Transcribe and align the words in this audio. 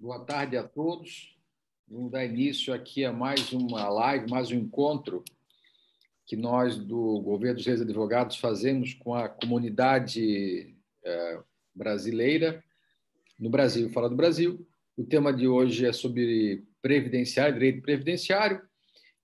Boa 0.00 0.20
tarde 0.24 0.56
a 0.56 0.62
todos. 0.62 1.36
Vamos 1.88 2.12
dar 2.12 2.24
início 2.24 2.72
aqui 2.72 3.04
a 3.04 3.12
mais 3.12 3.52
uma 3.52 3.88
live, 3.88 4.30
mais 4.30 4.48
um 4.52 4.54
encontro 4.54 5.24
que 6.24 6.36
nós 6.36 6.78
do 6.78 7.20
Governo 7.20 7.56
dos 7.56 7.66
Reis 7.66 7.80
Advogados 7.80 8.36
fazemos 8.36 8.94
com 8.94 9.12
a 9.12 9.28
comunidade 9.28 10.72
é, 11.04 11.42
brasileira 11.74 12.62
no 13.40 13.50
Brasil, 13.50 13.90
fala 13.90 14.08
do 14.08 14.14
Brasil. 14.14 14.64
O 14.96 15.02
tema 15.02 15.32
de 15.32 15.48
hoje 15.48 15.84
é 15.84 15.92
sobre 15.92 16.64
previdenciário, 16.80 17.54
direito 17.54 17.82
previdenciário, 17.82 18.62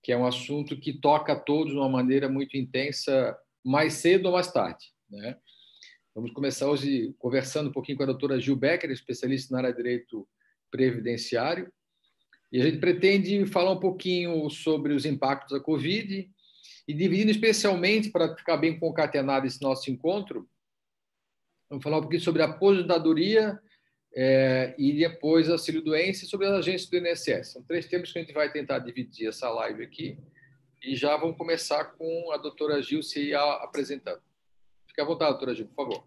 que 0.02 0.10
é 0.10 0.16
um 0.16 0.26
assunto 0.26 0.76
que 0.76 0.92
toca 0.92 1.34
a 1.34 1.38
todos 1.38 1.72
de 1.72 1.78
uma 1.78 1.88
maneira 1.88 2.28
muito 2.28 2.56
intensa, 2.56 3.38
mais 3.64 3.92
cedo 3.92 4.26
ou 4.26 4.32
mais 4.32 4.50
tarde. 4.50 4.86
Né? 5.08 5.38
Vamos 6.12 6.32
começar 6.32 6.68
hoje 6.68 7.14
conversando 7.16 7.70
um 7.70 7.72
pouquinho 7.72 7.96
com 7.96 8.02
a 8.02 8.06
doutora 8.06 8.40
Gil 8.40 8.56
Becker, 8.56 8.90
especialista 8.90 9.52
na 9.52 9.58
área 9.58 9.70
de 9.70 9.76
direito 9.76 10.26
previdenciário. 10.74 11.72
E 12.50 12.60
a 12.60 12.64
gente 12.64 12.78
pretende 12.78 13.46
falar 13.46 13.70
um 13.70 13.78
pouquinho 13.78 14.50
sobre 14.50 14.92
os 14.92 15.06
impactos 15.06 15.56
da 15.56 15.64
Covid 15.64 16.28
e 16.88 16.92
dividindo 16.92 17.30
especialmente, 17.30 18.10
para 18.10 18.36
ficar 18.36 18.56
bem 18.56 18.76
concatenado 18.76 19.46
esse 19.46 19.62
nosso 19.62 19.88
encontro, 19.88 20.48
vamos 21.70 21.82
falar 21.82 21.98
um 21.98 22.00
pouquinho 22.00 22.22
sobre 22.22 22.42
a 22.42 22.46
aposentadoria 22.46 23.56
é, 24.16 24.74
e 24.76 24.92
depois 24.92 25.48
auxílio-doença 25.48 26.24
e 26.24 26.28
sobre 26.28 26.48
as 26.48 26.54
agências 26.54 26.90
do 26.90 26.96
INSS. 26.96 27.52
São 27.52 27.62
três 27.62 27.86
temas 27.86 28.12
que 28.12 28.18
a 28.18 28.22
gente 28.22 28.34
vai 28.34 28.50
tentar 28.50 28.80
dividir 28.80 29.28
essa 29.28 29.48
live 29.50 29.84
aqui. 29.84 30.18
E 30.82 30.96
já 30.96 31.16
vamos 31.16 31.38
começar 31.38 31.84
com 31.84 32.32
a 32.32 32.36
doutora 32.36 32.82
Gil 32.82 33.02
se 33.02 33.32
apresentando. 33.34 34.20
Fique 34.88 35.00
à 35.00 35.04
vontade, 35.04 35.30
doutora 35.30 35.54
Gil, 35.54 35.68
por 35.68 35.86
favor. 35.86 36.04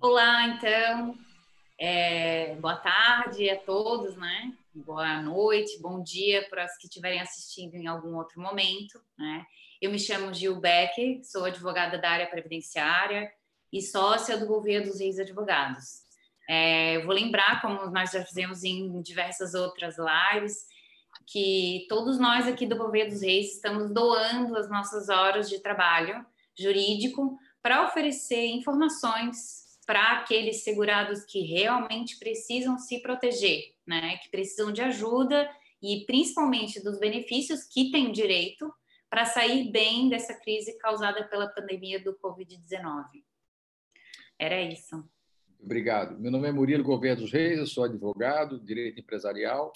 Olá, 0.00 0.48
então. 0.48 1.31
É, 1.84 2.54
boa 2.60 2.76
tarde 2.76 3.50
a 3.50 3.58
todos, 3.58 4.16
né? 4.16 4.52
Boa 4.72 5.20
noite, 5.20 5.82
bom 5.82 6.00
dia 6.00 6.48
para 6.48 6.64
os 6.64 6.76
que 6.76 6.86
estiverem 6.86 7.20
assistindo 7.20 7.74
em 7.74 7.88
algum 7.88 8.14
outro 8.14 8.40
momento, 8.40 9.02
né? 9.18 9.44
Eu 9.80 9.90
me 9.90 9.98
chamo 9.98 10.32
Gil 10.32 10.60
Becker, 10.60 11.24
sou 11.24 11.44
advogada 11.44 11.98
da 11.98 12.08
área 12.08 12.28
previdenciária 12.28 13.32
e 13.72 13.82
sócia 13.82 14.38
do 14.38 14.46
Governo 14.46 14.92
dos 14.92 15.00
Reis 15.00 15.18
Advogados. 15.18 16.02
É, 16.48 16.98
eu 16.98 17.04
vou 17.04 17.12
lembrar, 17.12 17.60
como 17.60 17.90
nós 17.90 18.12
já 18.12 18.24
fizemos 18.24 18.62
em 18.62 19.02
diversas 19.02 19.52
outras 19.52 19.96
lives, 19.98 20.64
que 21.26 21.84
todos 21.88 22.16
nós 22.16 22.46
aqui 22.46 22.64
do 22.64 22.76
Governo 22.76 23.10
dos 23.10 23.22
Reis 23.22 23.56
estamos 23.56 23.90
doando 23.92 24.56
as 24.56 24.70
nossas 24.70 25.08
horas 25.08 25.50
de 25.50 25.58
trabalho 25.58 26.24
jurídico 26.56 27.36
para 27.60 27.84
oferecer 27.84 28.46
informações 28.46 29.61
para 29.86 30.18
aqueles 30.18 30.62
segurados 30.62 31.24
que 31.24 31.40
realmente 31.42 32.18
precisam 32.18 32.78
se 32.78 33.00
proteger, 33.00 33.74
né? 33.86 34.16
Que 34.18 34.30
precisam 34.30 34.72
de 34.72 34.80
ajuda 34.80 35.50
e 35.82 36.04
principalmente 36.06 36.82
dos 36.82 36.98
benefícios 36.98 37.64
que 37.64 37.90
têm 37.90 38.12
direito 38.12 38.72
para 39.10 39.24
sair 39.24 39.70
bem 39.70 40.08
dessa 40.08 40.34
crise 40.40 40.78
causada 40.78 41.24
pela 41.28 41.48
pandemia 41.48 42.02
do 42.02 42.14
Covid-19. 42.14 43.04
Era 44.38 44.62
isso. 44.62 45.06
Obrigado. 45.60 46.18
Meu 46.18 46.30
nome 46.30 46.48
é 46.48 46.52
Murilo 46.52 46.82
Gouveia 46.82 47.14
dos 47.14 47.30
Reis, 47.30 47.58
eu 47.58 47.66
sou 47.66 47.84
advogado, 47.84 48.58
direito 48.58 49.00
empresarial, 49.00 49.72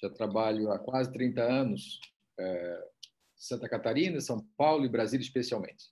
já 0.00 0.10
trabalho 0.10 0.70
há 0.70 0.78
quase 0.78 1.12
30 1.12 1.42
anos 1.42 2.00
é, 2.38 2.88
Santa 3.36 3.68
Catarina, 3.68 4.20
São 4.20 4.44
Paulo 4.56 4.84
e 4.84 4.88
Brasília 4.88 5.24
especialmente. 5.24 5.86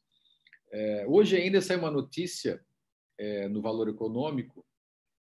É, 0.70 1.06
hoje 1.08 1.36
ainda 1.36 1.60
saiu 1.60 1.78
uma 1.78 1.90
notícia 1.90 2.64
é, 3.18 3.48
no 3.48 3.60
valor 3.60 3.88
econômico, 3.88 4.64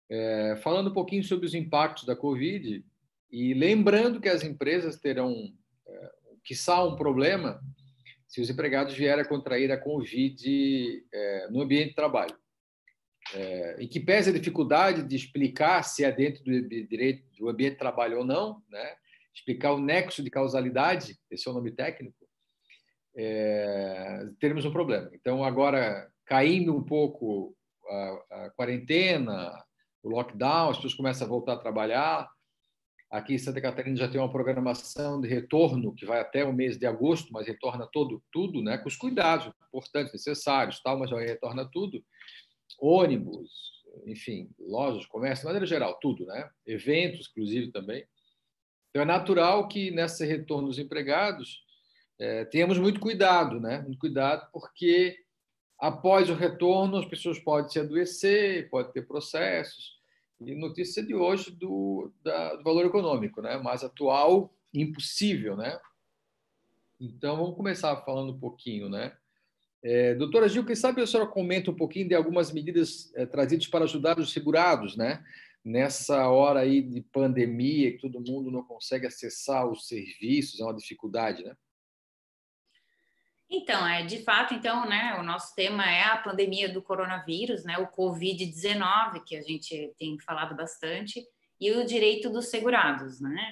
é, 0.10 0.60
falando 0.64 0.90
um 0.90 0.94
pouquinho 0.94 1.24
sobre 1.24 1.46
os 1.46 1.54
impactos 1.54 2.04
da 2.04 2.16
Covid 2.16 2.84
e 3.32 3.54
lembrando 3.54 4.20
que 4.20 4.30
as 4.30 4.44
empresas 4.44 4.98
terão, 4.98 5.54
é, 5.88 6.12
quiçá, 6.44 6.84
um 6.84 6.96
problema 6.96 7.62
se 8.28 8.42
os 8.42 8.50
empregados 8.50 8.94
vierem 8.94 9.24
a 9.24 9.28
contrair 9.28 9.72
a 9.72 9.78
Covid 9.78 11.04
é, 11.12 11.48
no 11.50 11.62
ambiente 11.62 11.90
de 11.90 11.96
trabalho. 11.96 12.38
É, 13.34 13.84
em 13.84 13.88
que 13.88 14.00
pese 14.00 14.30
a 14.30 14.34
dificuldade 14.34 15.04
de 15.04 15.16
explicar 15.16 15.84
se 15.84 16.04
é 16.04 16.12
dentro 16.12 16.44
do 16.44 16.68
direito 16.68 17.24
do 17.38 17.50
ambiente 17.50 17.74
de 17.74 17.80
trabalho 17.80 18.20
ou 18.20 18.26
não, 18.26 18.64
né? 18.70 18.96
explicar 19.34 19.74
o 19.74 19.80
nexo 19.80 20.24
de 20.24 20.30
causalidade, 20.30 21.18
esse 21.30 21.48
é 21.48 21.52
o 21.52 21.54
nome 21.54 21.72
técnico, 21.72 22.28
é, 23.16 24.28
teremos 24.40 24.66
um 24.66 24.72
problema. 24.72 25.10
Então, 25.14 25.44
agora, 25.44 26.10
caindo 26.26 26.76
um 26.76 26.84
pouco 26.84 27.56
a, 27.90 28.46
a 28.46 28.50
quarentena, 28.52 29.52
o 30.04 30.10
lockdown, 30.10 30.70
as 30.70 30.78
pessoas 30.78 30.94
começam 30.94 31.26
a 31.28 31.30
voltar 31.30 31.54
a 31.54 31.60
trabalhar. 31.60 32.30
Aqui 33.10 33.34
em 33.34 33.40
Santa 33.40 33.60
Catarina 33.60 33.98
já 33.98 34.08
tem 34.08 34.22
uma 34.22 34.32
programação 34.32 35.20
de 35.20 35.28
retorno 35.28 35.94
que 35.96 36.06
vai 36.06 36.20
até 36.20 36.46
o 36.46 36.54
mês 36.54 36.78
de 36.78 36.86
agosto, 36.86 37.34
mas 37.34 37.48
retorna 37.48 37.88
todo 37.92 38.24
tudo, 38.32 38.62
né, 38.62 38.78
com 38.78 38.88
os 38.88 38.96
cuidados 38.96 39.52
importantes, 39.68 40.14
necessários, 40.14 40.82
tal, 40.82 41.00
mas 41.00 41.10
já 41.10 41.18
retorna 41.18 41.66
tudo. 41.66 42.04
Ônibus, 42.80 43.50
enfim, 44.06 44.50
lojas, 44.60 45.06
comércio, 45.08 45.42
de 45.42 45.48
maneira 45.48 45.66
geral, 45.66 45.98
tudo, 46.00 46.26
né? 46.26 46.50
Eventos, 46.66 47.30
inclusive 47.32 47.72
também. 47.72 48.06
Então 48.90 49.02
é 49.02 49.06
natural 49.06 49.68
que 49.68 49.92
nesse 49.92 50.26
retorno 50.26 50.68
dos 50.68 50.80
empregados 50.80 51.64
é, 52.20 52.46
tenhamos 52.46 52.78
muito 52.78 53.00
cuidado, 53.00 53.60
né? 53.60 53.82
Muito 53.82 53.98
cuidado, 53.98 54.48
porque 54.52 55.18
Após 55.80 56.30
o 56.30 56.34
retorno, 56.34 56.98
as 56.98 57.06
pessoas 57.06 57.40
podem 57.40 57.70
se 57.70 57.80
adoecer, 57.80 58.70
pode 58.70 58.92
ter 58.92 59.08
processos. 59.08 59.98
E 60.42 60.54
notícia 60.56 61.02
de 61.04 61.16
hoje 61.16 61.52
do, 61.52 62.12
da, 62.24 62.56
do 62.56 62.64
valor 62.64 62.86
econômico, 62.86 63.42
né? 63.42 63.58
mais 63.58 63.84
atual, 63.84 64.54
impossível. 64.74 65.56
Né? 65.56 65.80
Então, 67.00 67.38
vamos 67.38 67.56
começar 67.56 67.96
falando 68.04 68.34
um 68.34 68.40
pouquinho. 68.40 68.90
Né? 68.90 69.16
É, 69.82 70.16
doutora 70.16 70.50
Gil, 70.50 70.66
quem 70.66 70.76
sabe 70.76 71.02
a 71.02 71.08
senhora 71.08 71.30
comenta 71.30 71.72
um 71.72 71.76
pouquinho 71.76 72.10
de 72.10 72.16
algumas 72.16 72.52
medidas 72.52 73.14
é, 73.16 73.26
trazidas 73.26 73.68
para 73.68 73.86
ajudar 73.86 74.20
os 74.20 74.34
segurados, 74.34 74.98
né? 74.98 75.24
nessa 75.64 76.30
hora 76.30 76.62
aí 76.62 76.82
de 76.82 77.02
pandemia, 77.02 77.92
que 77.92 78.00
todo 78.00 78.20
mundo 78.20 78.52
não 78.52 78.64
consegue 78.64 79.08
acessar 79.08 79.70
os 79.70 79.88
serviços, 79.88 80.60
é 80.60 80.64
uma 80.64 80.76
dificuldade, 80.76 81.44
né? 81.44 81.56
Então, 83.50 83.86
é 83.88 84.04
de 84.04 84.24
fato, 84.24 84.54
então, 84.54 84.88
né, 84.88 85.18
o 85.20 85.24
nosso 85.24 85.56
tema 85.56 85.84
é 85.90 86.04
a 86.04 86.18
pandemia 86.18 86.72
do 86.72 86.84
coronavírus, 86.84 87.64
né, 87.64 87.80
o 87.80 87.88
COVID-19, 87.88 89.24
que 89.26 89.36
a 89.36 89.42
gente 89.42 89.92
tem 89.98 90.20
falado 90.20 90.56
bastante, 90.56 91.26
e 91.60 91.72
o 91.72 91.86
direito 91.86 92.30
dos 92.30 92.50
segurados, 92.50 93.20
né? 93.20 93.52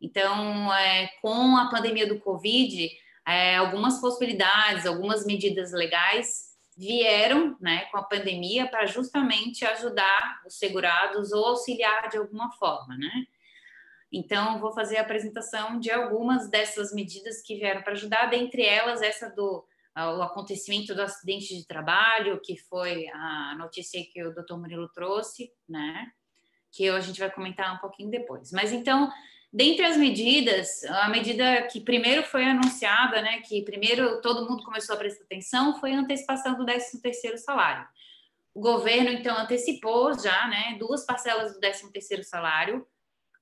Então, 0.00 0.72
é, 0.72 1.08
com 1.20 1.56
a 1.56 1.68
pandemia 1.68 2.06
do 2.06 2.20
Covid, 2.20 2.88
é, 3.26 3.56
algumas 3.56 4.00
possibilidades, 4.00 4.86
algumas 4.86 5.26
medidas 5.26 5.72
legais 5.72 6.52
vieram, 6.76 7.56
né, 7.60 7.84
com 7.86 7.98
a 7.98 8.02
pandemia 8.02 8.66
para 8.68 8.86
justamente 8.86 9.64
ajudar 9.64 10.40
os 10.46 10.56
segurados 10.56 11.32
ou 11.32 11.46
auxiliar 11.46 12.08
de 12.08 12.16
alguma 12.16 12.50
forma, 12.52 12.96
né? 12.96 13.26
Então, 14.12 14.60
vou 14.60 14.72
fazer 14.72 14.98
a 14.98 15.00
apresentação 15.00 15.80
de 15.80 15.90
algumas 15.90 16.48
dessas 16.50 16.92
medidas 16.92 17.40
que 17.40 17.56
vieram 17.56 17.82
para 17.82 17.94
ajudar, 17.94 18.26
dentre 18.26 18.62
elas 18.62 19.00
essa 19.00 19.30
do 19.30 19.64
uh, 19.96 20.18
o 20.18 20.22
acontecimento 20.22 20.94
do 20.94 21.00
acidente 21.00 21.56
de 21.56 21.66
trabalho, 21.66 22.40
que 22.44 22.56
foi 22.56 23.08
a 23.08 23.54
notícia 23.56 24.04
que 24.12 24.22
o 24.22 24.34
Dr. 24.34 24.56
Murilo 24.56 24.88
trouxe, 24.88 25.50
né? 25.66 26.10
Que 26.70 26.88
a 26.90 27.00
gente 27.00 27.18
vai 27.18 27.30
comentar 27.30 27.74
um 27.74 27.78
pouquinho 27.78 28.10
depois. 28.10 28.52
Mas 28.52 28.70
então, 28.70 29.10
dentre 29.50 29.84
as 29.84 29.96
medidas, 29.96 30.84
a 30.84 31.08
medida 31.08 31.62
que 31.68 31.80
primeiro 31.80 32.22
foi 32.22 32.44
anunciada, 32.44 33.20
né, 33.22 33.40
que 33.40 33.62
primeiro 33.62 34.20
todo 34.20 34.48
mundo 34.48 34.64
começou 34.64 34.94
a 34.94 34.98
prestar 34.98 35.24
atenção, 35.24 35.78
foi 35.78 35.92
a 35.92 35.98
antecipação 35.98 36.54
do 36.54 36.64
13º 36.64 37.36
salário. 37.36 37.86
O 38.54 38.60
governo 38.60 39.10
então 39.10 39.36
antecipou 39.38 40.18
já, 40.18 40.48
né, 40.48 40.76
duas 40.78 41.04
parcelas 41.04 41.52
do 41.54 41.60
13º 41.60 42.22
salário 42.22 42.86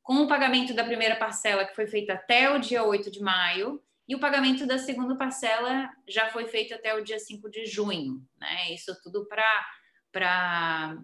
com 0.02 0.23
o 0.23 0.29
pagamento 0.29 0.75
da 0.75 0.85
primeira 0.85 1.17
parcela, 1.17 1.64
que 1.64 1.75
foi 1.75 1.87
feito 1.87 2.11
até 2.11 2.50
o 2.50 2.58
dia 2.58 2.82
8 2.82 3.11
de 3.11 3.20
maio, 3.20 3.82
e 4.08 4.14
o 4.14 4.20
pagamento 4.20 4.67
da 4.67 4.76
segunda 4.76 5.17
parcela 5.17 5.88
já 6.08 6.29
foi 6.31 6.49
feito 6.49 6.75
até 6.75 6.94
o 6.94 7.05
dia 7.05 7.19
5 7.19 7.49
de 7.49 7.67
junho. 7.67 8.20
Né? 8.41 8.75
Isso 8.75 8.93
tudo 9.02 9.29
para 9.29 10.97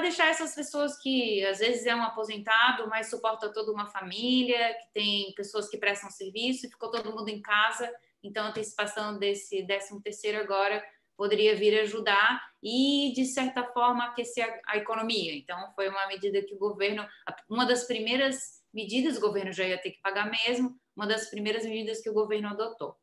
deixar 0.00 0.28
essas 0.28 0.54
pessoas 0.54 0.96
que 0.98 1.44
às 1.44 1.58
vezes 1.58 1.86
é 1.86 1.94
um 1.94 2.04
aposentado, 2.04 2.88
mas 2.88 3.10
suporta 3.10 3.52
toda 3.52 3.72
uma 3.72 3.90
família, 3.90 4.74
que 4.74 4.92
tem 4.94 5.34
pessoas 5.34 5.68
que 5.68 5.76
prestam 5.76 6.08
serviço, 6.08 6.68
ficou 6.68 6.88
todo 6.88 7.12
mundo 7.12 7.28
em 7.28 7.42
casa, 7.42 7.92
então 8.22 8.44
a 8.44 8.50
antecipação 8.50 9.18
desse 9.18 9.66
13 9.66 10.00
terceiro 10.00 10.38
agora 10.38 10.84
poderia 11.16 11.54
vir 11.54 11.78
ajudar 11.80 12.42
e, 12.62 13.12
de 13.14 13.24
certa 13.24 13.64
forma, 13.64 14.04
aquecer 14.04 14.44
a, 14.44 14.72
a, 14.72 14.76
economia. 14.76 15.34
Então, 15.34 15.72
foi 15.74 15.88
uma 15.88 16.06
medida 16.06 16.42
que 16.42 16.54
o 16.54 16.58
governo, 16.58 17.06
uma 17.48 17.64
das 17.64 17.84
primeiras 17.84 18.62
medidas, 18.72 19.16
o 19.16 19.20
governo 19.20 19.52
já 19.52 19.64
ia 19.64 19.78
ter 19.78 19.90
que 19.90 20.00
pagar 20.00 20.30
mesmo, 20.30 20.76
uma 20.96 21.06
das 21.06 21.28
primeiras 21.28 21.64
medidas 21.64 22.00
que 22.00 22.10
o 22.10 22.14
governo 22.14 22.48
adotou. 22.48 22.96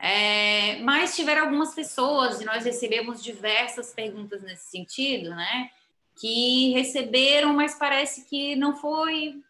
É, 0.00 0.78
mas 0.80 1.16
tiveram 1.16 1.42
algumas 1.42 1.74
pessoas, 1.74 2.40
e 2.40 2.44
nós 2.44 2.64
recebemos 2.64 3.22
diversas 3.22 3.92
perguntas 3.92 4.42
nesse 4.42 4.70
sentido, 4.70 5.30
né? 5.30 5.70
que 6.18 6.72
receberam, 6.72 7.54
mas 7.54 7.78
parece 7.78 8.28
que 8.28 8.56
não 8.56 8.76
foi, 8.76 9.40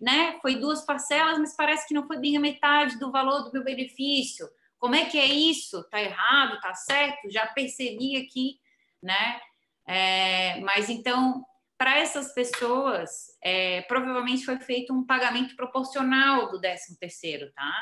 né? 0.00 0.38
Foi 0.42 0.56
duas 0.56 0.84
parcelas, 0.84 1.38
mas 1.38 1.54
parece 1.54 1.86
que 1.86 1.94
não 1.94 2.06
foi 2.06 2.18
bem 2.18 2.36
a 2.36 2.40
metade 2.40 2.98
do 2.98 3.10
valor 3.10 3.44
do 3.44 3.52
meu 3.52 3.62
benefício. 3.62 4.48
Como 4.82 4.96
é 4.96 5.04
que 5.04 5.16
é 5.16 5.26
isso? 5.26 5.88
Tá 5.90 6.02
errado? 6.02 6.60
Tá 6.60 6.74
certo? 6.74 7.30
Já 7.30 7.46
percebi 7.46 8.16
aqui, 8.16 8.58
né? 9.00 9.40
É, 9.86 10.58
mas 10.58 10.90
então, 10.90 11.44
para 11.78 12.00
essas 12.00 12.34
pessoas, 12.34 13.28
é, 13.40 13.82
provavelmente 13.82 14.44
foi 14.44 14.58
feito 14.58 14.92
um 14.92 15.06
pagamento 15.06 15.54
proporcional 15.54 16.50
do 16.50 16.60
13 16.60 16.98
terceiro, 16.98 17.52
tá? 17.52 17.72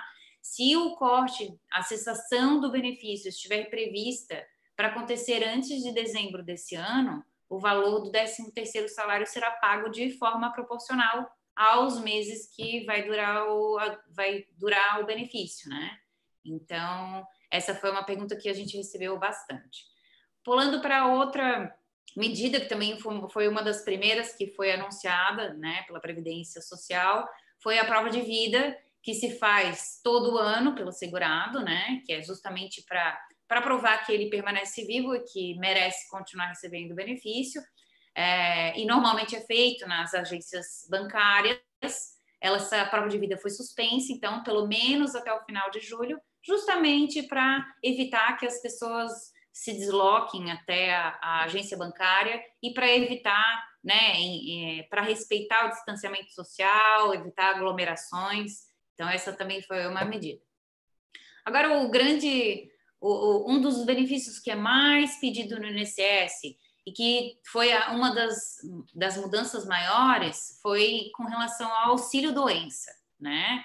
Se 0.43 0.77
o 0.77 0.95
corte, 0.97 1.59
a 1.73 1.83
cessação 1.83 2.61
do 2.61 2.71
benefício 2.71 3.31
estiver 3.31 3.71
prevista 3.71 4.47
para 4.77 4.89
acontecer 4.89 5.43
antes 5.43 5.83
de 5.83 5.95
dezembro 5.95 6.43
desse 6.43 6.75
ano, 6.75 7.25
o 7.49 7.59
valor 7.59 8.01
do 8.01 8.13
13º 8.13 8.89
salário 8.89 9.27
será 9.27 9.51
pago 9.53 9.89
de 9.89 10.19
forma 10.19 10.53
proporcional 10.53 11.31
aos 11.57 11.99
meses 11.99 12.55
que 12.55 12.85
vai 12.85 13.05
durar 13.05 13.49
o, 13.49 13.79
vai 14.11 14.45
durar 14.59 15.01
o 15.01 15.07
benefício, 15.07 15.71
né? 15.71 15.99
Então, 16.45 17.27
essa 17.51 17.75
foi 17.75 17.91
uma 17.91 18.05
pergunta 18.05 18.37
que 18.37 18.49
a 18.49 18.53
gente 18.53 18.77
recebeu 18.77 19.19
bastante. 19.19 19.85
Pulando 20.45 20.81
para 20.81 21.07
outra 21.07 21.75
medida 22.17 22.61
que 22.61 22.69
também 22.69 22.99
foi 23.31 23.49
uma 23.49 23.63
das 23.63 23.83
primeiras 23.83 24.35
que 24.35 24.49
foi 24.49 24.73
anunciada, 24.73 25.55
né, 25.55 25.83
pela 25.87 26.01
Previdência 26.01 26.61
Social, 26.61 27.29
foi 27.63 27.79
a 27.79 27.85
prova 27.85 28.11
de 28.11 28.21
vida 28.21 28.77
que 29.03 29.15
se 29.15 29.39
faz 29.39 30.01
todo 30.03 30.39
ano 30.39 30.75
pelo 30.75 30.93
segurado, 30.93 31.61
né, 31.61 32.03
que 32.05 32.13
é 32.13 32.23
justamente 32.23 32.85
para 32.87 33.63
provar 33.63 34.05
que 34.05 34.13
ele 34.13 34.29
permanece 34.29 34.85
vivo 34.85 35.15
e 35.15 35.25
que 35.25 35.59
merece 35.59 36.09
continuar 36.09 36.47
recebendo 36.49 36.95
benefício. 36.95 37.63
É, 38.15 38.79
e 38.79 38.85
normalmente 38.85 39.37
é 39.37 39.41
feito 39.41 39.87
nas 39.87 40.15
agências 40.15 40.87
bancárias. 40.91 41.61
Ela, 42.41 42.57
essa 42.57 42.85
prova 42.87 43.09
de 43.09 43.19
vida 43.19 43.37
foi 43.37 43.51
suspensa, 43.51 44.13
então, 44.13 44.43
pelo 44.43 44.67
menos 44.67 45.15
até 45.15 45.33
o 45.33 45.45
final 45.45 45.71
de 45.71 45.81
julho, 45.81 46.21
justamente 46.43 47.23
para 47.25 47.67
evitar 47.83 48.37
que 48.37 48.47
as 48.47 48.61
pessoas 48.61 49.33
se 49.53 49.73
desloquem 49.73 50.51
até 50.51 50.95
a, 50.95 51.19
a 51.21 51.45
agência 51.45 51.77
bancária 51.77 52.43
e 52.63 52.73
para 52.73 52.89
evitar, 52.89 53.69
né, 53.83 54.83
para 54.89 55.03
respeitar 55.03 55.67
o 55.67 55.71
distanciamento 55.71 56.31
social, 56.33 57.13
evitar 57.15 57.57
aglomerações. 57.57 58.69
Então, 58.95 59.09
essa 59.09 59.33
também 59.33 59.61
foi 59.63 59.87
uma 59.87 60.05
medida. 60.05 60.41
Agora, 61.45 61.81
o 61.81 61.91
grande 61.91 62.71
o, 63.01 63.51
um 63.51 63.61
dos 63.61 63.85
benefícios 63.85 64.39
que 64.39 64.51
é 64.51 64.57
mais 64.57 65.19
pedido 65.19 65.59
no 65.59 65.67
INSS 65.67 66.57
e 66.87 66.93
que 66.93 67.39
foi 67.45 67.73
uma 67.91 68.15
das, 68.15 68.57
das 68.95 69.17
mudanças 69.17 69.67
maiores 69.67 70.59
foi 70.63 71.11
com 71.15 71.25
relação 71.25 71.73
ao 71.73 71.93
auxílio 71.93 72.33
doença, 72.33 72.91
né? 73.19 73.65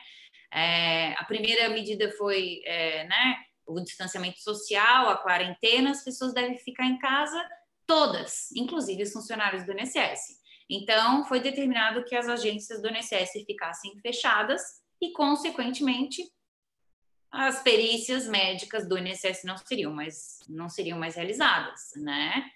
É, 0.55 1.13
a 1.17 1.25
primeira 1.25 1.67
medida 1.67 2.09
foi, 2.11 2.61
é, 2.63 3.03
né, 3.05 3.35
o 3.65 3.81
distanciamento 3.81 4.39
social, 4.39 5.09
a 5.09 5.17
quarentena, 5.17 5.91
as 5.91 6.01
pessoas 6.01 6.33
devem 6.33 6.57
ficar 6.57 6.85
em 6.85 6.97
casa 6.97 7.43
todas, 7.85 8.51
inclusive 8.55 9.03
os 9.03 9.11
funcionários 9.11 9.65
do 9.65 9.73
INSS. 9.73 10.39
Então, 10.69 11.25
foi 11.25 11.41
determinado 11.41 12.05
que 12.05 12.15
as 12.15 12.29
agências 12.29 12.81
do 12.81 12.87
INSS 12.87 13.43
ficassem 13.45 13.99
fechadas 13.99 14.61
e, 15.01 15.11
consequentemente, 15.11 16.23
as 17.29 17.61
perícias 17.61 18.25
médicas 18.25 18.87
do 18.87 18.97
INSS 18.97 19.43
não 19.43 19.57
seriam 19.57 19.93
mais, 19.93 20.39
não 20.47 20.69
seriam 20.69 20.97
mais 20.97 21.15
realizadas, 21.15 21.91
né? 21.97 22.49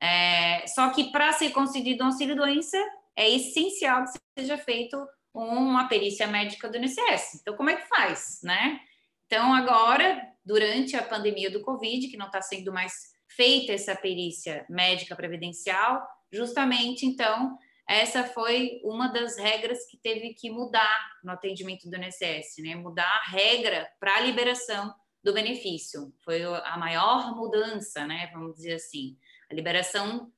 É, 0.00 0.66
só 0.66 0.90
que 0.90 1.12
para 1.12 1.32
ser 1.32 1.50
concedido 1.50 2.02
um 2.02 2.08
auxílio 2.08 2.34
doença, 2.34 2.76
é 3.14 3.30
essencial 3.30 4.04
que 4.04 4.18
seja 4.36 4.58
feito 4.58 4.96
uma 5.34 5.88
perícia 5.88 6.26
médica 6.26 6.68
do 6.68 6.76
INSS. 6.76 7.40
Então, 7.40 7.56
como 7.56 7.70
é 7.70 7.76
que 7.76 7.88
faz, 7.88 8.40
né? 8.42 8.80
Então, 9.26 9.52
agora, 9.54 10.22
durante 10.44 10.96
a 10.96 11.02
pandemia 11.02 11.50
do 11.50 11.62
Covid, 11.62 12.08
que 12.08 12.16
não 12.16 12.26
está 12.26 12.42
sendo 12.42 12.72
mais 12.72 12.92
feita 13.28 13.72
essa 13.72 13.96
perícia 13.96 14.66
médica 14.68 15.16
previdencial, 15.16 16.06
justamente, 16.30 17.06
então, 17.06 17.56
essa 17.88 18.24
foi 18.24 18.80
uma 18.84 19.08
das 19.08 19.38
regras 19.38 19.86
que 19.90 19.96
teve 19.96 20.34
que 20.34 20.50
mudar 20.50 20.98
no 21.24 21.32
atendimento 21.32 21.88
do 21.88 21.96
INSS, 21.96 22.62
né? 22.62 22.74
Mudar 22.74 23.04
a 23.04 23.30
regra 23.30 23.88
para 23.98 24.16
a 24.16 24.20
liberação 24.20 24.94
do 25.22 25.32
benefício. 25.32 26.12
Foi 26.24 26.42
a 26.42 26.76
maior 26.76 27.34
mudança, 27.34 28.06
né? 28.06 28.30
Vamos 28.32 28.56
dizer 28.56 28.74
assim. 28.74 29.16
A 29.50 29.54
liberação 29.54 30.30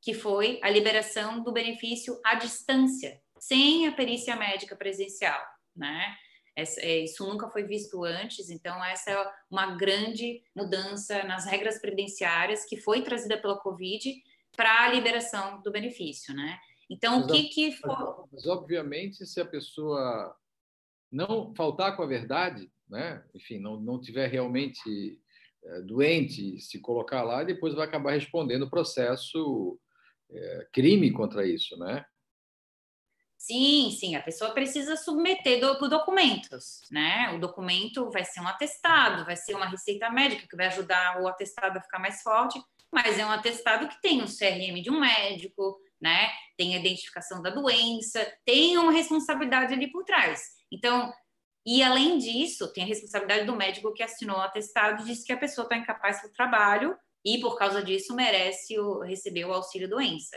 que 0.00 0.14
foi 0.14 0.58
a 0.62 0.70
liberação 0.70 1.42
do 1.42 1.52
benefício 1.52 2.18
à 2.24 2.34
distância, 2.34 3.20
sem 3.40 3.88
a 3.88 3.92
perícia 3.92 4.36
médica 4.36 4.76
presencial, 4.76 5.40
né? 5.74 6.14
É, 6.56 6.98
isso 6.98 7.26
nunca 7.26 7.48
foi 7.48 7.62
visto 7.62 8.04
antes, 8.04 8.50
então 8.50 8.84
essa 8.84 9.10
é 9.10 9.32
uma 9.50 9.76
grande 9.76 10.42
mudança 10.54 11.22
nas 11.24 11.46
regras 11.46 11.80
previdenciárias 11.80 12.64
que 12.66 12.76
foi 12.76 13.02
trazida 13.02 13.38
pela 13.38 13.58
Covid 13.58 14.12
para 14.54 14.84
a 14.84 14.88
liberação 14.92 15.62
do 15.62 15.70
benefício, 15.70 16.34
né? 16.34 16.58
Então, 16.90 17.20
mas, 17.20 17.30
o 17.30 17.32
que, 17.32 17.42
que 17.44 17.72
for... 17.72 18.28
Mas, 18.32 18.46
obviamente, 18.46 19.24
se 19.24 19.40
a 19.40 19.44
pessoa 19.44 20.36
não 21.10 21.54
faltar 21.54 21.96
com 21.96 22.02
a 22.02 22.06
verdade, 22.06 22.70
né? 22.88 23.24
enfim, 23.32 23.58
não, 23.58 23.80
não 23.80 24.00
tiver 24.00 24.26
realmente 24.26 25.20
é, 25.64 25.80
doente, 25.82 26.60
se 26.60 26.80
colocar 26.80 27.22
lá, 27.22 27.44
depois 27.44 27.74
vai 27.74 27.86
acabar 27.86 28.12
respondendo 28.12 28.62
o 28.62 28.70
processo 28.70 29.78
é, 30.30 30.68
crime 30.72 31.12
contra 31.12 31.46
isso, 31.46 31.76
né? 31.78 32.04
Sim, 33.40 33.90
sim, 33.98 34.14
a 34.14 34.22
pessoa 34.22 34.52
precisa 34.52 34.96
submeter 34.96 35.58
do, 35.60 35.88
documentos, 35.88 36.82
né? 36.90 37.32
O 37.34 37.40
documento 37.40 38.10
vai 38.10 38.22
ser 38.22 38.38
um 38.40 38.46
atestado, 38.46 39.24
vai 39.24 39.34
ser 39.34 39.54
uma 39.54 39.66
receita 39.66 40.10
médica 40.10 40.46
que 40.46 40.54
vai 40.54 40.66
ajudar 40.66 41.22
o 41.22 41.26
atestado 41.26 41.78
a 41.78 41.80
ficar 41.80 41.98
mais 41.98 42.20
forte, 42.20 42.62
mas 42.92 43.18
é 43.18 43.24
um 43.24 43.30
atestado 43.30 43.88
que 43.88 43.98
tem 44.02 44.20
um 44.20 44.26
CRM 44.26 44.82
de 44.82 44.90
um 44.90 45.00
médico, 45.00 45.80
né? 45.98 46.30
Tem 46.54 46.74
a 46.74 46.78
identificação 46.80 47.40
da 47.40 47.48
doença, 47.48 48.30
tem 48.44 48.76
uma 48.76 48.92
responsabilidade 48.92 49.72
ali 49.72 49.90
por 49.90 50.04
trás. 50.04 50.42
Então, 50.70 51.10
e 51.64 51.82
além 51.82 52.18
disso, 52.18 52.70
tem 52.74 52.84
a 52.84 52.86
responsabilidade 52.86 53.46
do 53.46 53.56
médico 53.56 53.94
que 53.94 54.02
assinou 54.02 54.36
o 54.36 54.42
atestado 54.42 55.02
e 55.02 55.06
disse 55.06 55.24
que 55.24 55.32
a 55.32 55.38
pessoa 55.38 55.64
está 55.64 55.78
incapaz 55.78 56.20
do 56.20 56.30
trabalho 56.30 56.94
e 57.24 57.40
por 57.40 57.56
causa 57.56 57.82
disso 57.82 58.14
merece 58.14 58.78
o, 58.78 59.00
receber 59.00 59.46
o 59.46 59.52
auxílio 59.54 59.88
doença. 59.88 60.36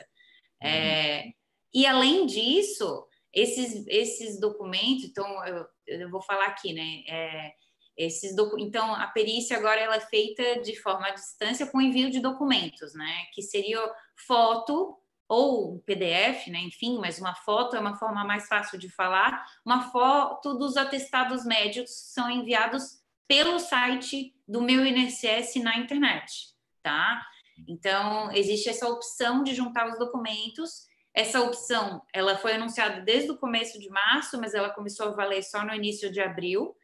Uhum. 0.61 0.69
É, 0.69 1.33
e 1.73 1.85
além 1.85 2.25
disso, 2.25 3.07
esses, 3.33 3.85
esses 3.87 4.39
documentos, 4.39 5.05
então 5.05 5.45
eu, 5.45 5.65
eu 5.87 6.09
vou 6.09 6.21
falar 6.21 6.45
aqui, 6.45 6.73
né? 6.73 7.03
É, 7.07 7.53
esses 7.95 8.35
docu 8.35 8.57
então 8.59 8.93
a 8.95 9.07
perícia 9.07 9.55
agora 9.55 9.79
ela 9.79 9.95
é 9.95 9.99
feita 9.99 10.61
de 10.61 10.75
forma 10.81 11.07
à 11.07 11.11
distância 11.11 11.67
com 11.67 11.79
envio 11.79 12.09
de 12.09 12.19
documentos, 12.19 12.93
né? 12.93 13.25
Que 13.33 13.41
seria 13.41 13.79
foto 14.27 14.97
ou 15.27 15.79
PDF, 15.79 16.47
né? 16.47 16.59
enfim, 16.59 16.99
mas 16.99 17.19
uma 17.19 17.33
foto 17.33 17.75
é 17.75 17.79
uma 17.79 17.95
forma 17.95 18.23
mais 18.23 18.47
fácil 18.47 18.77
de 18.77 18.89
falar. 18.89 19.43
Uma 19.65 19.89
foto 19.89 20.53
dos 20.55 20.77
atestados 20.77 21.45
médicos 21.45 21.91
são 22.13 22.29
enviados 22.29 23.01
pelo 23.27 23.57
site 23.57 24.35
do 24.47 24.61
meu 24.61 24.85
INSS 24.85 25.55
na 25.55 25.77
internet, 25.77 26.49
tá? 26.83 27.25
Então, 27.67 28.31
existe 28.31 28.69
essa 28.69 28.87
opção 28.87 29.43
de 29.43 29.55
juntar 29.55 29.87
os 29.87 29.97
documentos. 29.97 30.85
Essa 31.13 31.41
opção, 31.41 32.01
ela 32.11 32.37
foi 32.37 32.53
anunciada 32.53 33.01
desde 33.01 33.31
o 33.31 33.37
começo 33.37 33.79
de 33.79 33.89
março, 33.89 34.39
mas 34.39 34.53
ela 34.53 34.71
começou 34.71 35.07
a 35.07 35.11
valer 35.11 35.43
só 35.43 35.63
no 35.63 35.73
início 35.73 36.11
de 36.11 36.19
abril. 36.19 36.75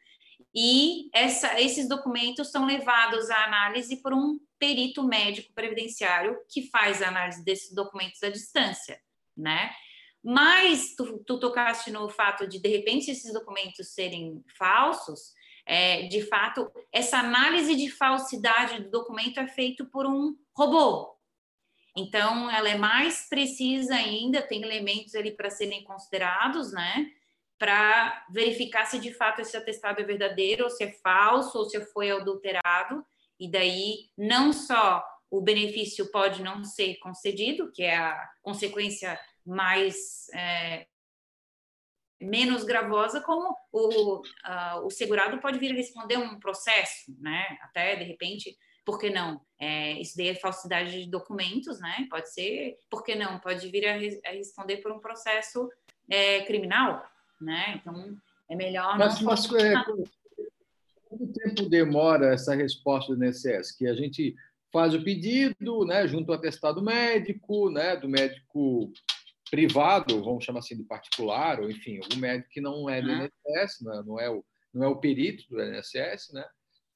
E 0.54 1.08
essa, 1.12 1.60
esses 1.60 1.88
documentos 1.88 2.50
são 2.50 2.64
levados 2.64 3.28
à 3.30 3.44
análise 3.44 3.96
por 4.00 4.12
um 4.12 4.38
perito 4.58 5.02
médico 5.02 5.52
previdenciário 5.52 6.36
que 6.48 6.68
faz 6.70 7.02
a 7.02 7.08
análise 7.08 7.44
desses 7.44 7.74
documentos 7.74 8.22
à 8.22 8.30
distância, 8.30 9.00
né? 9.36 9.70
Mas 10.22 10.94
tu, 10.94 11.18
tu 11.26 11.40
tocaste 11.40 11.90
no 11.90 12.08
fato 12.08 12.46
de, 12.46 12.58
de 12.58 12.68
repente, 12.68 13.10
esses 13.10 13.32
documentos 13.32 13.94
serem 13.94 14.44
falsos, 14.56 15.32
é, 15.66 16.02
de 16.08 16.22
fato, 16.22 16.70
essa 16.92 17.18
análise 17.18 17.74
de 17.74 17.90
falsidade 17.90 18.82
do 18.82 18.90
documento 18.90 19.40
é 19.40 19.46
feito 19.46 19.86
por 19.86 20.06
um 20.06 20.36
robô. 20.54 21.16
Então, 21.96 22.50
ela 22.50 22.68
é 22.68 22.78
mais 22.78 23.28
precisa 23.28 23.94
ainda, 23.94 24.42
tem 24.42 24.62
elementos 24.62 25.14
ali 25.14 25.32
para 25.32 25.50
serem 25.50 25.84
considerados, 25.84 26.72
né? 26.72 27.10
Para 27.58 28.26
verificar 28.30 28.86
se 28.86 28.98
de 28.98 29.12
fato 29.12 29.40
esse 29.40 29.56
atestado 29.56 30.00
é 30.00 30.04
verdadeiro, 30.04 30.64
ou 30.64 30.70
se 30.70 30.84
é 30.84 30.92
falso, 30.92 31.58
ou 31.58 31.64
se 31.64 31.80
foi 31.86 32.10
adulterado 32.10 33.04
e 33.40 33.50
daí 33.50 34.10
não 34.16 34.52
só 34.52 35.02
o 35.30 35.40
benefício 35.40 36.10
pode 36.10 36.42
não 36.42 36.62
ser 36.62 36.96
concedido, 36.96 37.72
que 37.72 37.82
é 37.82 37.96
a 37.96 38.30
consequência 38.42 39.18
mais 39.46 40.28
é, 40.34 40.86
menos 42.20 42.64
gravosa, 42.64 43.22
como 43.22 43.56
o, 43.72 44.18
uh, 44.18 44.84
o 44.84 44.90
segurado 44.90 45.40
pode 45.40 45.58
vir 45.58 45.72
a 45.72 45.74
responder 45.76 46.18
um 46.18 46.38
processo, 46.38 47.16
né? 47.18 47.58
Até 47.62 47.96
de 47.96 48.04
repente 48.04 48.56
Por 48.84 48.98
que 48.98 49.10
não? 49.10 49.40
É, 49.58 49.92
isso 50.00 50.16
daí 50.16 50.28
é 50.28 50.34
falsidade 50.34 51.04
de 51.04 51.10
documentos, 51.10 51.80
né? 51.80 52.06
Pode 52.10 52.32
ser, 52.32 52.78
por 52.88 53.04
que 53.04 53.14
não? 53.14 53.38
Pode 53.38 53.68
vir 53.68 53.86
a, 53.86 53.94
a 53.94 54.32
responder 54.32 54.78
por 54.78 54.90
um 54.90 54.98
processo 54.98 55.70
é, 56.08 56.40
criminal, 56.42 57.04
né? 57.40 57.80
Então, 57.80 58.16
é 58.48 58.56
melhor 58.56 58.98
mas, 58.98 59.20
não... 59.20 59.30
Mas, 59.30 59.52
é, 59.54 59.74
quanto 61.04 61.32
tempo 61.32 61.68
demora 61.68 62.32
essa 62.32 62.54
resposta 62.54 63.14
do 63.14 63.24
INSS? 63.24 63.72
Que 63.72 63.86
a 63.86 63.94
gente 63.94 64.34
faz 64.72 64.94
o 64.94 65.02
pedido, 65.02 65.84
né, 65.84 66.06
junto 66.06 66.32
ao 66.32 66.38
atestado 66.38 66.80
médico, 66.80 67.70
né, 67.70 67.96
do 67.96 68.08
médico 68.08 68.92
privado, 69.50 70.22
vamos 70.22 70.44
chamar 70.44 70.60
assim, 70.60 70.76
do 70.76 70.84
particular, 70.84 71.60
ou 71.60 71.68
enfim, 71.68 71.98
algum 71.98 72.20
médico 72.20 72.50
que 72.50 72.60
não 72.60 72.88
é 72.88 73.02
do 73.02 73.10
INSS, 73.10 73.80
né, 73.82 74.02
não 74.06 74.20
é 74.20 74.30
o, 74.30 74.44
não 74.72 74.84
é 74.84 74.88
o 74.88 74.96
perito 74.96 75.44
do 75.50 75.60
INSS, 75.60 76.32
né? 76.32 76.44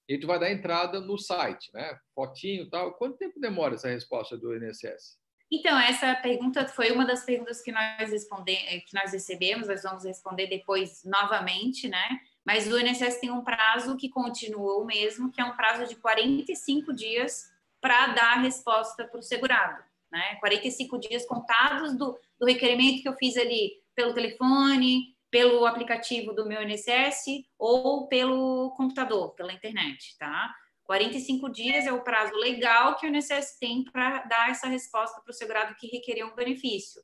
E 0.08 0.18
tu 0.18 0.26
vai 0.26 0.38
dar 0.38 0.50
entrada 0.50 1.00
no 1.00 1.16
site, 1.16 1.70
né? 1.72 1.98
Fotinho 2.14 2.68
tal. 2.68 2.94
Quanto 2.94 3.16
tempo 3.16 3.40
demora 3.40 3.74
essa 3.74 3.88
resposta 3.88 4.36
do 4.36 4.54
INSS? 4.54 5.18
Então, 5.50 5.78
essa 5.78 6.14
pergunta 6.16 6.66
foi 6.66 6.90
uma 6.90 7.06
das 7.06 7.24
perguntas 7.24 7.62
que 7.62 7.70
nós, 7.70 8.10
responder, 8.10 8.80
que 8.86 8.94
nós 8.94 9.12
recebemos, 9.12 9.68
nós 9.68 9.82
vamos 9.82 10.04
responder 10.04 10.46
depois 10.46 11.02
novamente, 11.04 11.88
né? 11.88 12.20
Mas 12.44 12.70
o 12.70 12.78
INSS 12.78 13.20
tem 13.20 13.30
um 13.30 13.44
prazo 13.44 13.96
que 13.96 14.08
continua 14.08 14.78
o 14.78 14.84
mesmo, 14.84 15.30
que 15.30 15.40
é 15.40 15.44
um 15.44 15.56
prazo 15.56 15.88
de 15.88 15.96
45 15.96 16.92
dias 16.92 17.50
para 17.80 18.08
dar 18.08 18.38
a 18.38 18.40
resposta 18.40 19.06
para 19.06 19.18
o 19.18 19.22
segurado. 19.22 19.82
Né? 20.10 20.36
45 20.36 20.98
dias 20.98 21.26
contados 21.26 21.96
do, 21.96 22.18
do 22.38 22.46
requerimento 22.46 23.02
que 23.02 23.08
eu 23.08 23.16
fiz 23.16 23.36
ali 23.36 23.72
pelo 23.94 24.14
telefone, 24.14 25.13
pelo 25.34 25.66
aplicativo 25.66 26.32
do 26.32 26.46
meu 26.46 26.62
INSS 26.62 27.24
ou 27.58 28.06
pelo 28.06 28.72
computador, 28.76 29.34
pela 29.34 29.52
internet, 29.52 30.16
tá? 30.16 30.54
45 30.84 31.50
dias 31.50 31.86
é 31.86 31.92
o 31.92 32.04
prazo 32.04 32.36
legal 32.36 32.94
que 32.94 33.04
o 33.04 33.10
INSS 33.10 33.58
tem 33.58 33.82
para 33.82 34.22
dar 34.26 34.50
essa 34.50 34.68
resposta 34.68 35.20
para 35.20 35.32
o 35.32 35.34
segurado 35.34 35.74
que 35.74 35.88
requerer 35.88 36.24
um 36.24 36.36
benefício. 36.36 37.02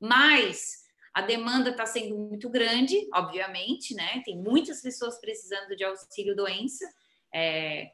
Mas 0.00 0.84
a 1.12 1.22
demanda 1.22 1.70
está 1.70 1.84
sendo 1.84 2.16
muito 2.16 2.48
grande, 2.48 2.96
obviamente, 3.12 3.96
né? 3.96 4.22
Tem 4.24 4.38
muitas 4.38 4.80
pessoas 4.80 5.20
precisando 5.20 5.74
de 5.74 5.82
auxílio 5.82 6.36
doença, 6.36 6.88
é, 7.34 7.90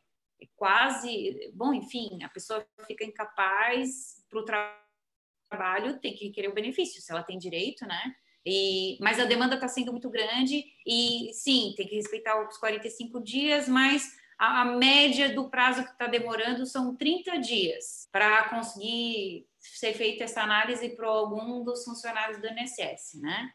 quase, 0.54 1.50
bom, 1.54 1.72
enfim, 1.72 2.22
a 2.22 2.28
pessoa 2.28 2.62
fica 2.86 3.06
incapaz 3.06 4.22
para 4.28 4.38
o 4.38 4.44
trabalho, 4.44 5.98
tem 5.98 6.14
que 6.14 6.26
requerer 6.26 6.50
o 6.50 6.54
benefício, 6.54 7.00
se 7.00 7.10
ela 7.10 7.22
tem 7.22 7.38
direito, 7.38 7.86
né? 7.86 8.14
E, 8.50 8.96
mas 8.98 9.20
a 9.20 9.26
demanda 9.26 9.56
está 9.56 9.68
sendo 9.68 9.92
muito 9.92 10.08
grande 10.08 10.64
e 10.86 11.30
sim, 11.34 11.74
tem 11.76 11.86
que 11.86 11.96
respeitar 11.96 12.40
os 12.48 12.56
45 12.56 13.22
dias, 13.22 13.68
mas 13.68 14.10
a, 14.38 14.62
a 14.62 14.64
média 14.64 15.34
do 15.34 15.50
prazo 15.50 15.84
que 15.84 15.90
está 15.90 16.06
demorando 16.06 16.64
são 16.64 16.96
30 16.96 17.38
dias 17.40 18.08
para 18.10 18.48
conseguir 18.48 19.46
ser 19.58 19.92
feita 19.92 20.24
essa 20.24 20.40
análise 20.40 20.88
para 20.96 21.06
algum 21.06 21.62
dos 21.62 21.84
funcionários 21.84 22.40
do 22.40 22.46
INSS, 22.46 23.20
né? 23.20 23.52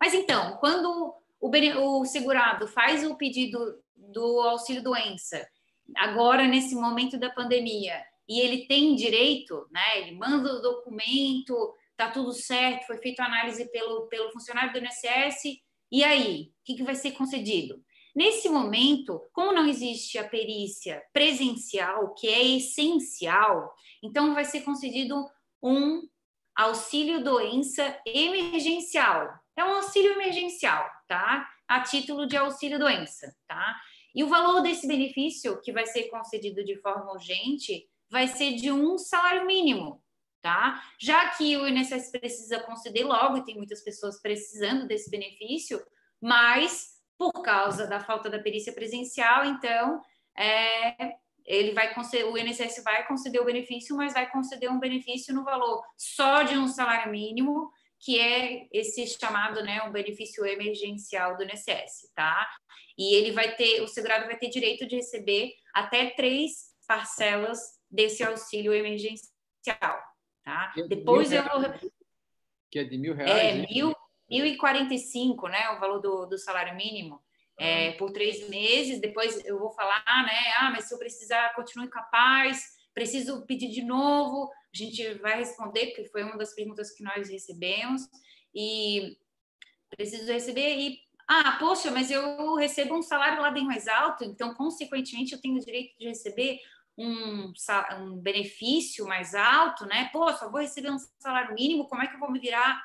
Mas 0.00 0.14
então, 0.14 0.56
quando 0.60 1.14
o, 1.38 2.00
o 2.00 2.04
segurado 2.06 2.66
faz 2.66 3.04
o 3.04 3.16
pedido 3.16 3.78
do 3.94 4.40
auxílio 4.40 4.82
doença, 4.82 5.46
agora 5.94 6.46
nesse 6.46 6.74
momento 6.74 7.18
da 7.18 7.28
pandemia, 7.28 8.02
e 8.26 8.40
ele 8.40 8.66
tem 8.66 8.94
direito, 8.94 9.68
né? 9.70 9.98
Ele 10.00 10.12
manda 10.16 10.54
o 10.54 10.62
documento, 10.62 11.74
tá 11.96 12.10
tudo 12.10 12.32
certo, 12.32 12.86
foi 12.86 12.98
feita 12.98 13.22
a 13.22 13.26
análise 13.26 13.70
pelo, 13.70 14.06
pelo 14.08 14.30
funcionário 14.30 14.72
do 14.72 14.78
INSS, 14.78 15.60
e 15.90 16.02
aí, 16.02 16.50
o 16.60 16.64
que, 16.64 16.74
que 16.74 16.82
vai 16.82 16.94
ser 16.94 17.12
concedido? 17.12 17.80
Nesse 18.14 18.48
momento, 18.48 19.20
como 19.32 19.52
não 19.52 19.68
existe 19.68 20.18
a 20.18 20.28
perícia 20.28 21.02
presencial, 21.12 22.14
que 22.14 22.28
é 22.28 22.42
essencial, 22.42 23.72
então 24.02 24.34
vai 24.34 24.44
ser 24.44 24.62
concedido 24.62 25.24
um 25.62 26.02
auxílio 26.54 27.22
doença 27.22 28.00
emergencial. 28.06 29.28
É 29.54 29.64
um 29.64 29.74
auxílio 29.74 30.12
emergencial, 30.12 30.88
tá? 31.06 31.46
A 31.68 31.80
título 31.82 32.26
de 32.26 32.36
auxílio 32.36 32.78
doença, 32.78 33.34
tá? 33.46 33.76
E 34.14 34.24
o 34.24 34.28
valor 34.28 34.62
desse 34.62 34.88
benefício 34.88 35.60
que 35.60 35.72
vai 35.72 35.86
ser 35.86 36.04
concedido 36.04 36.64
de 36.64 36.80
forma 36.80 37.12
urgente 37.12 37.86
vai 38.10 38.26
ser 38.26 38.54
de 38.54 38.72
um 38.72 38.96
salário 38.96 39.46
mínimo, 39.46 40.02
tá? 40.42 40.82
Já 40.98 41.30
que 41.30 41.56
o 41.56 41.66
INSS 41.66 42.10
precisa 42.10 42.60
conceder 42.60 43.04
logo 43.04 43.36
e 43.38 43.44
tem 43.44 43.56
muitas 43.56 43.82
pessoas 43.82 44.20
precisando 44.20 44.86
desse 44.86 45.10
benefício, 45.10 45.82
mas 46.20 46.96
por 47.18 47.32
causa 47.42 47.86
da 47.86 48.00
falta 48.00 48.28
da 48.28 48.38
perícia 48.38 48.72
presencial, 48.72 49.44
então 49.44 50.00
é, 50.36 51.14
ele 51.44 51.72
vai 51.72 51.94
conceder, 51.94 52.26
o 52.26 52.36
INSS 52.36 52.82
vai 52.82 53.06
conceder 53.06 53.40
o 53.40 53.44
benefício, 53.44 53.96
mas 53.96 54.12
vai 54.12 54.30
conceder 54.30 54.70
um 54.70 54.78
benefício 54.78 55.34
no 55.34 55.44
valor 55.44 55.82
só 55.96 56.42
de 56.42 56.58
um 56.58 56.68
salário 56.68 57.10
mínimo, 57.10 57.70
que 57.98 58.18
é 58.20 58.66
esse 58.72 59.06
chamado, 59.06 59.62
né, 59.62 59.82
um 59.82 59.92
benefício 59.92 60.44
emergencial 60.44 61.36
do 61.36 61.44
INSS, 61.44 62.12
tá? 62.14 62.46
E 62.98 63.14
ele 63.14 63.32
vai 63.32 63.54
ter, 63.54 63.80
o 63.82 63.88
segurado 63.88 64.26
vai 64.26 64.36
ter 64.36 64.48
direito 64.48 64.86
de 64.86 64.96
receber 64.96 65.52
até 65.74 66.10
três 66.10 66.74
parcelas 66.86 67.58
desse 67.90 68.22
auxílio 68.22 68.72
emergencial, 68.72 70.00
tá? 70.46 70.72
É 70.78 70.82
Depois 70.84 71.32
eu 71.32 71.42
vou... 71.42 71.60
Que 72.70 72.78
é 72.78 72.84
de 72.84 72.96
mil 72.96 73.14
reais? 73.14 73.30
É, 73.30 73.66
mil, 73.68 73.92
1.045, 74.30 75.50
né, 75.50 75.70
o 75.70 75.80
valor 75.80 76.00
do, 76.00 76.26
do 76.26 76.38
salário 76.38 76.76
mínimo, 76.76 77.20
é, 77.58 77.92
por 77.92 78.12
três 78.12 78.48
meses. 78.48 79.00
Depois 79.00 79.44
eu 79.44 79.58
vou 79.58 79.70
falar, 79.72 80.04
né, 80.24 80.52
ah, 80.60 80.70
mas 80.70 80.84
se 80.84 80.94
eu 80.94 80.98
precisar, 80.98 81.54
continue 81.54 81.88
capaz, 81.88 82.76
preciso 82.94 83.44
pedir 83.44 83.68
de 83.68 83.82
novo. 83.82 84.48
A 84.72 84.76
gente 84.76 85.14
vai 85.14 85.36
responder, 85.36 85.86
porque 85.86 86.04
foi 86.04 86.22
uma 86.22 86.36
das 86.36 86.54
perguntas 86.54 86.92
que 86.92 87.02
nós 87.02 87.28
recebemos. 87.28 88.02
E 88.54 89.16
preciso 89.90 90.32
receber 90.32 90.76
e 90.78 90.98
ah, 91.28 91.56
poxa, 91.58 91.90
mas 91.90 92.08
eu 92.08 92.54
recebo 92.54 92.94
um 92.94 93.02
salário 93.02 93.42
lá 93.42 93.50
bem 93.50 93.64
mais 93.64 93.88
alto, 93.88 94.22
então, 94.22 94.54
consequentemente, 94.54 95.32
eu 95.32 95.40
tenho 95.40 95.56
o 95.56 95.64
direito 95.64 95.98
de 95.98 96.06
receber 96.06 96.60
um, 96.96 97.52
um 97.98 98.16
benefício 98.18 99.06
mais 99.06 99.34
alto, 99.34 99.84
né? 99.86 100.08
Pô, 100.12 100.32
só 100.32 100.50
vou 100.50 100.60
receber 100.60 100.90
um 100.90 100.98
salário 101.18 101.54
mínimo, 101.54 101.88
como 101.88 102.02
é 102.02 102.06
que 102.06 102.14
eu 102.14 102.20
vou 102.20 102.30
me 102.30 102.38
virar 102.38 102.80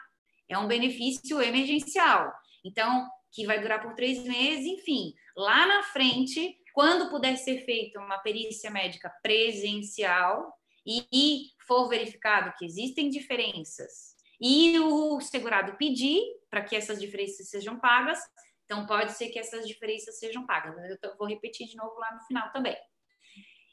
é 0.51 0.57
um 0.57 0.67
benefício 0.67 1.41
emergencial. 1.41 2.31
Então, 2.63 3.07
que 3.31 3.45
vai 3.45 3.61
durar 3.61 3.81
por 3.81 3.95
três 3.95 4.23
meses, 4.23 4.65
enfim. 4.65 5.13
Lá 5.35 5.65
na 5.65 5.83
frente, 5.83 6.57
quando 6.73 7.09
puder 7.09 7.37
ser 7.37 7.63
feita 7.63 7.99
uma 7.99 8.17
perícia 8.17 8.69
médica 8.69 9.09
presencial 9.23 10.53
e, 10.85 11.07
e 11.11 11.41
for 11.65 11.87
verificado 11.87 12.53
que 12.57 12.65
existem 12.65 13.09
diferenças 13.09 14.15
e 14.39 14.77
o 14.79 15.21
segurado 15.21 15.77
pedir 15.77 16.21
para 16.49 16.63
que 16.63 16.75
essas 16.75 16.99
diferenças 16.99 17.49
sejam 17.49 17.79
pagas, 17.79 18.19
então 18.65 18.85
pode 18.85 19.13
ser 19.13 19.29
que 19.29 19.39
essas 19.39 19.67
diferenças 19.67 20.19
sejam 20.19 20.45
pagas. 20.45 20.75
Eu 21.01 21.17
vou 21.17 21.27
repetir 21.27 21.67
de 21.67 21.77
novo 21.77 21.97
lá 21.97 22.13
no 22.13 22.25
final 22.25 22.51
também. 22.51 22.75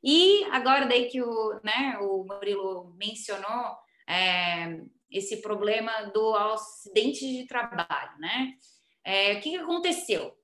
E 0.03 0.45
agora 0.53 0.87
daí 0.87 1.09
que 1.09 1.23
o, 1.23 1.61
né, 1.65 1.99
o 2.01 2.25
Murilo 2.25 2.95
mencionou 2.97 3.77
é, 4.09 4.81
esse 5.11 5.41
problema 5.43 6.05
do 6.15 6.35
acidente 6.35 7.21
de 7.21 7.47
trabalho, 7.47 8.19
né? 8.19 8.55
É, 9.05 9.35
o 9.35 9.41
que, 9.41 9.51
que 9.51 9.57
aconteceu? 9.57 10.37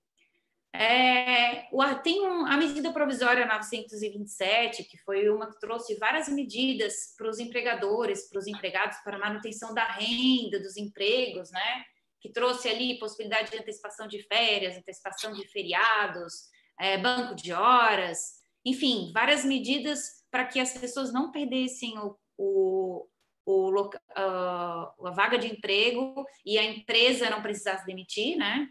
É, 0.77 1.69
tem 2.03 2.27
um, 2.27 2.47
a 2.47 2.57
medida 2.57 2.93
provisória 2.93 3.47
927, 3.47 4.83
que 4.85 4.99
foi 4.99 5.29
uma 5.29 5.49
que 5.49 5.61
trouxe 5.61 5.95
várias 5.97 6.29
medidas 6.29 7.15
para 7.17 7.31
os 7.31 7.39
empregadores, 7.39 8.29
para 8.29 8.41
os 8.41 8.49
empregados, 8.49 8.99
para 9.05 9.17
a 9.17 9.21
manutenção 9.21 9.73
da 9.73 9.85
renda, 9.85 10.59
dos 10.59 10.77
empregos, 10.77 11.53
né? 11.53 11.85
Que 12.21 12.33
trouxe 12.33 12.69
ali 12.69 12.99
possibilidade 12.99 13.53
de 13.53 13.59
antecipação 13.59 14.09
de 14.09 14.21
férias, 14.25 14.77
antecipação 14.77 15.33
de 15.33 15.47
feriados, 15.47 16.49
é, 16.81 16.99
banco 16.99 17.37
de 17.37 17.53
horas, 17.53 18.43
enfim, 18.64 19.11
várias 19.12 19.44
medidas 19.44 20.25
para 20.30 20.44
que 20.44 20.59
as 20.59 20.76
pessoas 20.76 21.12
não 21.12 21.30
perdessem 21.30 21.99
o, 21.99 22.16
o, 22.37 23.06
o, 23.47 23.71
uh, 23.71 25.06
a 25.06 25.11
vaga 25.14 25.38
de 25.38 25.49
emprego 25.49 26.25
e 26.44 26.59
a 26.59 26.64
empresa 26.64 27.30
não 27.30 27.42
precisasse 27.42 27.87
demitir, 27.87 28.37
né? 28.37 28.68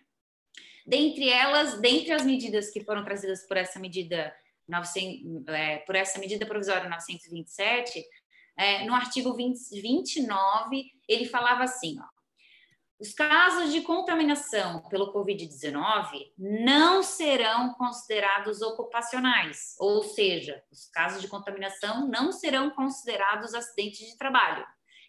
Dentre 0.86 1.30
elas, 1.30 1.80
dentre 1.80 2.12
as 2.12 2.26
medidas 2.26 2.70
que 2.70 2.84
foram 2.84 3.04
trazidas 3.04 3.48
por 3.48 3.56
essa 3.56 3.80
medida 3.80 4.36
900, 4.68 5.48
é, 5.48 5.78
por 5.78 5.96
essa 5.96 6.20
medida 6.20 6.46
provisória 6.46 6.90
927, 6.90 8.04
é, 8.58 8.86
no 8.86 8.94
artigo 8.94 9.34
20, 9.34 9.82
29, 9.82 10.92
ele 11.08 11.26
falava 11.26 11.64
assim, 11.64 11.96
ó, 12.00 12.13
os 13.04 13.14
casos 13.14 13.74
de 13.74 13.82
contaminação 13.82 14.82
pelo 14.88 15.12
Covid-19 15.12 16.32
não 16.38 17.04
serão 17.04 17.74
considerados 17.74 18.62
ocupacionais, 18.62 19.76
ou 19.78 20.02
seja, 20.04 20.64
os 20.72 20.90
casos 20.90 21.22
de 21.22 21.28
contaminação 21.28 22.08
não 22.08 22.32
serão 22.32 22.70
considerados 22.70 23.54
acidentes 23.54 24.08
de 24.08 24.18
trabalho, 24.18 24.66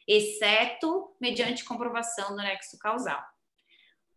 exceto 0.08 1.14
mediante 1.20 1.64
comprovação 1.64 2.30
do 2.30 2.42
nexo 2.42 2.76
causal. 2.80 3.22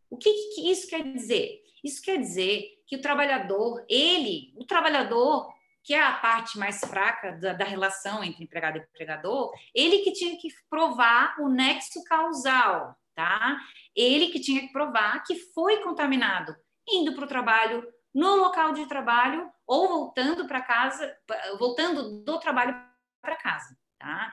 O 0.10 0.18
que, 0.18 0.34
que 0.56 0.72
isso 0.72 0.88
quer 0.88 1.04
dizer? 1.04 1.62
Isso 1.84 2.02
quer 2.02 2.18
dizer 2.18 2.82
que 2.88 2.96
o 2.96 3.02
trabalhador, 3.02 3.86
ele, 3.88 4.56
o 4.58 4.66
trabalhador 4.66 5.54
que 5.84 5.94
é 5.94 6.02
a 6.02 6.14
parte 6.14 6.58
mais 6.58 6.80
fraca 6.80 7.34
da, 7.34 7.54
da, 7.54 7.64
relação 7.64 8.24
entre 8.24 8.44
empregado 8.44 8.80
e 8.80 8.82
empregador, 8.82 9.54
ele 9.74 10.00
que 10.00 10.14
tinha 10.14 10.36
que 10.36 10.50
provar 10.68 11.36
o 11.40 11.48
nexo 11.48 12.04
causal, 12.04 12.98
tá? 13.18 13.60
Ele 13.96 14.28
que 14.28 14.40
tinha 14.40 14.62
que 14.62 14.72
provar 14.72 15.24
que 15.24 15.36
foi 15.56 15.82
contaminado 15.82 16.56
indo 16.88 17.16
para 17.16 17.26
o 17.26 17.28
trabalho, 17.28 17.84
no 18.14 18.36
local 18.36 18.74
de 18.74 18.88
trabalho 18.88 19.52
ou 19.66 19.88
voltando 19.88 20.48
para 20.48 20.62
casa, 20.62 21.18
voltando 21.58 22.24
do 22.24 22.40
trabalho 22.40 22.80
para 23.20 23.36
casa, 23.36 23.76
tá? 23.98 24.32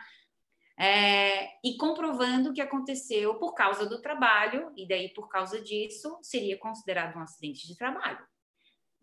É, 0.79 1.47
e 1.67 1.77
comprovando 1.79 2.53
que 2.53 2.61
aconteceu 2.61 3.39
por 3.39 3.55
causa 3.55 3.87
do 3.87 4.03
trabalho, 4.03 4.71
e 4.77 4.87
daí 4.87 5.09
por 5.15 5.29
causa 5.29 5.63
disso 5.63 6.19
seria 6.21 6.59
considerado 6.59 7.17
um 7.17 7.23
acidente 7.23 7.67
de 7.67 7.77
trabalho. 7.77 8.25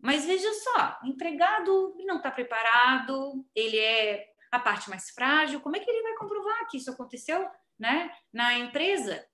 Mas 0.00 0.24
veja 0.24 0.52
só, 0.54 0.98
empregado 1.04 1.96
não 2.06 2.18
está 2.18 2.30
preparado, 2.30 3.44
ele 3.54 3.78
é 3.78 4.26
a 4.52 4.60
parte 4.60 4.88
mais 4.90 5.10
frágil, 5.10 5.60
como 5.60 5.76
é 5.76 5.80
que 5.80 5.90
ele 5.90 6.02
vai 6.02 6.14
comprovar 6.14 6.68
que 6.68 6.76
isso 6.76 6.90
aconteceu 6.90 7.48
né, 7.78 8.10
na 8.32 8.58
empresa? 8.58 9.26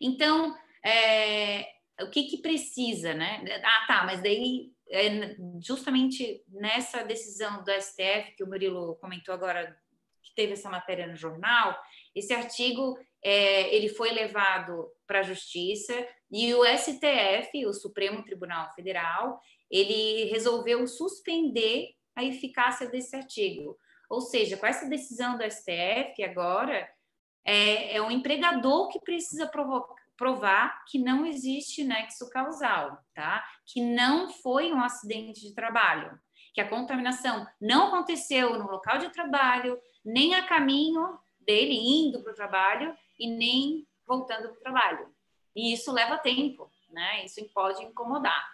Então, 0.00 0.56
é, 0.84 1.66
o 2.00 2.10
que, 2.10 2.24
que 2.24 2.38
precisa, 2.38 3.14
né? 3.14 3.44
Ah, 3.62 3.84
tá, 3.86 4.04
mas 4.04 4.22
daí, 4.22 4.72
é 4.90 5.36
justamente 5.60 6.42
nessa 6.48 7.04
decisão 7.04 7.62
do 7.62 7.70
STF, 7.70 8.34
que 8.36 8.44
o 8.44 8.46
Murilo 8.46 8.96
comentou 8.96 9.34
agora, 9.34 9.76
que 10.22 10.34
teve 10.34 10.54
essa 10.54 10.70
matéria 10.70 11.06
no 11.06 11.16
jornal, 11.16 11.78
esse 12.14 12.32
artigo 12.32 12.98
é, 13.22 13.74
ele 13.74 13.88
foi 13.88 14.10
levado 14.10 14.88
para 15.06 15.20
a 15.20 15.24
justiça 15.24 15.94
e 16.30 16.54
o 16.54 16.64
STF, 16.64 17.66
o 17.66 17.72
Supremo 17.72 18.24
Tribunal 18.24 18.72
Federal, 18.74 19.40
ele 19.70 20.24
resolveu 20.30 20.86
suspender 20.86 21.90
a 22.16 22.24
eficácia 22.24 22.88
desse 22.88 23.14
artigo. 23.14 23.78
Ou 24.08 24.20
seja, 24.20 24.56
com 24.56 24.66
essa 24.66 24.88
decisão 24.88 25.38
do 25.38 25.44
STF 25.48 26.22
agora, 26.24 26.88
é, 27.44 27.96
é 27.96 28.02
o 28.02 28.10
empregador 28.10 28.88
que 28.88 29.00
precisa 29.00 29.46
provocar, 29.46 30.00
provar 30.20 30.84
que 30.84 30.98
não 30.98 31.24
existe 31.24 31.82
nexo 31.82 32.28
causal, 32.28 32.98
tá? 33.14 33.42
Que 33.64 33.80
não 33.80 34.28
foi 34.28 34.70
um 34.70 34.82
acidente 34.82 35.40
de 35.40 35.54
trabalho, 35.54 36.20
que 36.52 36.60
a 36.60 36.68
contaminação 36.68 37.46
não 37.58 37.86
aconteceu 37.86 38.58
no 38.58 38.70
local 38.70 38.98
de 38.98 39.08
trabalho, 39.08 39.80
nem 40.04 40.34
a 40.34 40.46
caminho 40.46 41.18
dele 41.40 41.74
indo 41.74 42.22
para 42.22 42.32
o 42.32 42.36
trabalho 42.36 42.94
e 43.18 43.30
nem 43.30 43.86
voltando 44.06 44.48
para 44.48 44.58
o 44.58 44.60
trabalho. 44.60 45.14
E 45.56 45.72
isso 45.72 45.90
leva 45.90 46.18
tempo, 46.18 46.70
né? 46.90 47.24
Isso 47.24 47.42
pode 47.54 47.82
incomodar. 47.82 48.52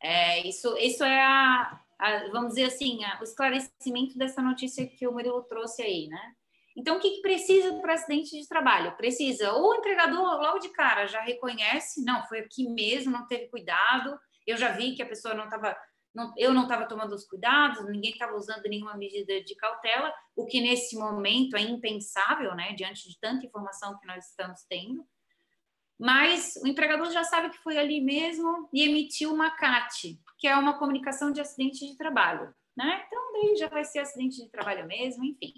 É, 0.00 0.46
isso, 0.48 0.74
isso 0.78 1.04
é 1.04 1.22
a, 1.22 1.80
a, 1.98 2.28
vamos 2.28 2.54
dizer 2.54 2.64
assim, 2.64 3.04
a, 3.04 3.20
o 3.20 3.24
esclarecimento 3.24 4.16
dessa 4.16 4.40
notícia 4.40 4.86
que 4.86 5.06
o 5.06 5.12
Murilo 5.12 5.42
trouxe 5.42 5.82
aí, 5.82 6.08
né? 6.08 6.34
Então, 6.76 6.96
o 6.96 7.00
que, 7.00 7.10
que 7.10 7.22
precisa 7.22 7.74
para 7.80 7.94
acidente 7.94 8.30
de 8.30 8.46
trabalho? 8.46 8.96
Precisa, 8.96 9.52
ou 9.52 9.70
o 9.70 9.74
empregador 9.74 10.20
logo 10.40 10.58
de 10.58 10.68
cara 10.70 11.06
já 11.06 11.20
reconhece, 11.20 12.04
não, 12.04 12.24
foi 12.26 12.40
aqui 12.40 12.68
mesmo, 12.68 13.12
não 13.12 13.26
teve 13.26 13.48
cuidado, 13.48 14.18
eu 14.46 14.56
já 14.56 14.72
vi 14.72 14.94
que 14.94 15.02
a 15.02 15.06
pessoa 15.06 15.34
não 15.34 15.44
estava, 15.44 15.76
eu 16.36 16.54
não 16.54 16.62
estava 16.62 16.86
tomando 16.86 17.14
os 17.14 17.26
cuidados, 17.26 17.84
ninguém 17.88 18.12
estava 18.12 18.36
usando 18.36 18.62
nenhuma 18.64 18.96
medida 18.96 19.42
de 19.42 19.54
cautela, 19.56 20.12
o 20.36 20.46
que 20.46 20.60
nesse 20.60 20.96
momento 20.96 21.56
é 21.56 21.60
impensável, 21.60 22.54
né, 22.54 22.72
diante 22.72 23.08
de 23.08 23.18
tanta 23.18 23.44
informação 23.44 23.98
que 23.98 24.06
nós 24.06 24.28
estamos 24.28 24.60
tendo. 24.68 25.04
Mas 25.98 26.56
o 26.62 26.66
empregador 26.66 27.10
já 27.10 27.22
sabe 27.24 27.50
que 27.50 27.58
foi 27.58 27.76
ali 27.76 28.00
mesmo 28.00 28.70
e 28.72 28.88
emitiu 28.88 29.34
uma 29.34 29.50
CAT, 29.50 30.18
que 30.38 30.48
é 30.48 30.56
uma 30.56 30.78
comunicação 30.78 31.30
de 31.30 31.42
acidente 31.42 31.86
de 31.86 31.94
trabalho, 31.94 32.54
né? 32.74 33.04
Então, 33.06 33.32
daí 33.34 33.56
já 33.56 33.68
vai 33.68 33.84
ser 33.84 33.98
acidente 33.98 34.42
de 34.42 34.48
trabalho 34.48 34.86
mesmo, 34.86 35.22
enfim. 35.22 35.52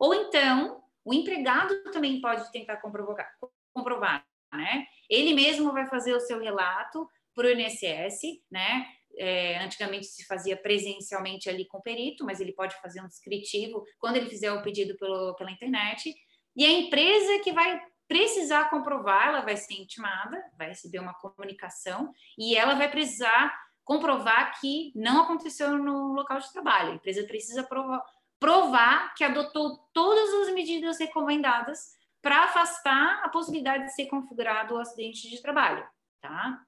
Ou 0.00 0.14
então, 0.14 0.82
o 1.04 1.14
empregado 1.14 1.80
também 1.92 2.20
pode 2.20 2.50
tentar 2.50 2.78
comprovar, 2.78 3.30
comprovar 3.72 4.26
né? 4.52 4.86
Ele 5.08 5.34
mesmo 5.34 5.72
vai 5.72 5.86
fazer 5.86 6.12
o 6.14 6.20
seu 6.20 6.40
relato 6.40 7.08
para 7.34 7.46
o 7.46 7.50
INSS, 7.50 8.20
né? 8.50 8.86
É, 9.16 9.58
antigamente 9.58 10.06
se 10.06 10.24
fazia 10.24 10.56
presencialmente 10.56 11.48
ali 11.48 11.66
com 11.66 11.78
o 11.78 11.82
perito, 11.82 12.24
mas 12.24 12.40
ele 12.40 12.52
pode 12.52 12.80
fazer 12.80 13.00
um 13.00 13.08
descritivo 13.08 13.84
quando 13.98 14.16
ele 14.16 14.30
fizer 14.30 14.52
o 14.52 14.62
pedido 14.62 14.96
pelo, 14.96 15.34
pela 15.34 15.50
internet. 15.50 16.14
E 16.56 16.64
a 16.64 16.70
empresa 16.70 17.40
que 17.40 17.52
vai 17.52 17.80
precisar 18.06 18.70
comprovar, 18.70 19.28
ela 19.28 19.40
vai 19.40 19.56
ser 19.56 19.74
intimada, 19.74 20.42
vai 20.56 20.68
receber 20.68 20.98
uma 20.98 21.14
comunicação 21.14 22.12
e 22.38 22.56
ela 22.56 22.74
vai 22.74 22.90
precisar 22.90 23.52
comprovar 23.84 24.60
que 24.60 24.92
não 24.94 25.22
aconteceu 25.22 25.76
no 25.76 26.12
local 26.12 26.38
de 26.38 26.52
trabalho. 26.52 26.92
A 26.92 26.94
empresa 26.94 27.24
precisa 27.24 27.62
provar, 27.64 28.02
provar 28.40 29.14
que 29.14 29.22
adotou 29.22 29.76
todas 29.92 30.48
as 30.48 30.54
medidas 30.54 30.98
recomendadas 30.98 31.92
para 32.22 32.44
afastar 32.44 33.20
a 33.22 33.28
possibilidade 33.28 33.84
de 33.84 33.94
ser 33.94 34.06
configurado 34.06 34.74
o 34.74 34.78
acidente 34.78 35.28
de 35.28 35.40
trabalho, 35.40 35.86
tá? 36.20 36.62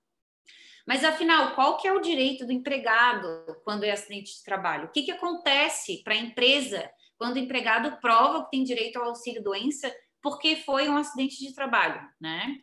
Mas 0.86 1.04
afinal, 1.04 1.54
qual 1.54 1.76
que 1.78 1.88
é 1.88 1.92
o 1.92 2.00
direito 2.00 2.44
do 2.44 2.52
empregado 2.52 3.56
quando 3.64 3.84
é 3.84 3.90
acidente 3.90 4.36
de 4.36 4.44
trabalho? 4.44 4.86
O 4.86 4.88
que, 4.88 5.02
que 5.02 5.12
acontece 5.12 6.02
para 6.02 6.14
a 6.14 6.18
empresa 6.18 6.90
quando 7.16 7.36
o 7.36 7.38
empregado 7.38 7.98
prova 8.00 8.44
que 8.44 8.50
tem 8.50 8.64
direito 8.64 8.98
ao 8.98 9.06
auxílio 9.06 9.42
doença 9.42 9.92
porque 10.20 10.56
foi 10.56 10.88
um 10.88 10.96
acidente 10.96 11.38
de 11.38 11.54
trabalho, 11.54 12.00
né? 12.20 12.60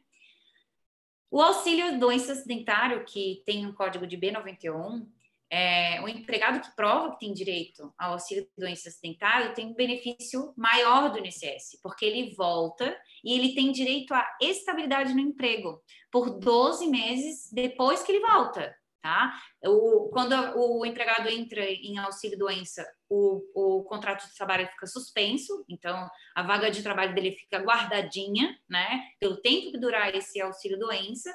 O 1.32 1.42
auxílio 1.42 2.00
doença 2.00 2.34
acidentário, 2.34 3.06
que 3.06 3.44
tem 3.46 3.66
um 3.66 3.74
código 3.74 4.08
de 4.08 4.18
B91, 4.18 5.06
é, 5.52 6.00
o 6.02 6.08
empregado 6.08 6.62
que 6.62 6.76
prova 6.76 7.12
que 7.12 7.20
tem 7.20 7.34
direito 7.34 7.92
ao 7.98 8.14
auxílio 8.14 8.44
de 8.44 8.52
doença 8.58 8.90
acidentário 8.90 9.54
tem 9.54 9.68
um 9.68 9.74
benefício 9.74 10.54
maior 10.56 11.12
do 11.12 11.20
INSS, 11.20 11.80
porque 11.82 12.06
ele 12.06 12.36
volta 12.36 12.96
e 13.24 13.34
ele 13.34 13.56
tem 13.56 13.72
direito 13.72 14.14
à 14.14 14.26
estabilidade 14.42 15.14
no 15.14 15.20
emprego 15.20 15.82
por 16.12 16.40
12 16.40 16.88
meses 16.88 17.52
depois 17.52 18.04
que 18.04 18.12
ele 18.12 18.26
volta, 18.26 18.76
tá? 19.02 19.34
O, 19.66 20.10
quando 20.10 20.34
o 20.56 20.86
empregado 20.86 21.28
entra 21.30 21.64
em 21.64 21.98
auxílio 21.98 22.38
doença, 22.38 22.86
o, 23.10 23.42
o 23.56 23.84
contrato 23.86 24.28
de 24.28 24.36
trabalho 24.36 24.68
fica 24.68 24.86
suspenso, 24.86 25.66
então 25.68 26.08
a 26.36 26.44
vaga 26.44 26.70
de 26.70 26.84
trabalho 26.84 27.16
dele 27.16 27.32
fica 27.32 27.58
guardadinha, 27.58 28.56
né? 28.70 29.02
Pelo 29.20 29.42
tempo 29.42 29.72
que 29.72 29.80
durar 29.80 30.14
esse 30.14 30.40
auxílio 30.40 30.78
doença, 30.78 31.34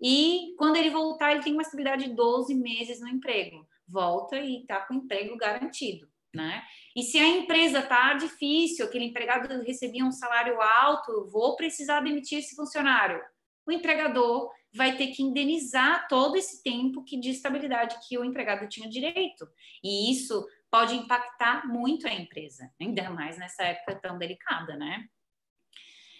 e 0.00 0.54
quando 0.58 0.76
ele 0.76 0.90
voltar, 0.90 1.32
ele 1.32 1.42
tem 1.42 1.52
uma 1.52 1.62
estabilidade 1.62 2.04
de 2.04 2.14
12 2.14 2.54
meses 2.54 3.00
no 3.00 3.08
emprego. 3.08 3.66
Volta 3.86 4.38
e 4.38 4.60
está 4.60 4.80
com 4.80 4.94
emprego 4.94 5.36
garantido. 5.36 6.08
Né? 6.34 6.62
E 6.96 7.02
se 7.02 7.18
a 7.18 7.28
empresa 7.28 7.78
está 7.78 8.14
difícil, 8.14 8.84
aquele 8.84 9.04
empregado 9.04 9.62
recebia 9.62 10.04
um 10.04 10.10
salário 10.10 10.60
alto, 10.60 11.28
vou 11.30 11.54
precisar 11.54 12.00
demitir 12.00 12.38
esse 12.38 12.56
funcionário. 12.56 13.22
O 13.66 13.70
empregador 13.70 14.50
vai 14.74 14.96
ter 14.96 15.08
que 15.08 15.22
indenizar 15.22 16.08
todo 16.08 16.36
esse 16.36 16.62
tempo 16.62 17.04
que 17.04 17.16
de 17.16 17.30
estabilidade 17.30 17.96
que 18.08 18.18
o 18.18 18.24
empregado 18.24 18.68
tinha 18.68 18.88
direito. 18.88 19.48
E 19.82 20.10
isso 20.10 20.44
pode 20.70 20.96
impactar 20.96 21.66
muito 21.68 22.08
a 22.08 22.12
empresa, 22.12 22.68
ainda 22.80 23.08
mais 23.10 23.38
nessa 23.38 23.62
época 23.62 23.94
tão 23.94 24.18
delicada, 24.18 24.76
né? 24.76 25.06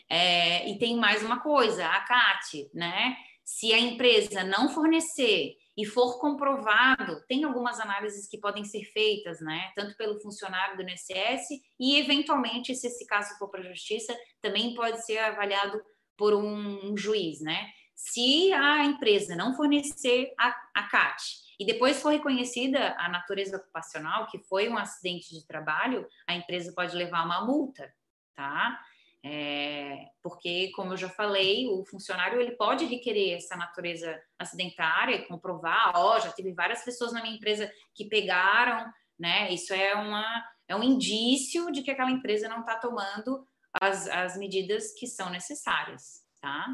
É, 0.09 0.71
e 0.71 0.79
tem 0.79 0.97
mais 0.97 1.25
uma 1.25 1.41
coisa, 1.41 1.87
a 1.87 2.01
CAT, 2.03 2.71
né? 2.73 3.17
Se 3.45 3.73
a 3.73 3.79
empresa 3.79 4.43
não 4.43 4.71
fornecer 4.71 5.57
e 5.77 5.85
for 5.85 6.19
comprovado, 6.19 7.23
tem 7.27 7.45
algumas 7.45 7.79
análises 7.81 8.29
que 8.29 8.39
podem 8.39 8.65
ser 8.65 8.85
feitas, 8.85 9.41
né? 9.41 9.73
Tanto 9.75 9.97
pelo 9.97 10.21
funcionário 10.21 10.77
do 10.77 10.83
INSS 10.83 11.49
e, 11.79 11.99
eventualmente, 11.99 12.75
se 12.75 12.87
esse 12.87 13.07
caso 13.07 13.37
for 13.39 13.49
para 13.51 13.61
a 13.61 13.69
justiça, 13.69 14.17
também 14.41 14.75
pode 14.75 15.05
ser 15.05 15.19
avaliado 15.19 15.81
por 16.17 16.33
um, 16.35 16.97
juiz, 16.97 17.41
né? 17.41 17.69
Se 17.95 18.53
a 18.53 18.85
empresa 18.85 19.37
não 19.37 19.55
fornecer 19.55 20.33
a, 20.39 20.55
a 20.75 20.83
CAT 20.89 21.23
e 21.59 21.67
depois 21.67 22.01
for 22.01 22.11
reconhecida 22.11 22.95
a 22.99 23.09
natureza 23.09 23.57
ocupacional, 23.57 24.27
que 24.29 24.39
foi 24.39 24.69
um 24.69 24.79
acidente 24.79 25.35
de 25.35 25.47
trabalho, 25.47 26.07
a 26.27 26.35
empresa 26.35 26.73
pode 26.75 26.97
levar 26.97 27.25
uma 27.25 27.45
multa, 27.45 27.93
tá? 28.35 28.81
É, 29.27 30.11
porque, 30.23 30.71
como 30.73 30.93
eu 30.93 30.99
já 30.99 31.09
falei, 31.09 31.67
o 31.67 31.83
funcionário 31.87 32.39
ele 32.39 32.53
pode 32.53 32.85
requerer 32.85 33.39
essa 33.39 33.57
natureza 33.57 34.21
acidentária 34.39 35.15
e 35.15 35.27
comprovar, 35.27 35.93
ó, 35.95 36.15
oh, 36.15 36.21
já 36.21 36.31
teve 36.31 36.53
várias 36.53 36.85
pessoas 36.85 37.11
na 37.11 37.23
minha 37.23 37.35
empresa 37.35 37.73
que 37.95 38.05
pegaram, 38.05 38.87
né? 39.19 39.51
Isso 39.51 39.73
é, 39.73 39.95
uma, 39.95 40.45
é 40.69 40.77
um 40.77 40.83
indício 40.83 41.73
de 41.73 41.83
que 41.83 41.91
aquela 41.91 42.11
empresa 42.11 42.51
não 42.51 42.61
está 42.61 42.77
tomando 42.77 43.49
as, 43.81 44.07
as 44.09 44.37
medidas 44.37 44.93
que 44.93 45.07
são 45.07 45.31
necessárias, 45.31 46.23
tá? 46.39 46.67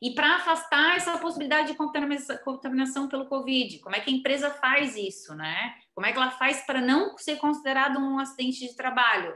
E 0.00 0.14
para 0.14 0.36
afastar 0.36 0.96
essa 0.96 1.18
possibilidade 1.18 1.72
de 1.72 1.74
contaminação, 1.76 2.38
contaminação 2.44 3.08
pelo 3.08 3.26
Covid, 3.26 3.80
como 3.80 3.96
é 3.96 4.00
que 4.00 4.10
a 4.10 4.14
empresa 4.14 4.50
faz 4.50 4.96
isso, 4.96 5.34
né? 5.34 5.74
Como 5.94 6.06
é 6.06 6.12
que 6.12 6.18
ela 6.18 6.30
faz 6.30 6.64
para 6.64 6.80
não 6.80 7.18
ser 7.18 7.38
considerado 7.38 7.98
um 7.98 8.20
acidente 8.20 8.60
de 8.60 8.76
trabalho? 8.76 9.34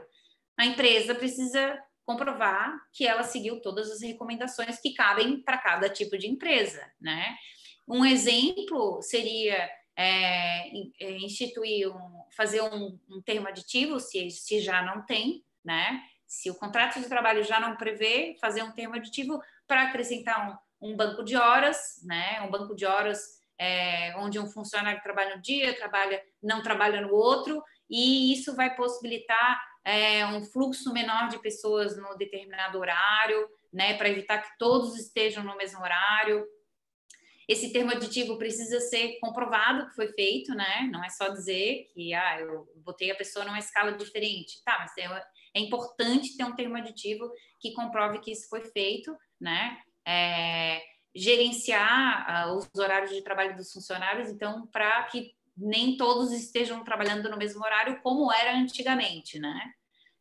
A 0.57 0.65
empresa 0.65 1.13
precisa 1.13 1.77
comprovar 2.09 2.75
que 2.91 3.05
ela 3.05 3.21
seguiu 3.21 3.61
todas 3.61 3.91
as 3.91 4.01
recomendações 4.01 4.79
que 4.81 4.95
cabem 4.95 5.43
para 5.43 5.59
cada 5.59 5.87
tipo 5.87 6.17
de 6.17 6.27
empresa, 6.27 6.83
né? 6.99 7.35
Um 7.87 8.03
exemplo 8.03 8.99
seria 9.03 9.69
é, 9.95 10.71
é, 10.99 11.11
instituir, 11.19 11.87
um, 11.87 12.23
fazer 12.35 12.63
um, 12.63 12.97
um, 13.07 13.21
termo 13.21 13.47
aditivo, 13.47 13.99
se, 13.99 14.31
se 14.31 14.59
já 14.59 14.81
não 14.81 15.05
tem, 15.05 15.45
né? 15.63 16.01
Se 16.25 16.49
o 16.49 16.55
contrato 16.55 16.99
de 16.99 17.07
trabalho 17.07 17.43
já 17.43 17.59
não 17.59 17.75
prevê, 17.77 18.35
fazer 18.41 18.63
um 18.63 18.71
termo 18.71 18.95
aditivo 18.95 19.39
para 19.67 19.83
acrescentar 19.83 20.59
um, 20.81 20.89
um, 20.89 20.97
banco 20.97 21.23
de 21.23 21.35
horas, 21.35 22.01
né? 22.03 22.41
Um 22.41 22.49
banco 22.49 22.75
de 22.75 22.87
horas 22.87 23.19
é, 23.59 24.15
onde 24.17 24.39
um 24.39 24.47
funcionário 24.47 25.03
trabalha 25.03 25.35
no 25.35 25.41
dia, 25.43 25.77
trabalha, 25.77 26.19
não 26.41 26.63
trabalha 26.63 27.01
no 27.01 27.13
outro, 27.13 27.63
e 27.87 28.33
isso 28.33 28.55
vai 28.55 28.75
possibilitar 28.75 29.68
é, 29.89 30.25
um 30.25 30.43
fluxo 30.43 30.93
menor 30.93 31.29
de 31.29 31.39
pessoas 31.39 31.97
no 31.97 32.15
determinado 32.17 32.77
horário, 32.77 33.47
né? 33.73 33.95
Para 33.97 34.09
evitar 34.09 34.39
que 34.39 34.57
todos 34.57 34.97
estejam 34.97 35.43
no 35.43 35.57
mesmo 35.57 35.81
horário 35.81 36.45
esse 37.49 37.73
termo 37.73 37.89
aditivo 37.89 38.37
precisa 38.37 38.79
ser 38.79 39.17
comprovado 39.19 39.87
que 39.87 39.95
foi 39.95 40.07
feito, 40.09 40.53
né? 40.53 40.87
Não 40.91 41.03
é 41.03 41.09
só 41.09 41.29
dizer 41.29 41.89
que 41.95 42.13
ah, 42.13 42.39
eu 42.39 42.71
botei 42.85 43.09
a 43.09 43.15
pessoa 43.15 43.43
numa 43.43 43.57
escala 43.57 43.91
diferente. 43.93 44.63
Tá, 44.63 44.77
mas 44.79 44.95
é, 44.95 45.23
é 45.55 45.59
importante 45.59 46.37
ter 46.37 46.43
um 46.43 46.55
termo 46.55 46.77
aditivo 46.77 47.27
que 47.59 47.73
comprove 47.73 48.19
que 48.19 48.31
isso 48.31 48.47
foi 48.47 48.61
feito, 48.65 49.17
né? 49.41 49.79
É, 50.07 50.79
gerenciar 51.15 52.49
uh, 52.49 52.55
os 52.55 52.69
horários 52.77 53.09
de 53.09 53.23
trabalho 53.23 53.55
dos 53.55 53.71
funcionários, 53.71 54.29
então, 54.29 54.67
para 54.67 55.01
que 55.05 55.31
nem 55.57 55.97
todos 55.97 56.31
estejam 56.31 56.83
trabalhando 56.83 57.31
no 57.31 57.37
mesmo 57.37 57.63
horário 57.65 57.99
como 58.03 58.31
era 58.31 58.55
antigamente, 58.55 59.39
né? 59.39 59.73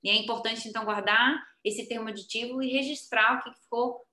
E 0.03 0.11
é 0.11 0.15
importante, 0.15 0.69
então, 0.69 0.85
guardar 0.85 1.43
esse 1.65 1.89
termo 1.89 2.09
aditivo 2.09 2.63
e 2.63 2.73
registrar 2.73 3.39
o 3.39 3.43
que 3.43 3.59
ficou 3.61 4.07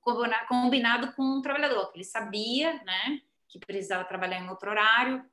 combinado 0.48 1.14
com 1.14 1.24
o 1.24 1.42
trabalhador, 1.42 1.92
que 1.92 1.98
ele 1.98 2.04
sabia, 2.04 2.74
né, 2.84 3.22
que 3.48 3.60
precisava 3.60 4.04
trabalhar 4.04 4.40
em 4.40 4.50
outro 4.50 4.70
horário. 4.70 5.24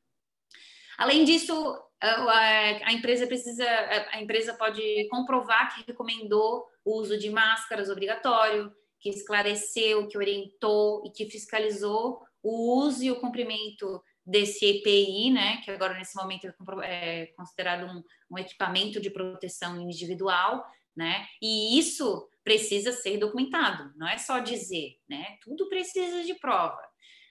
Além 0.99 1.25
disso, 1.25 1.83
a 2.01 2.93
empresa 2.93 3.27
precisa, 3.27 3.65
a 4.13 4.21
empresa 4.21 4.55
pode 4.55 5.09
comprovar 5.09 5.75
que 5.75 5.85
recomendou 5.87 6.67
o 6.85 6.99
uso 6.99 7.19
de 7.19 7.31
máscaras 7.31 7.89
obrigatório, 7.89 8.73
que 9.01 9.09
esclareceu, 9.09 10.07
que 10.07 10.19
orientou 10.19 11.03
e 11.05 11.11
que 11.11 11.29
fiscalizou 11.29 12.21
o 12.43 12.79
uso 12.85 13.03
e 13.03 13.11
o 13.11 13.21
cumprimento 13.21 14.03
desse 14.25 14.65
EPI, 14.65 15.31
né, 15.31 15.61
que 15.65 15.71
agora 15.71 15.95
nesse 15.95 16.17
momento 16.17 16.47
é, 16.83 17.23
é 17.23 17.27
considerado 17.37 17.87
um, 17.87 18.03
um 18.31 18.39
equipamento 18.39 19.01
de 19.01 19.11
proteção 19.11 19.81
individual, 19.81 20.65
né? 20.97 21.27
E 21.41 21.79
isso 21.79 22.29
precisa 22.45 22.93
ser 22.93 23.19
documentado, 23.19 23.93
não 23.97 24.09
é 24.09 24.19
só 24.19 24.39
dizer, 24.39 24.99
né? 25.09 25.37
Tudo 25.43 25.69
precisa 25.69 26.23
de 26.23 26.35
prova. 26.35 26.81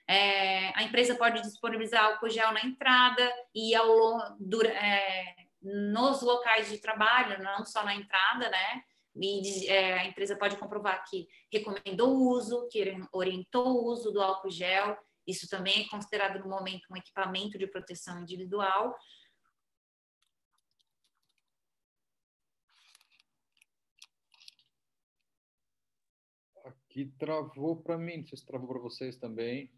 É, 0.08 0.76
a 0.76 0.82
empresa 0.82 1.14
pode 1.14 1.40
disponibilizar 1.42 2.04
álcool 2.04 2.28
gel 2.28 2.52
na 2.52 2.62
entrada 2.62 3.32
e 3.54 3.74
ao, 3.74 4.36
dura, 4.40 4.68
é, 4.68 5.34
nos 5.62 6.22
locais 6.22 6.68
de 6.70 6.78
trabalho, 6.78 7.42
não 7.42 7.64
só 7.64 7.84
na 7.84 7.94
entrada, 7.94 8.50
né? 8.50 8.82
E, 9.14 9.68
é, 9.68 10.00
a 10.00 10.04
empresa 10.06 10.36
pode 10.36 10.56
comprovar 10.56 11.04
que 11.08 11.28
recomendou 11.52 12.16
o 12.16 12.28
uso, 12.30 12.68
que 12.70 12.82
orientou 13.12 13.68
o 13.68 13.84
uso 13.86 14.10
do 14.10 14.20
álcool 14.20 14.50
gel. 14.50 14.96
Isso 15.26 15.48
também 15.48 15.82
é 15.82 15.88
considerado 15.88 16.38
no 16.40 16.48
momento 16.48 16.86
um 16.90 16.96
equipamento 16.96 17.58
de 17.58 17.66
proteção 17.66 18.20
individual. 18.20 18.96
que 26.92 27.06
travou 27.18 27.82
para 27.82 27.96
mim, 27.96 28.18
não 28.18 28.26
sei 28.26 28.36
se 28.36 28.44
travou 28.44 28.68
para 28.68 28.78
vocês 28.78 29.16
também. 29.16 29.72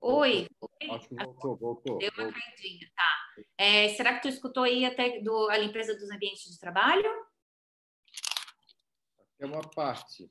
Oi. 0.00 0.46
Acho 0.90 1.08
que 1.08 1.14
voltou, 1.14 1.56
voltou. 1.56 1.98
Deu 1.98 2.10
uma 2.16 2.30
caidinha, 2.30 2.92
tá. 2.94 3.13
É, 3.56 3.88
será 3.90 4.14
que 4.14 4.22
tu 4.22 4.28
escutou 4.28 4.64
aí 4.64 4.84
até 4.84 5.20
do, 5.20 5.48
a 5.50 5.56
limpeza 5.56 5.94
dos 5.94 6.10
ambientes 6.10 6.50
de 6.50 6.58
trabalho? 6.58 7.10
É 9.38 9.46
uma 9.46 9.60
parte. 9.60 10.28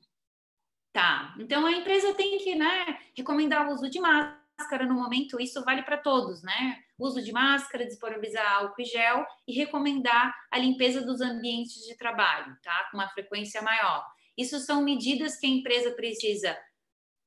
Tá. 0.92 1.34
Então 1.38 1.66
a 1.66 1.72
empresa 1.72 2.14
tem 2.14 2.38
que, 2.38 2.54
né, 2.54 3.00
recomendar 3.16 3.68
o 3.68 3.72
uso 3.72 3.90
de 3.90 4.00
máscara 4.00 4.86
no 4.86 4.94
momento, 4.94 5.40
isso 5.40 5.64
vale 5.64 5.82
para 5.82 5.98
todos, 5.98 6.42
né? 6.42 6.82
Uso 6.96 7.20
de 7.20 7.32
máscara, 7.32 7.84
disponibilizar 7.84 8.46
álcool 8.54 8.80
e 8.80 8.84
gel 8.84 9.26
e 9.48 9.52
recomendar 9.52 10.32
a 10.50 10.58
limpeza 10.58 11.04
dos 11.04 11.20
ambientes 11.20 11.84
de 11.84 11.96
trabalho, 11.96 12.56
tá? 12.62 12.88
Com 12.90 12.98
uma 12.98 13.08
frequência 13.08 13.60
maior. 13.60 14.06
Isso 14.38 14.60
são 14.60 14.82
medidas 14.82 15.36
que 15.36 15.46
a 15.46 15.50
empresa 15.50 15.90
precisa 15.92 16.56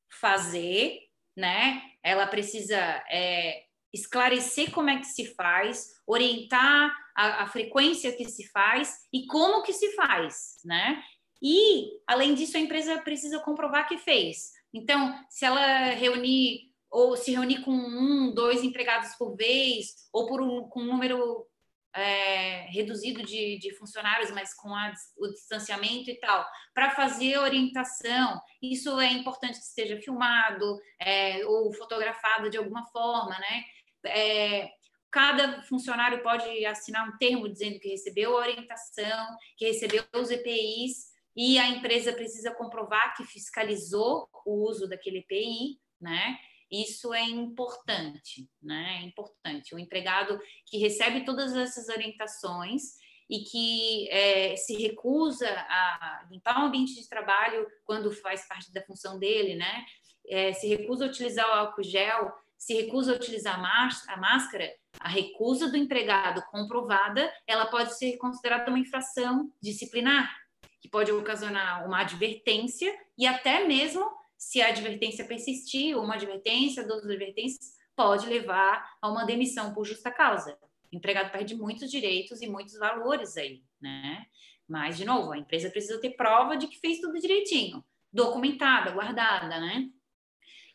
fazer, 0.09 0.99
né? 1.35 1.81
Ela 2.01 2.25
precisa 2.25 2.77
é, 3.09 3.66
esclarecer 3.93 4.71
como 4.71 4.89
é 4.89 4.97
que 4.97 5.05
se 5.05 5.33
faz, 5.35 5.87
orientar 6.05 6.95
a, 7.15 7.43
a 7.43 7.47
frequência 7.47 8.11
que 8.15 8.25
se 8.25 8.47
faz 8.49 8.95
e 9.11 9.25
como 9.27 9.63
que 9.63 9.73
se 9.73 9.93
faz, 9.93 10.57
né? 10.63 11.03
E, 11.41 11.91
além 12.07 12.33
disso, 12.33 12.57
a 12.57 12.59
empresa 12.59 12.99
precisa 13.01 13.39
comprovar 13.39 13.87
que 13.87 13.97
fez. 13.97 14.51
Então, 14.73 15.17
se 15.29 15.45
ela 15.45 15.91
reunir 15.91 16.67
ou 16.89 17.15
se 17.17 17.31
reunir 17.31 17.61
com 17.63 17.71
um, 17.71 18.33
dois 18.33 18.63
empregados 18.63 19.13
por 19.15 19.35
vez, 19.35 20.07
ou 20.11 20.25
por 20.25 20.41
um, 20.41 20.67
com 20.69 20.81
um 20.81 20.85
número 20.85 21.45
é, 21.93 22.67
reduzido 22.69 23.23
de, 23.23 23.57
de, 23.57 23.73
funcionários, 23.75 24.31
mas 24.31 24.53
com 24.53 24.73
a, 24.73 24.93
o 25.17 25.27
distanciamento 25.29 26.09
e 26.09 26.15
tal, 26.19 26.45
para 26.73 26.91
fazer 26.91 27.37
orientação. 27.39 28.39
Isso 28.61 28.99
é 28.99 29.11
importante 29.11 29.57
que 29.57 29.65
esteja 29.65 29.99
filmado 29.99 30.79
é, 30.99 31.45
ou 31.45 31.73
fotografado 31.73 32.49
de 32.49 32.57
alguma 32.57 32.85
forma, 32.85 33.37
né? 33.39 33.63
É, 34.05 34.69
cada 35.11 35.61
funcionário 35.63 36.21
pode 36.21 36.65
assinar 36.65 37.07
um 37.07 37.17
termo 37.17 37.49
dizendo 37.49 37.79
que 37.79 37.89
recebeu 37.89 38.37
a 38.37 38.41
orientação, 38.41 39.27
que 39.57 39.65
recebeu 39.65 40.03
os 40.13 40.29
EPIs, 40.29 41.17
e 41.35 41.59
a 41.59 41.69
empresa 41.69 42.11
precisa 42.13 42.51
comprovar 42.55 43.15
que 43.15 43.23
fiscalizou 43.23 44.27
o 44.43 44.67
uso 44.67 44.87
daquele 44.87 45.19
EPI, 45.19 45.79
né? 46.01 46.37
Isso 46.69 47.13
é 47.13 47.23
importante, 47.23 48.49
né? 48.61 48.99
É 49.01 49.05
importante. 49.05 49.73
O 49.73 49.79
empregado 49.79 50.39
que 50.65 50.79
recebe 50.79 51.23
todas 51.23 51.55
essas 51.55 51.89
orientações 51.89 52.95
e 53.29 53.39
que 53.39 54.09
é, 54.09 54.55
se 54.55 54.75
recusa 54.81 55.47
a 55.47 56.27
limpar 56.31 56.63
o 56.63 56.65
ambiente 56.65 56.95
de 56.95 57.07
trabalho 57.07 57.67
quando 57.85 58.11
faz 58.11 58.47
parte 58.47 58.73
da 58.73 58.81
função 58.81 59.19
dele, 59.19 59.55
né? 59.55 59.85
É, 60.27 60.51
se 60.53 60.67
recusa 60.67 61.05
a 61.05 61.07
utilizar 61.07 61.47
o 61.47 61.53
álcool 61.53 61.83
gel, 61.83 62.33
se 62.57 62.73
recusa 62.73 63.13
a 63.13 63.15
utilizar 63.15 63.55
a 63.55 64.17
máscara, 64.17 64.69
a 64.99 65.07
recusa 65.07 65.69
do 65.69 65.77
empregado 65.77 66.41
comprovada, 66.51 67.31
ela 67.45 67.67
pode 67.67 67.97
ser 67.97 68.17
considerada 68.17 68.69
uma 68.69 68.79
infração 68.79 69.51
disciplinar, 69.61 70.35
que 70.81 70.89
pode 70.89 71.11
ocasionar 71.11 71.85
uma 71.85 72.01
advertência 72.01 72.93
e 73.17 73.27
até 73.27 73.65
mesmo 73.65 74.05
se 74.37 74.61
a 74.61 74.69
advertência 74.69 75.25
persistir, 75.25 75.97
uma 75.97 76.15
advertência, 76.15 76.85
duas 76.85 77.03
advertências, 77.03 77.75
pode 77.95 78.27
levar 78.27 78.97
a 79.01 79.09
uma 79.09 79.25
demissão 79.25 79.73
por 79.73 79.85
justa 79.85 80.11
causa. 80.11 80.57
O 80.91 80.95
empregado 80.95 81.31
perde 81.31 81.55
muitos 81.55 81.89
direitos 81.89 82.41
e 82.41 82.47
muitos 82.47 82.77
valores 82.77 83.35
aí, 83.35 83.63
né? 83.81 84.25
Mas, 84.67 84.97
de 84.97 85.05
novo, 85.05 85.31
a 85.31 85.37
empresa 85.37 85.69
precisa 85.69 85.99
ter 85.99 86.11
prova 86.11 86.55
de 86.55 86.67
que 86.67 86.79
fez 86.79 86.99
tudo 86.99 87.19
direitinho, 87.19 87.83
documentada, 88.11 88.91
guardada, 88.91 89.59
né? 89.59 89.89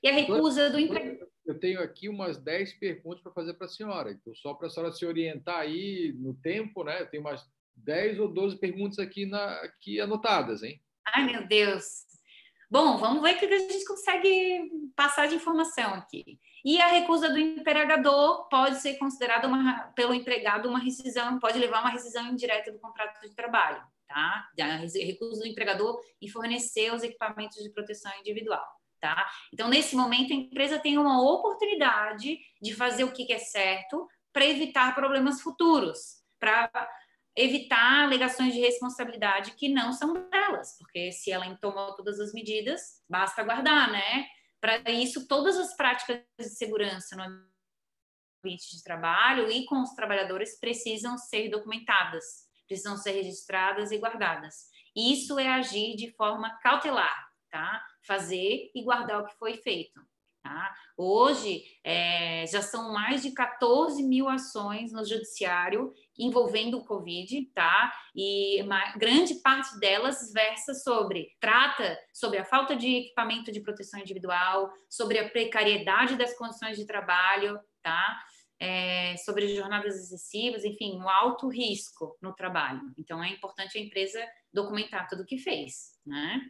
E 0.02 0.08
a 0.08 0.12
recusa 0.12 0.70
do 0.70 0.78
empregado. 0.78 1.31
Eu 1.44 1.58
tenho 1.58 1.80
aqui 1.82 2.08
umas 2.08 2.38
10 2.38 2.74
perguntas 2.74 3.20
para 3.20 3.32
fazer 3.32 3.54
para 3.54 3.66
a 3.66 3.70
senhora. 3.70 4.12
Então, 4.12 4.34
só 4.34 4.54
para 4.54 4.68
a 4.68 4.70
senhora 4.70 4.92
se 4.92 5.04
orientar 5.04 5.58
aí 5.58 6.14
no 6.16 6.34
tempo, 6.34 6.84
né? 6.84 7.02
Eu 7.02 7.06
tenho 7.08 7.22
umas 7.22 7.44
10 7.76 8.20
ou 8.20 8.28
12 8.28 8.58
perguntas 8.58 8.98
aqui, 8.98 9.26
na, 9.26 9.60
aqui 9.60 10.00
anotadas, 10.00 10.62
hein? 10.62 10.80
Ai, 11.06 11.24
meu 11.24 11.46
Deus! 11.46 12.12
Bom, 12.70 12.96
vamos 12.96 13.22
ver 13.22 13.36
o 13.36 13.38
que 13.38 13.44
a 13.44 13.58
gente 13.58 13.84
consegue 13.84 14.70
passar 14.96 15.28
de 15.28 15.34
informação 15.34 15.92
aqui. 15.92 16.40
E 16.64 16.80
a 16.80 16.86
recusa 16.86 17.28
do 17.28 17.38
empregador 17.38 18.48
pode 18.48 18.76
ser 18.76 18.94
considerada 18.94 19.46
uma, 19.46 19.92
pelo 19.94 20.14
empregado 20.14 20.70
uma 20.70 20.78
rescisão, 20.78 21.38
pode 21.38 21.58
levar 21.58 21.78
a 21.78 21.80
uma 21.82 21.90
rescisão 21.90 22.26
indireta 22.28 22.72
do 22.72 22.78
contrato 22.78 23.20
de 23.20 23.34
trabalho, 23.34 23.82
tá? 24.08 24.48
A 24.58 24.76
recusa 24.76 25.42
do 25.42 25.46
empregador 25.46 26.00
em 26.18 26.28
fornecer 26.28 26.94
os 26.94 27.02
equipamentos 27.02 27.62
de 27.62 27.68
proteção 27.68 28.10
individual, 28.20 28.64
tá? 29.02 29.28
Então, 29.52 29.68
nesse 29.68 29.96
momento, 29.96 30.32
a 30.32 30.36
empresa 30.36 30.78
tem 30.78 30.96
uma 30.96 31.20
oportunidade 31.20 32.38
de 32.62 32.72
fazer 32.72 33.02
o 33.02 33.12
que 33.12 33.30
é 33.32 33.38
certo 33.38 34.08
para 34.32 34.46
evitar 34.46 34.94
problemas 34.94 35.42
futuros, 35.42 36.22
para 36.38 36.70
evitar 37.36 38.04
alegações 38.04 38.54
de 38.54 38.60
responsabilidade 38.60 39.52
que 39.52 39.68
não 39.68 39.92
são 39.92 40.12
delas, 40.30 40.76
porque 40.78 41.10
se 41.10 41.32
ela 41.32 41.52
tomou 41.56 41.96
todas 41.96 42.20
as 42.20 42.32
medidas, 42.32 43.02
basta 43.08 43.42
guardar, 43.42 43.90
né? 43.90 44.28
Para 44.60 44.88
isso, 44.92 45.26
todas 45.26 45.58
as 45.58 45.76
práticas 45.76 46.22
de 46.38 46.44
segurança 46.50 47.16
no 47.16 47.24
ambiente 48.44 48.76
de 48.76 48.84
trabalho 48.84 49.50
e 49.50 49.64
com 49.64 49.82
os 49.82 49.90
trabalhadores 49.94 50.60
precisam 50.60 51.18
ser 51.18 51.48
documentadas, 51.48 52.46
precisam 52.68 52.96
ser 52.96 53.12
registradas 53.12 53.90
e 53.90 53.98
guardadas. 53.98 54.68
Isso 54.94 55.40
é 55.40 55.48
agir 55.48 55.96
de 55.96 56.12
forma 56.12 56.56
cautelar, 56.60 57.28
tá? 57.50 57.82
Fazer 58.06 58.70
e 58.74 58.82
guardar 58.82 59.20
o 59.20 59.26
que 59.26 59.36
foi 59.38 59.56
feito. 59.56 60.00
Tá? 60.42 60.74
Hoje, 60.96 61.62
é, 61.84 62.44
já 62.48 62.60
são 62.60 62.92
mais 62.92 63.22
de 63.22 63.30
14 63.30 64.02
mil 64.02 64.28
ações 64.28 64.92
no 64.92 65.04
judiciário 65.04 65.94
envolvendo 66.18 66.78
o 66.78 66.84
Covid, 66.84 67.46
tá? 67.54 67.92
E 68.14 68.60
uma 68.62 68.92
grande 68.96 69.36
parte 69.36 69.78
delas 69.78 70.32
versa 70.32 70.74
sobre, 70.74 71.28
trata 71.38 71.96
sobre 72.12 72.38
a 72.38 72.44
falta 72.44 72.74
de 72.74 72.88
equipamento 72.88 73.52
de 73.52 73.60
proteção 73.60 74.00
individual, 74.00 74.72
sobre 74.90 75.20
a 75.20 75.30
precariedade 75.30 76.16
das 76.16 76.36
condições 76.36 76.76
de 76.76 76.86
trabalho, 76.86 77.56
tá? 77.80 78.20
É, 78.58 79.16
sobre 79.18 79.54
jornadas 79.54 79.94
excessivas, 79.94 80.64
enfim, 80.64 81.00
o 81.00 81.08
alto 81.08 81.48
risco 81.48 82.16
no 82.20 82.34
trabalho. 82.34 82.80
Então, 82.98 83.22
é 83.22 83.28
importante 83.28 83.78
a 83.78 83.80
empresa 83.80 84.20
documentar 84.52 85.08
tudo 85.08 85.22
o 85.22 85.26
que 85.26 85.38
fez, 85.38 85.98
né? 86.04 86.40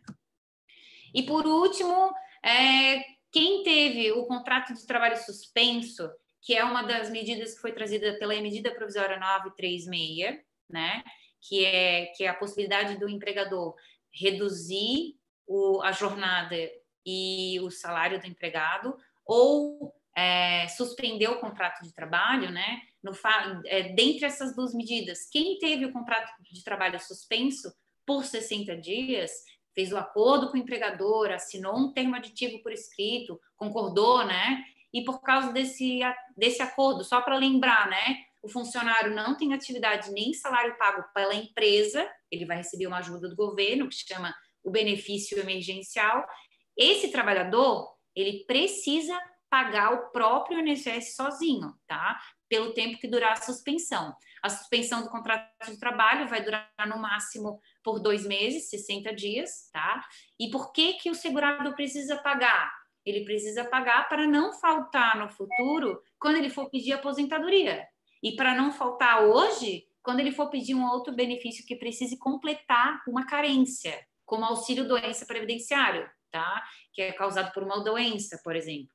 E 1.14 1.22
por 1.22 1.46
último, 1.46 2.12
é, 2.44 3.05
quem 3.31 3.62
teve 3.62 4.12
o 4.12 4.27
contrato 4.27 4.75
de 4.75 4.87
trabalho 4.87 5.16
suspenso, 5.16 6.11
que 6.40 6.55
é 6.55 6.64
uma 6.64 6.83
das 6.83 7.11
medidas 7.11 7.55
que 7.55 7.61
foi 7.61 7.72
trazida 7.72 8.18
pela 8.18 8.35
medida 8.40 8.75
provisória 8.75 9.18
936, 9.18 10.40
né? 10.68 11.03
Que 11.40 11.64
é, 11.64 12.07
que 12.16 12.25
é 12.25 12.29
a 12.29 12.35
possibilidade 12.35 12.98
do 12.98 13.09
empregador 13.09 13.75
reduzir 14.12 15.16
o, 15.46 15.81
a 15.83 15.92
jornada 15.92 16.57
e 17.05 17.59
o 17.61 17.70
salário 17.70 18.20
do 18.20 18.27
empregado, 18.27 18.96
ou 19.25 19.94
é, 20.16 20.68
suspender 20.68 21.29
o 21.29 21.40
contrato 21.40 21.83
de 21.83 21.92
trabalho, 21.94 22.51
né? 22.51 22.83
No, 23.03 23.12
é, 23.66 23.94
dentre 23.94 24.27
essas 24.27 24.55
duas 24.55 24.75
medidas, 24.75 25.29
quem 25.31 25.59
teve 25.59 25.87
o 25.87 25.92
contrato 25.92 26.31
de 26.42 26.62
trabalho 26.62 27.01
suspenso 27.01 27.72
por 28.05 28.25
60 28.25 28.77
dias 28.77 29.31
fez 29.74 29.92
o 29.92 29.96
acordo 29.96 30.50
com 30.50 30.56
o 30.56 30.61
empregador, 30.61 31.30
assinou 31.30 31.76
um 31.76 31.92
termo 31.92 32.14
aditivo 32.14 32.62
por 32.62 32.72
escrito, 32.72 33.40
concordou, 33.56 34.24
né? 34.24 34.64
E 34.92 35.04
por 35.04 35.20
causa 35.20 35.52
desse, 35.52 36.00
desse 36.37 36.62
acordo, 36.62 37.02
só 37.04 37.20
para 37.20 37.37
lembrar, 37.37 37.88
né? 37.88 38.18
O 38.42 38.48
funcionário 38.48 39.14
não 39.14 39.37
tem 39.37 39.54
atividade 39.54 40.11
nem 40.11 40.35
salário 40.35 40.76
pago 40.76 41.04
pela 41.14 41.35
empresa, 41.35 42.08
ele 42.30 42.44
vai 42.44 42.58
receber 42.58 42.87
uma 42.87 42.98
ajuda 42.98 43.28
do 43.28 43.37
governo, 43.37 43.88
que 43.88 43.94
chama 43.94 44.35
o 44.62 44.70
benefício 44.70 45.38
emergencial. 45.38 46.26
Esse 46.76 47.11
trabalhador, 47.11 47.88
ele 48.14 48.44
precisa 48.46 49.18
pagar 49.48 49.92
o 49.92 50.11
próprio 50.11 50.61
INSS 50.61 51.14
sozinho, 51.14 51.74
tá? 51.87 52.18
Pelo 52.52 52.74
tempo 52.74 52.98
que 52.98 53.08
durar 53.08 53.32
a 53.32 53.36
suspensão. 53.36 54.14
A 54.42 54.50
suspensão 54.50 55.00
do 55.02 55.08
contrato 55.08 55.70
de 55.70 55.78
trabalho 55.78 56.28
vai 56.28 56.44
durar 56.44 56.68
no 56.86 56.98
máximo 56.98 57.58
por 57.82 57.98
dois 57.98 58.26
meses, 58.26 58.68
60 58.68 59.14
dias, 59.14 59.70
tá? 59.72 60.04
E 60.38 60.50
por 60.50 60.70
que, 60.70 60.92
que 60.98 61.08
o 61.08 61.14
segurado 61.14 61.74
precisa 61.74 62.18
pagar? 62.18 62.70
Ele 63.06 63.24
precisa 63.24 63.64
pagar 63.64 64.06
para 64.06 64.26
não 64.26 64.52
faltar 64.52 65.16
no 65.16 65.30
futuro 65.30 66.02
quando 66.18 66.36
ele 66.36 66.50
for 66.50 66.68
pedir 66.68 66.92
aposentadoria. 66.92 67.86
E 68.22 68.36
para 68.36 68.54
não 68.54 68.70
faltar 68.70 69.22
hoje, 69.22 69.86
quando 70.02 70.20
ele 70.20 70.30
for 70.30 70.50
pedir 70.50 70.74
um 70.74 70.84
outro 70.84 71.14
benefício 71.14 71.64
que 71.64 71.74
precise 71.74 72.18
completar 72.18 73.02
uma 73.08 73.24
carência, 73.24 73.98
como 74.26 74.44
auxílio 74.44 74.86
doença 74.86 75.24
previdenciário, 75.24 76.06
tá? 76.30 76.62
Que 76.92 77.00
é 77.00 77.12
causado 77.12 77.50
por 77.54 77.62
uma 77.62 77.82
doença, 77.82 78.38
por 78.44 78.54
exemplo. 78.54 78.92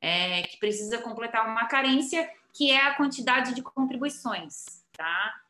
É, 0.00 0.44
que 0.44 0.58
precisa 0.58 0.96
completar 0.96 1.46
uma 1.46 1.68
carência, 1.68 2.26
que 2.52 2.70
é 2.70 2.86
a 2.86 2.94
quantidade 2.94 3.54
de 3.54 3.62
contribuições, 3.62 4.84
tá? 4.92 5.40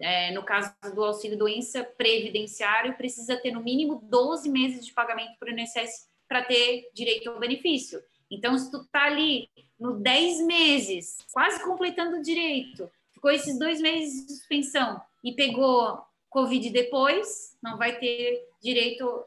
é, 0.00 0.32
no 0.32 0.42
caso 0.42 0.72
do 0.94 1.04
auxílio 1.04 1.38
doença 1.38 1.84
previdenciário, 1.84 2.96
precisa 2.96 3.36
ter 3.36 3.50
no 3.50 3.62
mínimo 3.62 4.00
12 4.04 4.48
meses 4.48 4.84
de 4.84 4.92
pagamento 4.92 5.38
para 5.38 5.48
o 5.48 5.58
INSS 5.58 6.08
para 6.28 6.42
ter 6.42 6.90
direito 6.92 7.30
ao 7.30 7.38
benefício. 7.38 8.02
Então, 8.30 8.56
se 8.58 8.70
tu 8.70 8.78
está 8.78 9.04
ali 9.04 9.48
no 9.80 9.94
10 9.94 10.42
meses, 10.42 11.18
quase 11.32 11.62
completando 11.64 12.16
o 12.16 12.22
direito, 12.22 12.90
ficou 13.12 13.30
esses 13.30 13.58
dois 13.58 13.80
meses 13.80 14.26
de 14.26 14.34
suspensão 14.34 15.00
e 15.24 15.32
pegou 15.32 16.02
Covid 16.28 16.68
depois, 16.70 17.56
não 17.62 17.78
vai 17.78 17.98
ter 17.98 18.46
direito. 18.62 19.24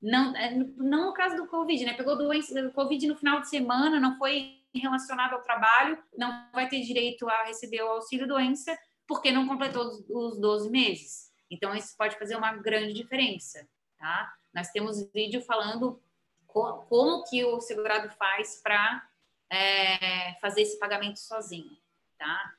Não, 0.00 0.34
é, 0.34 0.54
não 0.76 1.06
no 1.06 1.12
caso 1.12 1.36
do 1.36 1.48
Covid, 1.48 1.84
né? 1.84 1.92
Pegou 1.92 2.16
doença, 2.16 2.70
Covid 2.70 3.06
no 3.06 3.16
final 3.16 3.40
de 3.40 3.50
semana, 3.50 4.00
não 4.00 4.16
foi 4.16 4.57
relacionado 4.78 5.34
ao 5.34 5.42
trabalho, 5.42 6.02
não 6.16 6.50
vai 6.52 6.68
ter 6.68 6.80
direito 6.80 7.28
a 7.28 7.44
receber 7.44 7.82
o 7.82 7.88
auxílio 7.88 8.26
doença, 8.26 8.76
porque 9.06 9.30
não 9.32 9.46
completou 9.46 9.86
os 10.08 10.38
12 10.38 10.70
meses. 10.70 11.32
Então, 11.50 11.74
isso 11.74 11.96
pode 11.96 12.18
fazer 12.18 12.36
uma 12.36 12.54
grande 12.56 12.92
diferença, 12.92 13.66
tá? 13.98 14.32
Nós 14.54 14.70
temos 14.70 15.10
vídeo 15.12 15.40
falando 15.40 16.00
co 16.46 16.84
como 16.88 17.24
que 17.24 17.44
o 17.44 17.60
segurado 17.60 18.10
faz 18.10 18.60
para 18.62 19.06
é, 19.50 20.34
fazer 20.40 20.62
esse 20.62 20.78
pagamento 20.78 21.18
sozinho, 21.18 21.76
tá? 22.18 22.54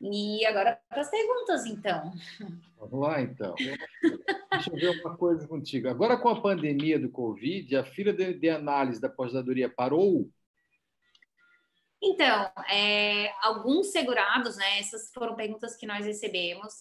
E 0.00 0.44
agora 0.44 0.78
para 0.88 1.00
as 1.00 1.10
perguntas, 1.10 1.64
então. 1.64 2.12
Vamos 2.78 3.00
lá, 3.00 3.22
então. 3.22 3.54
Deixa 3.54 4.70
eu 4.70 4.76
ver 4.76 5.00
uma 5.00 5.16
coisa 5.16 5.46
contigo. 5.48 5.88
Agora, 5.88 6.18
com 6.18 6.28
a 6.28 6.40
pandemia 6.40 6.98
do 6.98 7.08
Covid, 7.08 7.76
a 7.76 7.84
fila 7.84 8.12
de, 8.12 8.34
de 8.34 8.50
análise 8.50 9.00
da 9.00 9.08
aposentadoria 9.08 9.68
parou 9.68 10.28
então, 12.04 12.52
é, 12.68 13.32
alguns 13.42 13.88
segurados, 13.90 14.56
né? 14.56 14.78
Essas 14.78 15.10
foram 15.12 15.34
perguntas 15.34 15.76
que 15.76 15.86
nós 15.86 16.04
recebemos. 16.04 16.74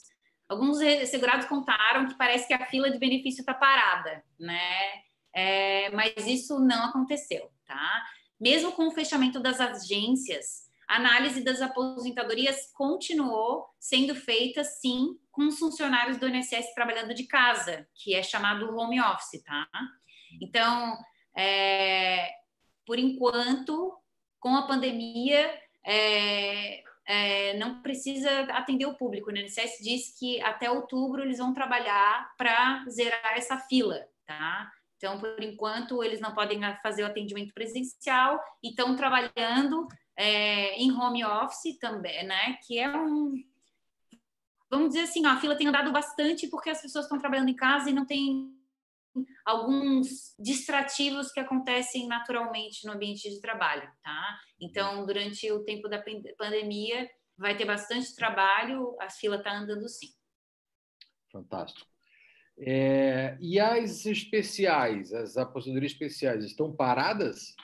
Alguns 0.49 0.77
segurados 1.09 1.47
contaram 1.47 2.07
que 2.07 2.17
parece 2.17 2.47
que 2.47 2.53
a 2.53 2.65
fila 2.65 2.91
de 2.91 2.99
benefício 2.99 3.41
está 3.41 3.53
parada, 3.53 4.23
né? 4.39 5.03
É, 5.33 5.89
mas 5.91 6.27
isso 6.27 6.59
não 6.59 6.86
aconteceu, 6.86 7.49
tá? 7.65 8.03
Mesmo 8.39 8.73
com 8.73 8.88
o 8.88 8.91
fechamento 8.91 9.39
das 9.39 9.62
agências, 9.62 10.63
a 10.88 10.97
análise 10.97 11.43
das 11.43 11.62
aposentadorias 11.62 12.71
continuou 12.73 13.65
sendo 13.79 14.13
feita, 14.13 14.63
sim, 14.63 15.17
com 15.31 15.47
os 15.47 15.57
funcionários 15.57 16.17
do 16.17 16.27
INSS 16.27 16.73
trabalhando 16.75 17.13
de 17.13 17.25
casa, 17.25 17.88
que 17.95 18.13
é 18.13 18.21
chamado 18.21 18.77
home 18.77 18.99
office, 19.01 19.41
tá? 19.43 19.67
Então, 20.41 20.95
é, 21.36 22.29
por 22.86 22.99
enquanto, 22.99 23.97
com 24.43 24.58
a 24.58 24.67
pandemia, 24.67 25.58
é, 25.86 26.84
é, 27.06 27.58
não 27.58 27.82
precisa 27.82 28.29
atender 28.51 28.86
o 28.86 28.95
público. 28.95 29.32
Né? 29.32 29.39
O 29.39 29.43
INSS 29.45 29.77
diz 29.82 30.19
que 30.19 30.41
até 30.41 30.69
outubro 30.69 31.21
eles 31.21 31.38
vão 31.38 31.53
trabalhar 31.53 32.29
para 32.38 32.84
zerar 32.89 33.38
essa 33.38 33.58
fila, 33.58 34.06
tá? 34.25 34.69
Então, 34.97 35.17
por 35.17 35.41
enquanto, 35.41 36.03
eles 36.03 36.19
não 36.19 36.34
podem 36.34 36.60
fazer 36.82 37.03
o 37.03 37.06
atendimento 37.06 37.53
presencial 37.53 38.38
e 38.62 38.69
estão 38.69 38.97
trabalhando 38.97 39.88
é, 40.13 40.75
em 40.75 40.91
home 40.91 41.23
office 41.23 41.79
também, 41.79 42.25
né? 42.25 42.58
Que 42.67 42.79
é 42.79 42.93
um. 42.93 43.41
Vamos 44.69 44.89
dizer 44.89 45.03
assim, 45.03 45.25
ó, 45.25 45.29
a 45.29 45.38
fila 45.38 45.56
tem 45.56 45.67
andado 45.67 45.91
bastante 45.91 46.47
porque 46.49 46.69
as 46.69 46.82
pessoas 46.82 47.06
estão 47.06 47.17
trabalhando 47.17 47.49
em 47.49 47.56
casa 47.56 47.89
e 47.89 47.93
não 47.93 48.06
tem 48.06 48.53
alguns 49.45 50.34
distrativos 50.39 51.32
que 51.32 51.39
acontecem 51.39 52.08
naturalmente 52.08 52.86
no 52.86 52.93
ambiente 52.93 53.30
de 53.30 53.39
trabalho, 53.39 53.89
tá? 54.02 54.39
Então, 54.60 55.06
durante 55.06 55.52
o 55.52 55.63
tempo 55.63 55.88
da 55.88 56.04
pandemia, 56.38 57.10
vai 57.38 57.56
ter 57.58 57.65
bastante 57.65 58.15
trabalho, 58.15 58.95
a 58.99 59.10
fila 59.10 59.38
está 59.38 59.54
andando 59.54 59.88
sim. 59.88 60.08
Fantástico. 61.32 61.88
É, 62.58 63.36
e 63.41 63.60
as 63.60 64.06
especiais, 64.06 65.12
as 65.12 65.38
aposentadorias 65.38 65.93
especiais, 65.93 66.45
estão 66.45 66.76
paradas? 66.76 67.56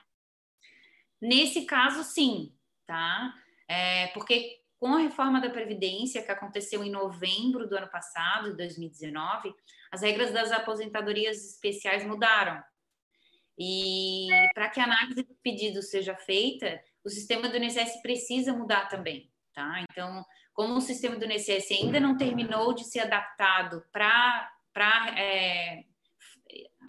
Nesse 1.22 1.66
caso, 1.66 2.04
sim, 2.04 2.56
tá? 2.88 3.34
É, 3.68 4.08
porque 4.08 4.60
com 4.80 4.96
a 4.96 5.00
reforma 5.00 5.42
da 5.42 5.50
Previdência, 5.50 6.24
que 6.24 6.32
aconteceu 6.32 6.84
em 6.84 6.90
novembro 6.90 7.68
do 7.68 7.76
ano 7.76 7.90
passado, 7.90 8.52
de 8.52 8.58
2019, 8.58 9.54
as 9.92 10.02
regras 10.02 10.32
das 10.32 10.52
aposentadorias 10.52 11.38
especiais 11.54 12.06
mudaram. 12.06 12.62
E 13.58 14.28
para 14.54 14.70
que 14.70 14.80
a 14.80 14.86
análise 14.86 15.24
do 15.24 15.36
pedido 15.44 15.82
seja 15.82 16.16
feita, 16.16 16.82
o 17.04 17.10
sistema 17.10 17.50
do 17.50 17.58
INSS 17.58 18.02
precisa 18.02 18.54
mudar 18.54 18.88
também, 18.88 19.30
tá? 19.54 19.84
Então, 19.92 20.24
como 20.54 20.76
o 20.76 20.82
sistema 20.82 21.18
do 21.18 21.26
INSS 21.26 21.72
ainda 21.72 22.00
não 22.00 22.16
terminou 22.16 22.74
de 22.74 22.86
ser 22.86 23.02
adaptado 23.02 23.84
para 23.92 24.50
é, 25.18 25.84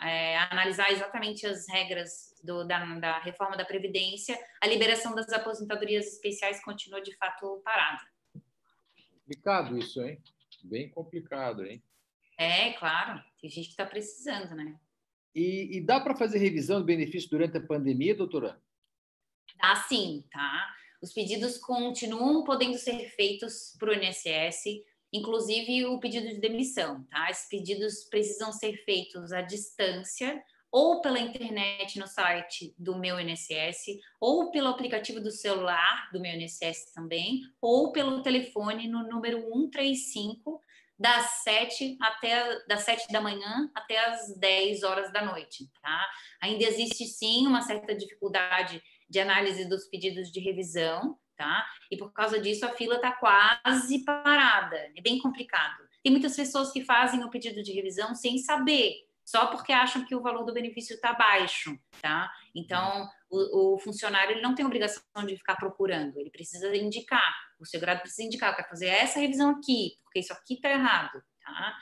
é, 0.02 0.38
analisar 0.38 0.90
exatamente 0.92 1.46
as 1.46 1.68
regras 1.68 2.34
do, 2.42 2.64
da, 2.64 2.84
da, 2.98 3.18
reforma 3.18 3.56
da 3.56 3.64
Previdência, 3.64 4.38
a 4.60 4.66
liberação 4.66 5.14
das 5.14 5.28
aposentadorias 5.30 6.06
especiais 6.06 6.62
continua 6.62 7.02
de 7.02 7.16
fato 7.16 7.60
parada. 7.64 8.00
Complicado 9.20 9.76
isso, 9.76 10.00
hein? 10.02 10.22
Bem 10.64 10.88
complicado, 10.90 11.64
hein? 11.64 11.82
É, 12.40 12.72
claro. 12.72 13.22
Tem 13.40 13.50
gente 13.50 13.66
que 13.66 13.72
está 13.72 13.84
precisando, 13.84 14.54
né? 14.54 14.78
E, 15.34 15.76
e 15.76 15.80
dá 15.80 16.00
para 16.00 16.16
fazer 16.16 16.38
revisão 16.38 16.80
do 16.80 16.86
benefício 16.86 17.28
durante 17.28 17.58
a 17.58 17.66
pandemia, 17.66 18.14
doutora? 18.14 18.60
Dá 19.60 19.76
sim, 19.76 20.24
tá? 20.30 20.74
Os 21.02 21.12
pedidos 21.12 21.58
continuam 21.58 22.42
podendo 22.44 22.78
ser 22.78 23.10
feitos 23.10 23.76
para 23.78 23.90
o 23.90 23.94
INSS 23.94 24.82
inclusive 25.12 25.86
o 25.86 25.98
pedido 25.98 26.28
de 26.28 26.38
demissão, 26.38 27.04
tá? 27.10 27.30
Esses 27.30 27.48
pedidos 27.48 28.04
precisam 28.04 28.52
ser 28.52 28.76
feitos 28.84 29.32
à 29.32 29.42
distância 29.42 30.40
ou 30.72 31.00
pela 31.00 31.18
internet 31.18 31.98
no 31.98 32.06
site 32.06 32.72
do 32.78 32.96
meu 32.96 33.18
INSS, 33.18 33.98
ou 34.20 34.52
pelo 34.52 34.68
aplicativo 34.68 35.20
do 35.20 35.32
celular 35.32 36.08
do 36.12 36.20
meu 36.20 36.32
INSS 36.32 36.92
também, 36.94 37.40
ou 37.60 37.90
pelo 37.90 38.22
telefone 38.22 38.86
no 38.86 39.02
número 39.02 39.40
135 39.40 40.62
das 41.00 41.42
7 41.44 41.96
até 41.98 42.62
das 42.66 42.82
7 42.82 43.10
da 43.10 43.22
manhã 43.22 43.70
até 43.74 43.98
as 44.04 44.36
10 44.36 44.82
horas 44.82 45.10
da 45.10 45.24
noite, 45.24 45.66
tá? 45.80 46.06
Ainda 46.42 46.62
existe 46.64 47.06
sim 47.06 47.46
uma 47.46 47.62
certa 47.62 47.94
dificuldade 47.94 48.82
de 49.08 49.18
análise 49.18 49.66
dos 49.66 49.86
pedidos 49.86 50.30
de 50.30 50.40
revisão, 50.40 51.18
tá? 51.38 51.66
E 51.90 51.96
por 51.96 52.12
causa 52.12 52.38
disso 52.38 52.66
a 52.66 52.72
fila 52.72 52.96
está 52.96 53.12
quase 53.12 54.04
parada, 54.04 54.76
é 54.94 55.00
bem 55.00 55.18
complicado. 55.18 55.88
Tem 56.02 56.12
muitas 56.12 56.36
pessoas 56.36 56.70
que 56.70 56.84
fazem 56.84 57.24
o 57.24 57.30
pedido 57.30 57.62
de 57.62 57.72
revisão 57.72 58.14
sem 58.14 58.36
saber, 58.36 58.94
só 59.30 59.46
porque 59.46 59.72
acham 59.72 60.04
que 60.04 60.14
o 60.14 60.20
valor 60.20 60.44
do 60.44 60.52
benefício 60.52 60.94
está 60.94 61.12
baixo, 61.12 61.78
tá? 62.02 62.28
Então, 62.52 63.08
o, 63.30 63.74
o, 63.74 63.78
funcionário 63.78 64.32
ele 64.32 64.42
não 64.42 64.56
tem 64.56 64.66
obrigação 64.66 65.02
de 65.24 65.36
ficar 65.36 65.54
procurando, 65.54 66.18
ele 66.18 66.30
precisa 66.30 66.74
indicar, 66.74 67.32
o 67.60 67.64
segurado 67.64 68.00
precisa 68.00 68.24
indicar, 68.24 68.56
quer 68.56 68.68
fazer 68.68 68.88
essa 68.88 69.20
revisão 69.20 69.50
aqui, 69.50 69.96
porque 70.02 70.18
isso 70.18 70.32
aqui 70.32 70.54
está 70.54 70.68
errado, 70.68 71.22
tá? 71.44 71.76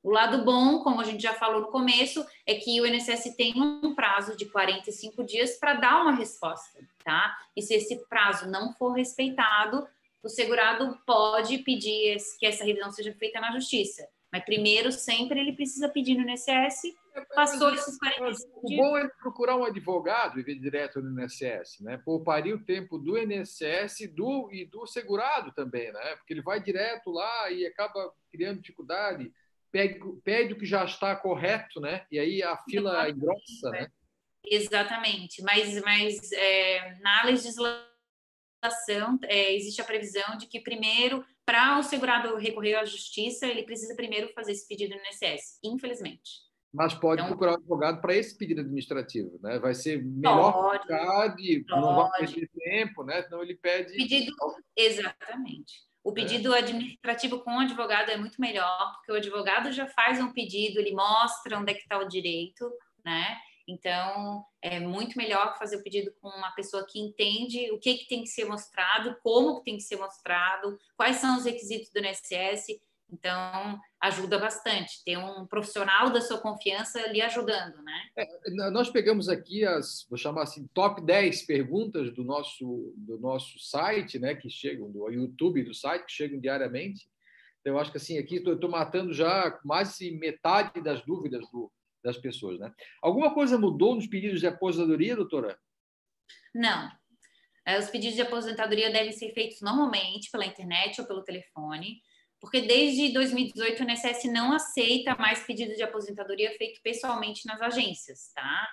O 0.00 0.10
lado 0.10 0.44
bom, 0.44 0.80
como 0.84 1.00
a 1.00 1.04
gente 1.04 1.20
já 1.20 1.34
falou 1.34 1.62
no 1.62 1.72
começo, 1.72 2.24
é 2.46 2.54
que 2.54 2.80
o 2.80 2.86
INSS 2.86 3.34
tem 3.36 3.60
um 3.60 3.96
prazo 3.96 4.36
de 4.36 4.46
45 4.46 5.24
dias 5.24 5.58
para 5.58 5.74
dar 5.74 6.02
uma 6.02 6.12
resposta, 6.12 6.78
tá? 7.04 7.36
E 7.56 7.62
se 7.62 7.74
esse 7.74 7.96
prazo 8.08 8.48
não 8.48 8.72
for 8.74 8.92
respeitado, 8.92 9.88
o 10.22 10.28
segurado 10.28 10.96
pode 11.04 11.58
pedir 11.58 12.16
que 12.38 12.46
essa 12.46 12.64
revisão 12.64 12.92
seja 12.92 13.12
feita 13.14 13.40
na 13.40 13.50
justiça. 13.52 14.08
Mas 14.32 14.44
primeiro, 14.44 14.90
sempre 14.90 15.38
ele 15.38 15.52
precisa 15.52 15.88
pedir 15.88 16.14
no 16.14 16.28
INSS, 16.28 16.94
passou 17.34 17.74
esses 17.74 17.98
45 17.98 18.66
dias. 18.66 18.80
O 18.80 18.82
bom 18.82 18.96
é 18.96 19.06
procurar 19.20 19.56
um 19.56 19.64
advogado 19.64 20.40
e 20.40 20.42
vir 20.42 20.58
direto 20.58 21.02
no 21.02 21.22
INSS, 21.22 21.80
né? 21.80 22.00
Pouparia 22.02 22.54
o 22.54 22.64
tempo 22.64 22.98
do 22.98 23.18
INSS 23.18 24.10
do, 24.14 24.48
e 24.50 24.64
do 24.64 24.86
segurado 24.86 25.52
também, 25.52 25.92
né? 25.92 26.16
Porque 26.16 26.32
ele 26.32 26.42
vai 26.42 26.62
direto 26.62 27.10
lá 27.10 27.50
e 27.50 27.66
acaba 27.66 28.10
criando 28.30 28.60
dificuldade 28.60 29.30
pede, 29.72 29.98
pede 30.22 30.52
o 30.52 30.58
que 30.58 30.66
já 30.66 30.84
está 30.84 31.16
correto, 31.16 31.80
né? 31.80 32.06
E 32.12 32.18
aí 32.18 32.42
a 32.42 32.56
fila 32.58 33.08
engrossa, 33.08 33.70
né? 33.70 33.88
Exatamente, 34.44 35.42
mas, 35.42 35.80
mas 35.82 36.30
é, 36.32 36.98
na 37.00 37.24
legislação 37.24 37.91
é, 39.24 39.54
existe 39.54 39.80
a 39.80 39.84
previsão 39.84 40.36
de 40.36 40.46
que 40.46 40.60
primeiro, 40.60 41.24
para 41.44 41.78
o 41.78 41.82
segurado 41.82 42.36
recorrer 42.36 42.74
à 42.74 42.84
justiça, 42.84 43.46
ele 43.46 43.64
precisa 43.64 43.94
primeiro 43.94 44.32
fazer 44.34 44.52
esse 44.52 44.66
pedido 44.66 44.94
no 44.94 45.00
INSS, 45.00 45.58
infelizmente. 45.64 46.30
Mas 46.72 46.94
pode 46.94 47.20
então, 47.20 47.28
procurar 47.28 47.52
um 47.52 47.56
advogado 47.56 48.00
para 48.00 48.16
esse 48.16 48.36
pedido 48.36 48.62
administrativo, 48.62 49.38
né? 49.42 49.58
Vai 49.58 49.74
ser 49.74 50.02
melhor 50.02 50.52
pode, 50.52 51.64
não 51.68 51.96
vai 51.96 52.20
perder 52.20 52.48
tempo, 52.48 53.04
né? 53.04 53.22
Senão 53.22 53.42
ele 53.42 53.56
pede. 53.56 53.94
Pedido, 53.94 54.32
exatamente. 54.74 55.82
O 56.02 56.10
é. 56.10 56.14
pedido 56.14 56.54
é. 56.54 56.58
administrativo 56.58 57.40
com 57.40 57.56
o 57.56 57.60
advogado 57.60 58.10
é 58.10 58.16
muito 58.16 58.40
melhor, 58.40 58.92
porque 58.94 59.12
o 59.12 59.16
advogado 59.16 59.70
já 59.70 59.86
faz 59.86 60.18
um 60.18 60.32
pedido, 60.32 60.80
ele 60.80 60.92
mostra 60.92 61.58
onde 61.58 61.72
é 61.72 61.74
que 61.74 61.82
está 61.82 61.98
o 61.98 62.08
direito, 62.08 62.70
né? 63.04 63.36
Então, 63.68 64.44
é 64.60 64.80
muito 64.80 65.16
melhor 65.16 65.56
fazer 65.58 65.76
o 65.76 65.82
pedido 65.82 66.12
com 66.20 66.28
uma 66.28 66.50
pessoa 66.52 66.86
que 66.86 66.98
entende 66.98 67.70
o 67.72 67.78
que, 67.78 67.98
que 67.98 68.08
tem 68.08 68.22
que 68.22 68.28
ser 68.28 68.44
mostrado, 68.44 69.16
como 69.22 69.58
que 69.58 69.64
tem 69.64 69.76
que 69.76 69.82
ser 69.82 69.96
mostrado, 69.96 70.78
quais 70.96 71.16
são 71.16 71.36
os 71.36 71.44
requisitos 71.44 71.90
do 71.90 71.98
INSS 72.00 72.80
então, 73.12 73.78
ajuda 74.00 74.38
bastante 74.38 75.04
ter 75.04 75.18
um 75.18 75.46
profissional 75.46 76.10
da 76.10 76.20
sua 76.22 76.38
confiança 76.38 77.06
lhe 77.08 77.20
ajudando, 77.20 77.82
né? 77.82 78.08
É, 78.16 78.70
nós 78.70 78.88
pegamos 78.88 79.28
aqui 79.28 79.66
as, 79.66 80.06
vou 80.08 80.16
chamar 80.16 80.44
assim, 80.44 80.66
top 80.72 81.04
10 81.04 81.42
perguntas 81.42 82.12
do 82.14 82.24
nosso, 82.24 82.94
do 82.96 83.18
nosso 83.18 83.58
site, 83.58 84.18
né, 84.18 84.34
que 84.34 84.48
chegam, 84.48 84.90
do 84.90 85.10
YouTube 85.10 85.62
do 85.62 85.74
site, 85.74 86.06
que 86.06 86.12
chegam 86.12 86.40
diariamente. 86.40 87.06
Então, 87.60 87.74
eu 87.74 87.78
acho 87.78 87.90
que 87.90 87.98
assim, 87.98 88.18
aqui 88.18 88.36
estou 88.36 88.70
matando 88.70 89.12
já 89.12 89.60
mais 89.62 89.98
metade 90.00 90.82
das 90.82 91.04
dúvidas 91.04 91.42
do, 91.52 91.70
das 92.02 92.16
pessoas, 92.16 92.58
né? 92.58 92.72
Alguma 93.02 93.32
coisa 93.32 93.58
mudou 93.58 93.94
nos 93.94 94.06
pedidos 94.06 94.40
de 94.40 94.46
aposentadoria, 94.46 95.16
doutora? 95.16 95.58
Não. 96.54 96.90
É, 97.64 97.78
os 97.78 97.88
pedidos 97.88 98.16
de 98.16 98.22
aposentadoria 98.22 98.90
devem 98.90 99.12
ser 99.12 99.32
feitos 99.32 99.60
normalmente 99.60 100.30
pela 100.30 100.44
internet 100.44 101.00
ou 101.00 101.06
pelo 101.06 101.22
telefone 101.22 102.02
porque 102.42 102.60
desde 102.60 103.12
2018 103.12 103.84
o 103.84 103.88
INSS 103.88 104.24
não 104.24 104.52
aceita 104.52 105.14
mais 105.14 105.46
pedido 105.46 105.76
de 105.76 105.82
aposentadoria 105.84 106.50
feito 106.58 106.82
pessoalmente 106.82 107.46
nas 107.46 107.62
agências, 107.62 108.32
tá? 108.34 108.68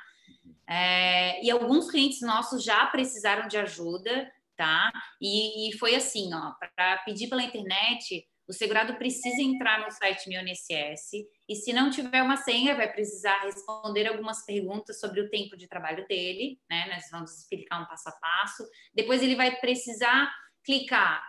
É, 0.68 1.46
e 1.46 1.52
alguns 1.52 1.92
clientes 1.92 2.20
nossos 2.22 2.64
já 2.64 2.84
precisaram 2.88 3.48
de 3.48 3.58
ajuda, 3.58 4.28
tá? 4.58 4.92
E, 5.22 5.70
e 5.70 5.78
foi 5.78 5.94
assim, 5.94 6.34
ó, 6.34 6.52
para 6.76 6.98
pedir 7.06 7.30
pela 7.30 7.44
internet, 7.44 8.28
o 8.50 8.54
segurado 8.54 8.96
precisa 8.96 9.40
entrar 9.44 9.86
no 9.86 9.92
site 9.92 10.28
Meu 10.28 10.42
INSS 10.42 11.12
e 11.48 11.56
se 11.56 11.72
não 11.72 11.92
tiver 11.92 12.24
uma 12.24 12.36
senha, 12.36 12.76
vai 12.76 12.92
precisar 12.92 13.44
responder 13.44 14.08
algumas 14.08 14.44
perguntas 14.44 15.00
sobre 15.00 15.22
o 15.22 15.30
tempo 15.30 15.56
de 15.56 15.68
trabalho 15.68 16.08
dele, 16.08 16.60
né? 16.68 16.88
Nós 16.92 17.04
vamos 17.12 17.38
explicar 17.38 17.80
um 17.80 17.86
passo 17.86 18.10
a 18.10 18.12
passo. 18.14 18.68
Depois 18.92 19.22
ele 19.22 19.36
vai 19.36 19.56
precisar 19.58 20.34
clicar 20.66 21.24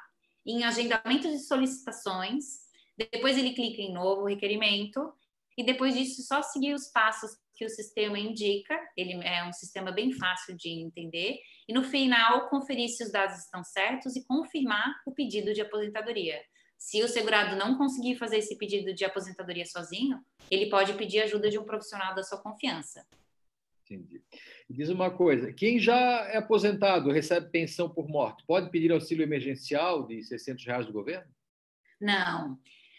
em 0.46 0.64
agendamento 0.64 1.28
de 1.28 1.40
solicitações, 1.40 2.44
depois 2.96 3.37
ele 3.37 3.52
clica 3.52 3.83
em 3.83 3.92
novo 3.92 4.24
requerimento, 4.24 5.12
e 5.59 5.62
depois 5.62 5.94
disso 5.94 6.22
só 6.22 6.40
seguir 6.40 6.72
os 6.72 6.90
passos 6.90 7.33
que 7.54 7.66
o 7.66 7.68
sistema 7.68 8.18
indica, 8.18 8.80
ele 8.96 9.12
é 9.22 9.44
um 9.44 9.52
sistema 9.52 9.92
bem 9.92 10.11
fácil 10.11 10.56
de 10.56 10.70
entender, 10.70 11.38
e 11.68 11.74
no 11.74 11.85
final 11.85 12.48
conferir 12.48 12.88
se 12.88 13.04
os 13.04 13.12
dados 13.12 13.37
estão 13.37 13.62
certos 13.62 14.16
e 14.16 14.24
confirmar 14.24 14.94
o 15.06 15.12
pedido 15.12 15.52
de 15.52 15.61
aposentadoria. 15.61 16.40
Se 16.81 17.03
o 17.03 17.09
segurado 17.09 17.57
não 17.57 17.77
conseguir 17.77 18.16
fazer 18.16 18.38
esse 18.38 18.57
pedido 18.57 18.95
de 18.95 19.05
aposentadoria 19.05 19.66
sozinho, 19.66 20.19
ele 20.51 20.71
pode 20.71 20.95
pedir 20.95 21.21
ajuda 21.21 21.51
de 21.51 21.59
um 21.59 21.62
profissional 21.62 22.14
da 22.14 22.23
sua 22.23 22.38
confiança. 22.38 23.07
Entendi. 23.85 24.23
Diz 24.69 24.88
uma 24.88 25.11
coisa: 25.11 25.53
quem 25.53 25.79
já 25.79 25.95
é 26.31 26.38
aposentado, 26.38 27.12
recebe 27.12 27.51
pensão 27.51 27.90
por 27.90 28.09
morte, 28.09 28.43
pode 28.47 28.71
pedir 28.71 28.90
auxílio 28.90 29.23
emergencial 29.23 30.07
de 30.07 30.23
600 30.25 30.64
reais 30.64 30.87
do 30.87 30.93
governo? 30.93 31.31
Não. 32.01 32.59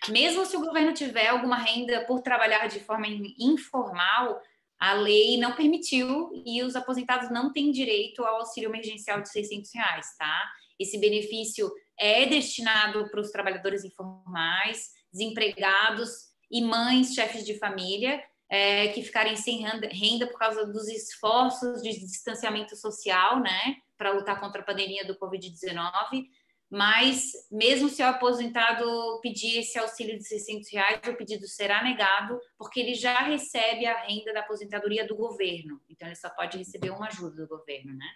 Mesmo 0.10 0.46
se 0.46 0.56
o 0.56 0.62
governo 0.62 0.94
tiver 0.94 1.30
alguma 1.30 1.58
renda 1.58 2.06
por 2.06 2.22
trabalhar 2.22 2.68
de 2.68 2.80
forma 2.80 3.08
informal, 3.40 4.40
a 4.78 4.94
lei 4.94 5.38
não 5.38 5.56
permitiu 5.56 6.32
e 6.46 6.62
os 6.62 6.76
aposentados 6.76 7.32
não 7.32 7.52
têm 7.52 7.72
direito 7.72 8.24
ao 8.24 8.42
auxílio 8.42 8.70
emergencial 8.70 9.22
de 9.22 9.30
600 9.30 9.74
reais, 9.74 10.16
tá? 10.20 10.52
Esse 10.80 11.00
benefício 11.00 11.72
é 12.02 12.26
destinado 12.26 13.08
para 13.12 13.22
os 13.22 13.30
trabalhadores 13.30 13.84
informais, 13.86 14.90
desempregados 15.14 16.10
e 16.50 16.60
mães, 16.60 17.14
chefes 17.14 17.46
de 17.46 17.60
família, 17.60 18.20
é, 18.50 18.88
que 18.88 19.04
ficarem 19.04 19.36
sem 19.36 19.62
renda, 19.62 19.88
renda 19.88 20.26
por 20.26 20.40
causa 20.40 20.66
dos 20.66 20.88
esforços 20.88 21.80
de 21.84 21.92
distanciamento 21.92 22.76
social, 22.76 23.40
né, 23.40 23.78
para 23.96 24.12
lutar 24.12 24.40
contra 24.40 24.62
a 24.62 24.66
pandemia 24.66 25.06
do 25.06 25.16
Covid-19. 25.16 26.26
Mas, 26.72 27.34
mesmo 27.52 27.88
se 27.88 28.02
o 28.02 28.08
aposentado 28.08 29.20
pedir 29.22 29.60
esse 29.60 29.78
auxílio 29.78 30.18
de 30.18 30.24
600 30.24 30.72
reais, 30.72 31.02
o 31.08 31.16
pedido 31.16 31.46
será 31.46 31.84
negado, 31.84 32.40
porque 32.58 32.80
ele 32.80 32.96
já 32.96 33.20
recebe 33.20 33.86
a 33.86 34.02
renda 34.06 34.34
da 34.34 34.40
aposentadoria 34.40 35.06
do 35.06 35.16
governo. 35.16 35.82
Então, 35.90 36.08
ele 36.08 36.16
só 36.16 36.30
pode 36.30 36.58
receber 36.58 36.90
uma 36.90 37.08
ajuda 37.08 37.36
do 37.36 37.48
governo, 37.48 37.94
né? 37.94 38.08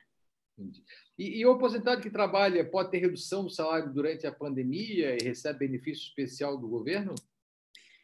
E, 1.18 1.40
e, 1.40 1.46
o 1.46 1.52
aposentado 1.54 2.02
que 2.02 2.10
trabalha 2.10 2.70
pode 2.70 2.92
ter 2.92 3.00
redução 3.00 3.44
do 3.44 3.50
salário 3.50 3.94
durante 3.94 4.28
a 4.28 4.34
pandemia 4.34 5.16
e 5.16 5.24
recebe 5.24 5.60
benefício 5.60 6.04
especial 6.04 6.58
do 6.58 6.68
governo? 6.68 7.16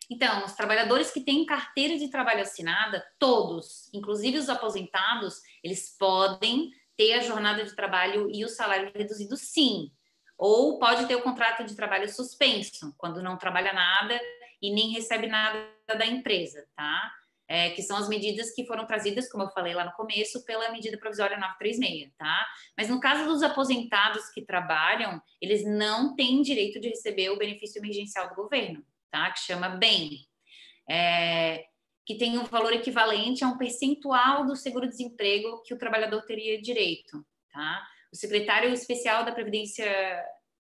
Então, 0.09 0.45
os 0.45 0.53
trabalhadores 0.53 1.11
que 1.11 1.21
têm 1.21 1.45
carteira 1.45 1.97
de 1.97 2.09
trabalho 2.09 2.41
assinada, 2.41 3.05
todos, 3.17 3.89
inclusive 3.93 4.37
os 4.37 4.49
aposentados, 4.49 5.41
eles 5.63 5.95
podem 5.97 6.71
ter 6.97 7.13
a 7.13 7.21
jornada 7.21 7.63
de 7.63 7.75
trabalho 7.75 8.29
e 8.29 8.43
o 8.43 8.49
salário 8.49 8.91
reduzido, 8.93 9.35
sim. 9.37 9.91
Ou 10.37 10.79
pode 10.79 11.05
ter 11.05 11.15
o 11.15 11.21
contrato 11.21 11.63
de 11.63 11.75
trabalho 11.75 12.09
suspenso, 12.09 12.93
quando 12.97 13.21
não 13.21 13.37
trabalha 13.37 13.73
nada 13.73 14.19
e 14.61 14.73
nem 14.73 14.91
recebe 14.91 15.27
nada 15.27 15.69
da 15.87 16.05
empresa, 16.05 16.67
tá? 16.75 17.11
É, 17.53 17.71
que 17.71 17.81
são 17.81 17.97
as 17.97 18.07
medidas 18.07 18.51
que 18.51 18.65
foram 18.65 18.85
trazidas, 18.85 19.29
como 19.29 19.43
eu 19.43 19.49
falei 19.49 19.73
lá 19.73 19.83
no 19.83 19.91
começo, 19.91 20.45
pela 20.45 20.71
medida 20.71 20.97
provisória 20.97 21.35
936, 21.35 22.13
tá? 22.17 22.47
Mas 22.77 22.87
no 22.87 22.97
caso 22.97 23.25
dos 23.25 23.43
aposentados 23.43 24.29
que 24.29 24.41
trabalham, 24.41 25.21
eles 25.41 25.65
não 25.65 26.15
têm 26.15 26.41
direito 26.41 26.79
de 26.79 26.87
receber 26.87 27.29
o 27.29 27.37
benefício 27.37 27.79
emergencial 27.79 28.29
do 28.29 28.35
governo 28.35 28.81
tá? 29.11 29.29
que 29.31 29.41
chama 29.41 29.69
BEM, 29.69 30.25
é, 30.89 31.65
que 32.05 32.15
tem 32.15 32.39
um 32.39 32.45
valor 32.45 32.73
equivalente 32.73 33.43
a 33.43 33.47
um 33.47 33.57
percentual 33.57 34.45
do 34.45 34.55
seguro-desemprego 34.55 35.61
que 35.63 35.73
o 35.73 35.77
trabalhador 35.77 36.23
teria 36.23 36.59
direito. 36.59 37.23
Tá? 37.51 37.85
O 38.11 38.15
secretário 38.15 38.73
especial 38.73 39.23
da 39.23 39.31
Previdência 39.31 39.85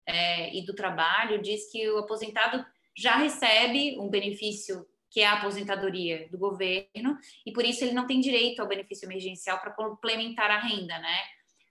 é, 0.05 0.55
e 0.55 0.65
do 0.65 0.75
Trabalho 0.75 1.41
diz 1.41 1.71
que 1.71 1.89
o 1.89 1.99
aposentado 1.99 2.63
já 2.95 3.15
recebe 3.15 3.97
um 3.99 4.09
benefício 4.09 4.85
que 5.09 5.21
é 5.21 5.25
a 5.25 5.33
aposentadoria 5.33 6.27
do 6.29 6.37
governo, 6.37 7.17
e 7.45 7.51
por 7.53 7.63
isso 7.63 7.83
ele 7.83 7.93
não 7.93 8.07
tem 8.07 8.19
direito 8.19 8.61
ao 8.61 8.67
benefício 8.67 9.05
emergencial 9.05 9.59
para 9.59 9.71
complementar 9.71 10.51
a 10.51 10.59
renda, 10.59 10.97
né? 10.99 11.17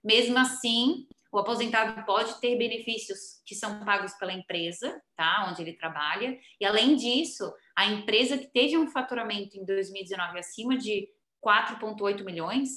Mesmo 0.03 0.37
assim, 0.37 1.07
o 1.31 1.39
aposentado 1.39 2.05
pode 2.05 2.39
ter 2.39 2.57
benefícios 2.57 3.41
que 3.45 3.53
são 3.53 3.83
pagos 3.83 4.13
pela 4.13 4.31
empresa, 4.31 5.01
tá? 5.15 5.47
Onde 5.49 5.61
ele 5.61 5.73
trabalha, 5.73 6.39
e 6.59 6.65
além 6.65 6.95
disso, 6.95 7.53
a 7.75 7.85
empresa 7.85 8.37
que 8.37 8.47
teve 8.47 8.77
um 8.77 8.87
faturamento 8.87 9.57
em 9.57 9.65
2019 9.65 10.39
acima 10.39 10.77
de 10.77 11.09
4,8 11.45 12.23
milhões, 12.23 12.69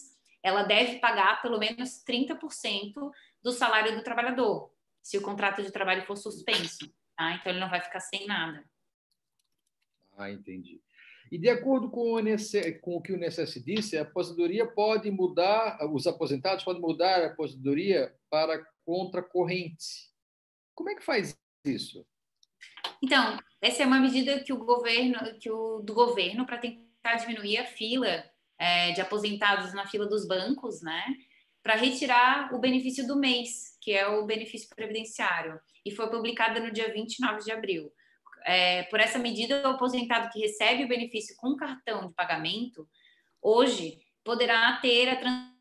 ela 0.42 0.62
deve 0.64 0.98
pagar 0.98 1.40
pelo 1.40 1.58
menos 1.58 2.02
30% 2.04 3.10
do 3.42 3.52
salário 3.52 3.96
do 3.96 4.02
trabalhador, 4.02 4.70
se 5.02 5.16
o 5.16 5.22
contrato 5.22 5.62
de 5.62 5.70
trabalho 5.70 6.04
for 6.04 6.16
suspenso. 6.16 6.92
Tá? 7.16 7.32
Então, 7.34 7.52
ele 7.52 7.60
não 7.60 7.70
vai 7.70 7.80
ficar 7.80 8.00
sem 8.00 8.26
nada. 8.26 8.64
Ah, 10.18 10.30
entendi. 10.32 10.82
E 11.30 11.38
de 11.38 11.48
acordo 11.48 11.88
com 11.90 12.14
o, 12.14 12.22
com 12.80 12.96
o 12.96 13.00
que 13.00 13.12
o 13.12 13.16
INSS 13.16 13.62
disse, 13.64 13.96
a 13.96 14.02
aposentadoria 14.02 14.66
pode 14.66 15.08
mudar, 15.10 15.78
os 15.92 16.06
aposentados 16.06 16.64
podem 16.64 16.82
mudar 16.82 17.22
a 17.22 17.26
aposentadoria 17.26 18.12
para 18.28 18.62
contra 18.84 19.22
corrente. 19.22 20.10
Como 20.74 20.90
é 20.90 20.96
que 20.96 21.04
faz 21.04 21.38
isso? 21.64 22.04
Então, 23.02 23.38
essa 23.60 23.82
é 23.82 23.86
uma 23.86 24.00
medida 24.00 24.42
que 24.42 24.52
o 24.52 24.58
governo, 24.58 25.18
que 25.38 25.50
o 25.50 25.80
do 25.80 25.94
governo 25.94 26.44
para 26.44 26.58
tentar 26.58 27.16
diminuir 27.16 27.58
a 27.58 27.66
fila 27.66 28.24
é, 28.58 28.92
de 28.92 29.00
aposentados 29.00 29.72
na 29.74 29.86
fila 29.86 30.06
dos 30.06 30.26
bancos, 30.26 30.82
né? 30.82 31.04
Para 31.62 31.76
retirar 31.76 32.52
o 32.54 32.58
benefício 32.58 33.06
do 33.06 33.18
mês, 33.18 33.76
que 33.80 33.92
é 33.92 34.08
o 34.08 34.24
benefício 34.24 34.68
previdenciário, 34.74 35.60
e 35.84 35.90
foi 35.90 36.08
publicada 36.10 36.58
no 36.58 36.72
dia 36.72 36.92
29 36.92 37.44
de 37.44 37.52
abril. 37.52 37.92
É, 38.44 38.84
por 38.84 39.00
essa 39.00 39.18
medida, 39.18 39.62
o 39.68 39.72
aposentado 39.72 40.30
que 40.30 40.40
recebe 40.40 40.84
o 40.84 40.88
benefício 40.88 41.36
com 41.36 41.56
cartão 41.56 42.08
de 42.08 42.14
pagamento, 42.14 42.88
hoje, 43.42 43.98
poderá 44.24 44.78
ter 44.80 45.08
a 45.08 45.16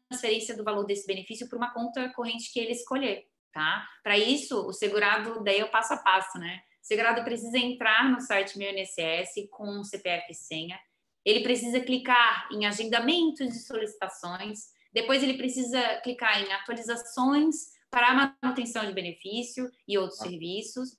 transferência 0.09 0.55
do 0.55 0.63
valor 0.63 0.85
desse 0.85 1.05
benefício 1.05 1.47
para 1.47 1.57
uma 1.57 1.73
conta 1.73 2.09
corrente 2.13 2.51
que 2.51 2.59
ele 2.59 2.71
escolher, 2.71 3.25
tá? 3.51 3.87
Para 4.03 4.17
isso, 4.17 4.67
o 4.67 4.73
segurado, 4.73 5.43
daí 5.43 5.59
é 5.59 5.65
o 5.65 5.71
passo 5.71 5.93
a 5.93 5.97
passo, 5.97 6.37
né? 6.37 6.61
O 6.81 6.87
segurado 6.87 7.23
precisa 7.23 7.57
entrar 7.57 8.09
no 8.09 8.21
site 8.21 8.57
Meu 8.57 8.71
INSS 8.71 9.47
com 9.51 9.83
CPF 9.83 10.31
e 10.31 10.35
senha, 10.35 10.79
ele 11.25 11.41
precisa 11.41 11.81
clicar 11.81 12.47
em 12.51 12.65
agendamento 12.65 13.45
de 13.45 13.59
solicitações, 13.59 14.59
depois 14.93 15.21
ele 15.21 15.37
precisa 15.37 15.99
clicar 16.01 16.41
em 16.41 16.53
atualizações 16.53 17.75
para 17.91 18.35
manutenção 18.41 18.85
de 18.85 18.93
benefício 18.93 19.69
e 19.87 19.97
outros 19.97 20.21
ah. 20.21 20.23
serviços, 20.23 20.97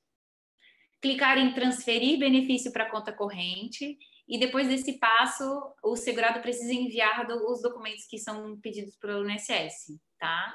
clicar 1.01 1.39
em 1.39 1.53
transferir 1.55 2.19
benefício 2.19 2.73
para 2.73 2.91
conta 2.91 3.13
corrente 3.13 3.97
e 4.29 4.39
depois 4.39 4.69
desse 4.69 4.99
passo 4.99 5.45
o 5.83 5.97
segurado 5.97 6.41
precisa 6.41 6.73
enviar 6.73 7.27
do, 7.27 7.51
os 7.51 7.63
documentos 7.63 8.07
que 8.07 8.19
são 8.19 8.59
pedidos 8.61 8.97
pelo 8.97 9.29
INSS, 9.29 9.99
tá? 10.19 10.55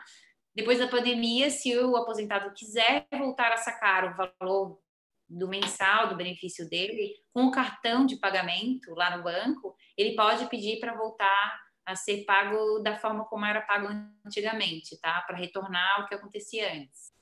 Depois 0.56 0.78
da 0.78 0.88
pandemia, 0.88 1.50
se 1.50 1.76
o 1.80 1.96
aposentado 1.96 2.54
quiser 2.54 3.08
voltar 3.12 3.52
a 3.52 3.58
sacar 3.58 4.06
o 4.06 4.16
valor 4.40 4.80
do 5.28 5.48
mensal, 5.48 6.10
do 6.10 6.16
benefício 6.16 6.70
dele, 6.70 7.16
com 7.34 7.46
o 7.46 7.52
cartão 7.52 8.06
de 8.06 8.18
pagamento 8.18 8.94
lá 8.94 9.18
no 9.18 9.24
banco, 9.24 9.76
ele 9.98 10.16
pode 10.16 10.48
pedir 10.50 10.80
para 10.80 10.96
voltar 10.96 11.60
a 11.86 11.96
ser 11.96 12.24
pago 12.26 12.80
da 12.80 12.98
forma 12.98 13.26
como 13.26 13.46
era 13.46 13.62
pago 13.62 13.88
antigamente, 14.26 15.00
tá? 15.02 15.22
Para 15.22 15.38
retornar 15.38 16.00
ao 16.02 16.08
que 16.08 16.14
acontecia 16.14 16.72
antes. 16.74 17.13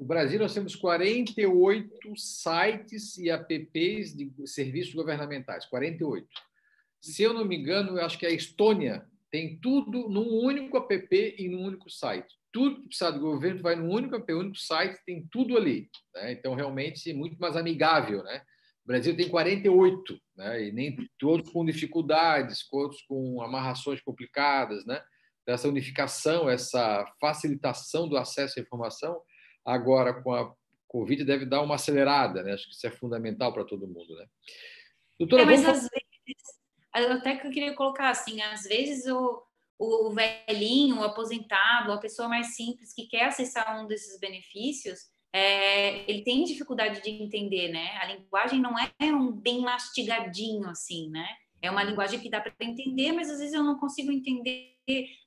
No 0.00 0.06
Brasil, 0.06 0.38
nós 0.38 0.54
temos 0.54 0.74
48 0.74 2.16
sites 2.16 3.18
e 3.18 3.30
apps 3.30 4.16
de 4.16 4.32
serviços 4.46 4.94
governamentais, 4.94 5.66
48. 5.66 6.26
Se 7.00 7.22
eu 7.22 7.32
não 7.32 7.44
me 7.44 7.56
engano, 7.56 7.98
eu 7.98 8.04
acho 8.04 8.18
que 8.18 8.26
a 8.26 8.30
Estônia 8.30 9.06
tem 9.30 9.58
tudo 9.60 10.08
num 10.08 10.42
único 10.42 10.76
app 10.76 11.34
e 11.38 11.48
num 11.48 11.64
único 11.64 11.88
site 11.88 12.40
tudo 12.52 12.80
que 12.80 12.88
precisar 12.88 13.10
do 13.10 13.20
governo 13.20 13.62
vai 13.62 13.76
no 13.76 13.88
único, 13.88 14.16
único 14.16 14.56
site, 14.56 15.00
tem 15.04 15.26
tudo 15.30 15.56
ali. 15.56 15.88
Né? 16.14 16.32
Então, 16.32 16.54
realmente, 16.54 17.12
muito 17.12 17.38
mais 17.38 17.56
amigável. 17.56 18.22
Né? 18.22 18.42
O 18.84 18.88
Brasil 18.88 19.16
tem 19.16 19.28
48, 19.28 20.20
né? 20.36 20.64
e 20.64 20.72
nem 20.72 20.96
todos 21.18 21.50
com 21.50 21.64
dificuldades, 21.64 22.68
todos 22.68 23.00
com 23.02 23.40
amarrações 23.42 24.00
complicadas. 24.00 24.84
Né? 24.84 25.00
Essa 25.46 25.68
unificação, 25.68 26.48
essa 26.48 27.04
facilitação 27.20 28.08
do 28.08 28.16
acesso 28.16 28.58
à 28.58 28.62
informação, 28.62 29.20
agora 29.64 30.22
com 30.22 30.32
a 30.34 30.52
Covid, 30.88 31.24
deve 31.24 31.46
dar 31.46 31.62
uma 31.62 31.76
acelerada. 31.76 32.42
Né? 32.42 32.52
Acho 32.52 32.66
que 32.66 32.74
isso 32.74 32.86
é 32.86 32.90
fundamental 32.90 33.52
para 33.52 33.64
todo 33.64 33.86
mundo. 33.86 34.16
Né? 34.16 34.26
Doutora, 35.18 35.42
é, 35.42 35.46
mas 35.46 35.62
vamos... 35.62 35.84
às 35.84 35.88
vezes, 35.88 37.18
até 37.18 37.36
que 37.36 37.46
eu 37.46 37.50
queria 37.50 37.74
colocar 37.74 38.10
assim, 38.10 38.40
às 38.42 38.62
vezes 38.64 39.06
o 39.06 39.42
o 39.80 40.10
velhinho, 40.10 40.98
o 40.98 41.04
aposentado, 41.04 41.90
a 41.90 41.98
pessoa 41.98 42.28
mais 42.28 42.54
simples 42.54 42.92
que 42.92 43.06
quer 43.06 43.24
acessar 43.24 43.82
um 43.82 43.86
desses 43.86 44.20
benefícios, 44.20 45.08
é, 45.32 46.10
ele 46.10 46.22
tem 46.22 46.44
dificuldade 46.44 47.02
de 47.02 47.08
entender, 47.08 47.68
né? 47.68 47.96
A 47.96 48.06
linguagem 48.06 48.60
não 48.60 48.74
é 48.78 49.06
um 49.06 49.32
bem 49.32 49.62
mastigadinho 49.62 50.68
assim, 50.68 51.08
né? 51.08 51.26
É 51.62 51.70
uma 51.70 51.82
linguagem 51.82 52.20
que 52.20 52.28
dá 52.28 52.40
para 52.40 52.52
entender, 52.60 53.12
mas 53.12 53.30
às 53.30 53.38
vezes 53.38 53.54
eu 53.54 53.64
não 53.64 53.78
consigo 53.78 54.12
entender, 54.12 54.76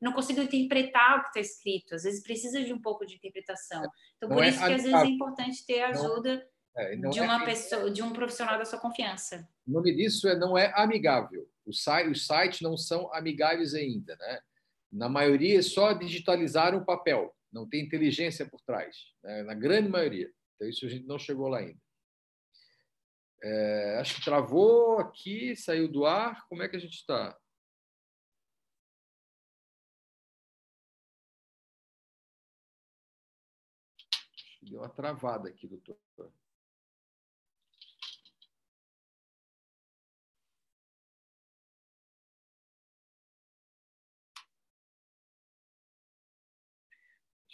não 0.01 0.13
consigo 0.13 0.41
interpretar 0.41 1.19
o 1.19 1.21
que 1.23 1.27
está 1.27 1.39
escrito. 1.39 1.95
Às 1.95 2.03
vezes 2.03 2.23
precisa 2.23 2.63
de 2.63 2.73
um 2.73 2.81
pouco 2.81 3.05
de 3.05 3.15
interpretação. 3.15 3.83
Então, 4.17 4.29
não 4.29 4.37
por 4.37 4.43
é 4.43 4.49
isso 4.49 4.59
que 4.59 4.73
às 4.73 4.83
vezes 4.83 4.93
é 4.93 5.05
importante 5.05 5.65
ter 5.65 5.81
a 5.81 5.89
ajuda 5.89 6.47
é, 6.75 6.95
de 6.95 7.19
uma 7.19 7.41
é, 7.41 7.45
pessoa, 7.45 7.91
de 7.91 8.01
um 8.01 8.11
profissional 8.11 8.57
da 8.57 8.65
sua 8.65 8.79
confiança. 8.79 9.47
O 9.67 9.71
nome 9.71 9.95
disso 9.95 10.27
é 10.27 10.37
não 10.37 10.57
é 10.57 10.71
amigável. 10.75 11.47
Os, 11.65 11.85
os 12.11 12.27
sites 12.27 12.61
não 12.61 12.75
são 12.75 13.13
amigáveis 13.13 13.73
ainda, 13.73 14.15
né? 14.15 14.39
Na 14.91 15.09
maioria, 15.09 15.61
só 15.63 15.93
digitalizaram 15.93 16.79
o 16.79 16.85
papel, 16.85 17.35
não 17.51 17.67
tem 17.67 17.83
inteligência 17.83 18.45
por 18.45 18.61
trás, 18.61 18.95
né? 19.23 19.41
na 19.43 19.55
grande 19.55 19.89
maioria. 19.89 20.29
Então, 20.55 20.69
isso 20.69 20.85
a 20.85 20.89
gente 20.89 21.07
não 21.07 21.17
chegou 21.17 21.47
lá 21.47 21.59
ainda. 21.59 21.79
É, 23.43 23.97
acho 23.99 24.15
que 24.15 24.23
travou 24.23 24.99
aqui, 24.99 25.55
saiu 25.55 25.91
do 25.91 26.05
ar. 26.05 26.45
Como 26.47 26.63
é 26.63 26.69
que 26.69 26.75
a 26.75 26.79
gente 26.79 26.93
está? 26.93 27.35
Deu 34.73 34.81
uma 34.81 34.89
travada 34.89 35.47
aqui, 35.47 35.67
doutor. 35.67 35.95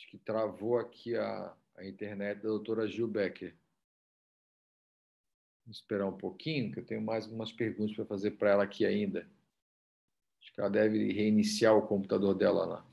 que 0.10 0.18
travou 0.18 0.80
aqui 0.80 1.16
a, 1.16 1.56
a 1.76 1.86
internet 1.86 2.38
da 2.38 2.48
doutora 2.48 2.88
Gil 2.88 3.08
Becker. 3.08 3.54
Vamos 5.66 5.78
esperar 5.78 6.08
um 6.08 6.18
pouquinho, 6.18 6.72
que 6.72 6.80
eu 6.80 6.86
tenho 6.86 7.02
mais 7.02 7.26
algumas 7.26 7.52
perguntas 7.52 7.96
para 7.96 8.06
fazer 8.06 8.32
para 8.32 8.52
ela 8.52 8.64
aqui 8.64 8.86
ainda. 8.86 9.30
Acho 10.42 10.54
que 10.54 10.60
ela 10.62 10.70
deve 10.70 11.12
reiniciar 11.12 11.76
o 11.76 11.86
computador 11.86 12.34
dela 12.34 12.66
lá. 12.66 12.89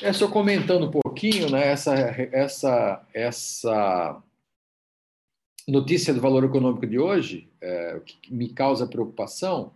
É, 0.00 0.12
só 0.12 0.28
comentando 0.28 0.86
um 0.86 0.90
pouquinho, 0.90 1.50
né, 1.50 1.68
essa, 1.68 1.94
essa, 1.94 3.06
essa 3.12 4.22
notícia 5.68 6.12
do 6.12 6.20
valor 6.20 6.44
econômico 6.44 6.86
de 6.86 6.98
hoje, 6.98 7.50
é, 7.60 8.00
que 8.04 8.32
me 8.32 8.52
causa 8.52 8.86
preocupação, 8.86 9.72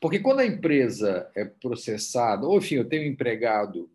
porque 0.00 0.18
quando 0.18 0.40
a 0.40 0.46
empresa 0.46 1.30
é 1.34 1.44
processada, 1.44 2.46
ou 2.46 2.58
enfim, 2.58 2.76
eu 2.76 2.88
tenho 2.88 3.02
um 3.02 3.12
empregado 3.12 3.90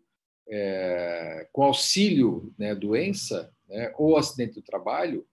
é, 0.48 1.48
com 1.52 1.62
auxílio 1.62 2.52
né, 2.58 2.74
doença 2.74 3.52
né, 3.68 3.92
ou 3.96 4.16
acidente 4.16 4.54
do 4.54 4.62
trabalho, 4.62 5.26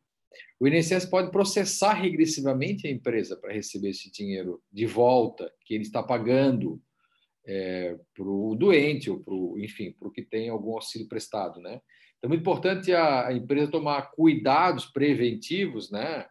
o 0.60 0.68
INSS 0.68 1.06
pode 1.06 1.32
processar 1.32 1.94
regressivamente 1.94 2.88
a 2.88 2.92
empresa 2.92 3.38
para 3.38 3.54
receber 3.54 3.90
esse 3.90 4.12
dinheiro 4.12 4.62
de 4.72 4.86
volta 4.86 5.52
que 5.66 5.74
ele 5.74 5.84
está 5.84 6.04
pagando 6.04 6.82
é, 7.50 7.97
para 8.14 8.28
o 8.28 8.56
doente 8.56 9.10
ou 9.10 9.20
para 9.20 9.34
o, 9.34 9.58
enfim, 9.60 9.91
para 9.91 10.08
o 10.08 10.12
que 10.12 10.22
tem 10.22 10.50
algum 10.50 10.74
auxílio 10.74 11.08
prestado, 11.08 11.60
né? 11.60 11.82
Então, 12.18 12.26
é 12.26 12.28
muito 12.28 12.41
importante 12.41 12.93
a, 12.93 13.34
empresa 13.34 13.72
tomar 13.72 14.12
cuidados 14.12 14.86
preventivos, 14.86 15.89
né? 15.89 16.28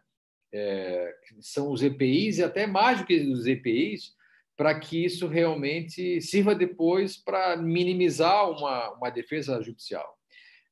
É, 0.53 1.13
são 1.41 1.71
os 1.71 1.83
EPIs 1.83 2.37
e 2.37 2.43
até 2.43 2.65
mais 2.65 2.99
do 2.99 3.05
que 3.05 3.19
os 3.19 3.45
EPIs, 3.45 4.13
para 4.55 4.79
que 4.79 5.03
isso 5.03 5.27
realmente 5.27 6.21
sirva 6.21 6.55
depois 6.55 7.17
para 7.17 7.57
minimizar 7.57 8.49
uma, 8.49 8.93
uma 8.93 9.09
defesa 9.09 9.61
judicial. 9.61 10.17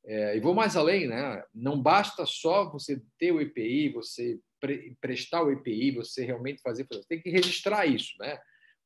É, 0.04 0.36
e 0.36 0.40
vou 0.40 0.54
mais 0.54 0.76
além, 0.76 1.06
né? 1.06 1.42
não 1.54 1.80
basta 1.80 2.24
só 2.24 2.70
você 2.70 3.00
ter 3.18 3.32
o 3.32 3.40
EPI, 3.40 3.90
você 3.90 4.38
pre 4.58 4.96
prestar 5.00 5.42
o 5.42 5.52
EPI, 5.52 5.90
você 5.92 6.24
realmente 6.24 6.62
fazer, 6.62 6.86
você 6.90 7.06
tem 7.06 7.20
que 7.20 7.30
registrar 7.30 7.86
isso, 7.86 8.14
né? 8.18 8.38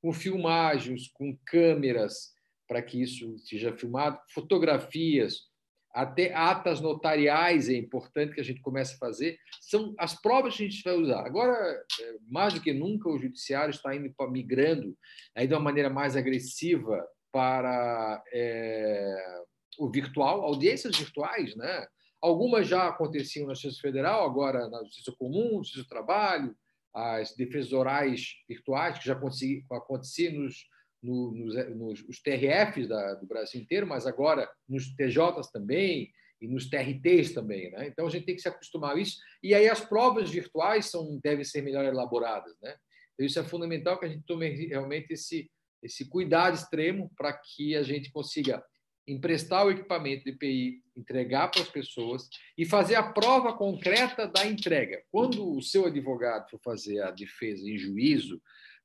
Com 0.03 0.12
filmagens, 0.12 1.09
com 1.14 1.38
câmeras, 1.46 2.32
para 2.66 2.82
que 2.82 3.00
isso 3.00 3.38
seja 3.38 3.72
filmado, 3.72 4.18
fotografias, 4.34 5.53
até 5.94 6.34
atas 6.34 6.80
notariais 6.80 7.68
é 7.68 7.74
importante 7.74 8.34
que 8.34 8.40
a 8.40 8.44
gente 8.44 8.62
comece 8.62 8.94
a 8.94 8.98
fazer, 8.98 9.38
são 9.61 9.94
as 9.98 10.18
provas 10.20 10.57
que 10.57 10.64
a 10.64 10.68
gente 10.68 10.82
vai 10.82 10.94
usar. 10.94 11.24
Agora, 11.24 11.55
é, 11.55 12.16
mais 12.28 12.55
do 12.55 12.61
que 12.61 12.72
nunca, 12.72 13.11
o 13.11 13.18
judiciário 13.18 13.70
está 13.70 13.94
indo 13.94 14.12
migrando 14.30 14.96
aí 15.36 15.46
de 15.46 15.55
uma 15.55 15.61
maneira 15.61 15.90
mais 15.90 16.16
agressiva 16.16 17.07
para 17.30 18.22
é, 18.32 19.42
o 19.78 19.90
virtual, 19.90 20.42
audiências 20.42 20.96
virtuais, 20.96 21.55
né? 21.57 21.86
Algumas 22.20 22.68
já 22.68 22.88
aconteciam 22.88 23.46
na 23.46 23.55
Justiça 23.55 23.80
Federal, 23.80 24.24
agora 24.24 24.68
na 24.68 24.82
Justiça 24.84 25.12
Comum, 25.18 25.59
Justiça 25.59 25.82
do 25.82 25.88
Trabalho, 25.88 26.57
as 26.95 27.34
defesas 27.34 27.72
orais 27.72 28.34
virtuais, 28.49 28.99
que 28.99 29.07
já 29.07 29.14
aconteciam 29.14 30.34
nos, 30.34 30.57
nos, 31.03 31.55
nos, 31.76 32.07
nos 32.07 32.20
TRFs 32.20 32.88
da, 32.88 33.14
do 33.14 33.26
Brasil 33.26 33.61
inteiro, 33.61 33.86
mas 33.86 34.07
agora 34.07 34.49
nos 34.68 34.95
TJs 34.95 35.51
também 35.53 36.12
e 36.40 36.49
nos 36.49 36.68
TRTs 36.68 37.32
também. 37.32 37.70
Né? 37.70 37.88
Então, 37.88 38.07
a 38.07 38.11
gente 38.11 38.26
tem 38.26 38.34
que 38.34 38.43
se 38.43 38.49
acostumar 38.49 38.97
a 38.97 39.01
isso. 39.01 39.16
E 39.43 39.55
aí 39.55 39.68
as 39.68 39.80
provas 39.80 40.30
virtuais 40.30 40.86
são, 40.86 41.18
devem 41.22 41.45
ser 41.45 41.62
melhor 41.62 41.84
elaboradas. 41.84 42.53
Né? 42.61 42.74
Então, 43.14 43.26
isso 43.26 43.38
é 43.38 43.45
fundamental 43.45 43.99
que 43.99 44.07
a 44.07 44.09
gente 44.09 44.24
tome 44.26 44.49
realmente 44.66 45.12
esse, 45.12 45.51
esse 45.82 46.09
cuidado 46.09 46.55
extremo 46.55 47.11
para 47.16 47.32
que 47.32 47.76
a 47.76 47.82
gente 47.82 48.11
consiga 48.11 48.62
emprestar 49.07 49.66
o 49.66 49.70
equipamento 49.70 50.24
de 50.24 50.30
EPI, 50.30 50.82
entregar 50.97 51.49
para 51.51 51.62
as 51.62 51.68
pessoas 51.68 52.28
e 52.57 52.64
fazer 52.64 52.95
a 52.95 53.12
prova 53.12 53.53
concreta 53.53 54.26
da 54.26 54.47
entrega. 54.47 55.03
Quando 55.11 55.57
o 55.57 55.62
seu 55.62 55.86
advogado 55.86 56.49
for 56.51 56.61
fazer 56.62 57.01
a 57.01 57.11
defesa 57.11 57.68
em 57.68 57.78
juízo, 57.78 58.40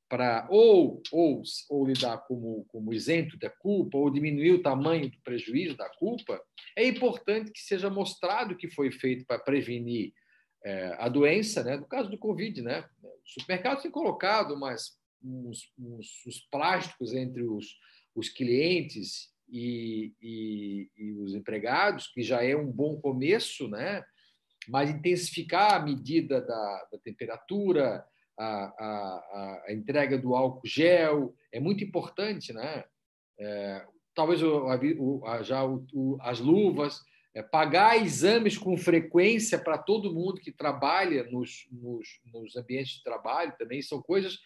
para 0.08 0.48
ou, 0.50 1.02
ou, 1.12 1.42
ou 1.68 1.86
lidar 1.86 2.18
como, 2.26 2.64
como 2.68 2.94
isento 2.94 3.38
da 3.38 3.50
culpa, 3.50 3.98
ou 3.98 4.10
diminuir 4.10 4.52
o 4.52 4.62
tamanho 4.62 5.10
do 5.10 5.20
prejuízo 5.22 5.76
da 5.76 5.88
culpa, 5.90 6.42
é 6.74 6.86
importante 6.86 7.52
que 7.52 7.60
seja 7.60 7.90
mostrado 7.90 8.54
o 8.54 8.56
que 8.56 8.70
foi 8.70 8.90
feito 8.90 9.26
para 9.26 9.38
prevenir 9.38 10.12
é, 10.64 10.96
a 10.98 11.08
doença, 11.08 11.62
né? 11.62 11.76
no 11.76 11.86
caso 11.86 12.08
do 12.10 12.18
Covid. 12.18 12.62
Né? 12.62 12.88
Os 13.24 13.34
supermercados 13.34 13.82
têm 13.82 13.90
colocado 13.90 14.54
umas, 14.54 14.98
uns, 15.22 15.70
uns, 15.78 16.26
uns 16.26 16.40
plásticos 16.50 17.12
entre 17.12 17.42
os, 17.42 17.66
os 18.14 18.30
clientes 18.30 19.30
e, 19.48 20.14
e, 20.20 20.90
e, 20.96 21.12
os 21.12 21.34
empregados, 21.34 22.06
que 22.08 22.22
já 22.22 22.44
é 22.44 22.54
um 22.56 22.70
bom 22.70 23.00
começo, 23.00 23.68
né? 23.68 24.04
mas 24.68 24.90
intensificar 24.90 25.74
a 25.74 25.84
medida 25.84 26.40
da, 26.40 26.88
da 26.92 26.98
temperatura, 26.98 28.04
a, 28.38 28.44
a, 28.46 29.64
a, 29.66 29.72
entrega 29.72 30.18
do 30.18 30.34
álcool 30.34 30.66
gel, 30.66 31.34
é 31.52 31.58
muito 31.58 31.82
importante. 31.82 32.52
Né? 32.52 32.84
É, 33.40 33.86
talvez 34.14 34.42
o, 34.42 34.66
o, 34.98 35.42
já 35.42 35.64
o, 35.64 36.18
as 36.20 36.38
luvas, 36.38 37.00
é, 37.34 37.42
pagar 37.42 37.96
exames 37.96 38.58
com 38.58 38.76
frequência 38.76 39.58
para 39.58 39.78
todo 39.78 40.12
mundo 40.12 40.40
que 40.40 40.52
trabalha 40.52 41.24
nos, 41.24 41.66
nos, 41.70 42.08
nos 42.32 42.56
ambientes 42.56 42.96
de 42.96 43.02
trabalho 43.02 43.54
também 43.58 43.80
são 43.80 44.02
coisas 44.02 44.38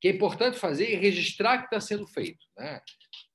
que 0.00 0.08
é 0.08 0.12
importante 0.12 0.58
fazer 0.58 0.90
e 0.90 0.96
registrar 0.96 1.58
que 1.58 1.64
está 1.64 1.80
sendo 1.80 2.06
feito. 2.06 2.46
Né? 2.56 2.80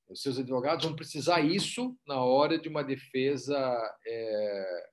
Os 0.08 0.22
seus 0.22 0.38
advogados 0.38 0.84
vão 0.84 0.94
precisar 0.94 1.40
isso 1.40 1.96
na 2.06 2.22
hora 2.22 2.58
de 2.58 2.68
uma 2.68 2.84
defesa 2.84 3.56
é, 4.06 4.90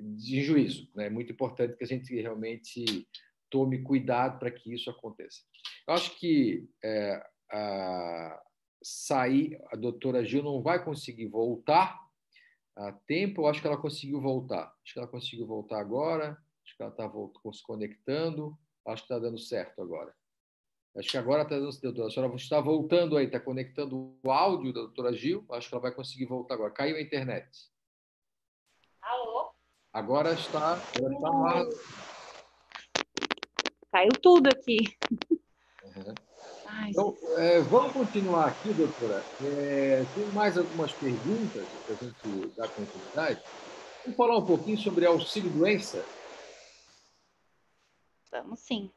de 0.00 0.42
juízo. 0.42 0.88
Né? 0.94 1.06
É 1.06 1.10
muito 1.10 1.32
importante 1.32 1.76
que 1.76 1.84
a 1.84 1.86
gente 1.86 2.14
realmente 2.14 3.08
tome 3.50 3.82
cuidado 3.82 4.38
para 4.38 4.50
que 4.50 4.72
isso 4.72 4.90
aconteça. 4.90 5.40
Eu 5.86 5.94
acho 5.94 6.18
que 6.18 6.68
é, 6.82 7.24
a, 7.50 8.42
sair, 8.82 9.58
a 9.72 9.76
doutora 9.76 10.24
Gil 10.24 10.42
não 10.42 10.62
vai 10.62 10.84
conseguir 10.84 11.28
voltar 11.28 11.98
a 12.76 12.92
tempo, 12.92 13.42
eu 13.42 13.46
acho 13.46 13.60
que 13.60 13.66
ela 13.66 13.80
conseguiu 13.80 14.20
voltar. 14.20 14.74
Acho 14.82 14.92
que 14.92 14.98
ela 14.98 15.08
conseguiu 15.08 15.46
voltar 15.46 15.80
agora, 15.80 16.36
acho 16.64 16.76
que 16.76 16.82
ela 16.82 16.90
está 16.90 17.10
se 17.52 17.62
conectando, 17.62 18.58
acho 18.86 19.02
que 19.02 19.12
está 19.12 19.18
dando 19.18 19.38
certo 19.38 19.80
agora. 19.80 20.14
Acho 20.96 21.10
que 21.10 21.18
agora 21.18 21.42
está 21.42 21.58
doutora. 21.58 22.06
A 22.06 22.10
senhora 22.10 22.34
está 22.36 22.60
voltando 22.60 23.16
aí, 23.16 23.26
está 23.26 23.40
conectando 23.40 24.16
o 24.22 24.30
áudio 24.30 24.72
da 24.72 24.80
doutora 24.82 25.12
Gil. 25.12 25.44
Acho 25.50 25.68
que 25.68 25.74
ela 25.74 25.82
vai 25.82 25.92
conseguir 25.92 26.26
voltar 26.26 26.54
agora. 26.54 26.70
Caiu 26.70 26.96
a 26.96 27.00
internet. 27.00 27.48
Alô? 29.02 29.50
Agora 29.92 30.32
está. 30.32 30.76
Está 30.76 31.32
mal. 31.32 31.68
Caiu 33.90 34.12
tudo 34.22 34.48
aqui. 34.48 34.78
Uhum. 35.82 36.14
Ai, 36.66 36.90
então, 36.90 37.16
é, 37.38 37.60
vamos 37.60 37.92
continuar 37.92 38.48
aqui, 38.48 38.72
doutora. 38.72 39.22
É, 39.42 40.04
tem 40.14 40.26
mais 40.32 40.56
algumas 40.56 40.92
perguntas 40.92 41.66
para 41.86 41.94
a 41.94 41.98
gente 41.98 42.56
dar 42.56 42.68
continuidade. 42.68 43.42
Vamos 44.04 44.16
falar 44.16 44.38
um 44.38 44.46
pouquinho 44.46 44.78
sobre 44.78 45.06
auxílio-doença? 45.06 46.04
Vamos 48.30 48.60
sim. 48.60 48.92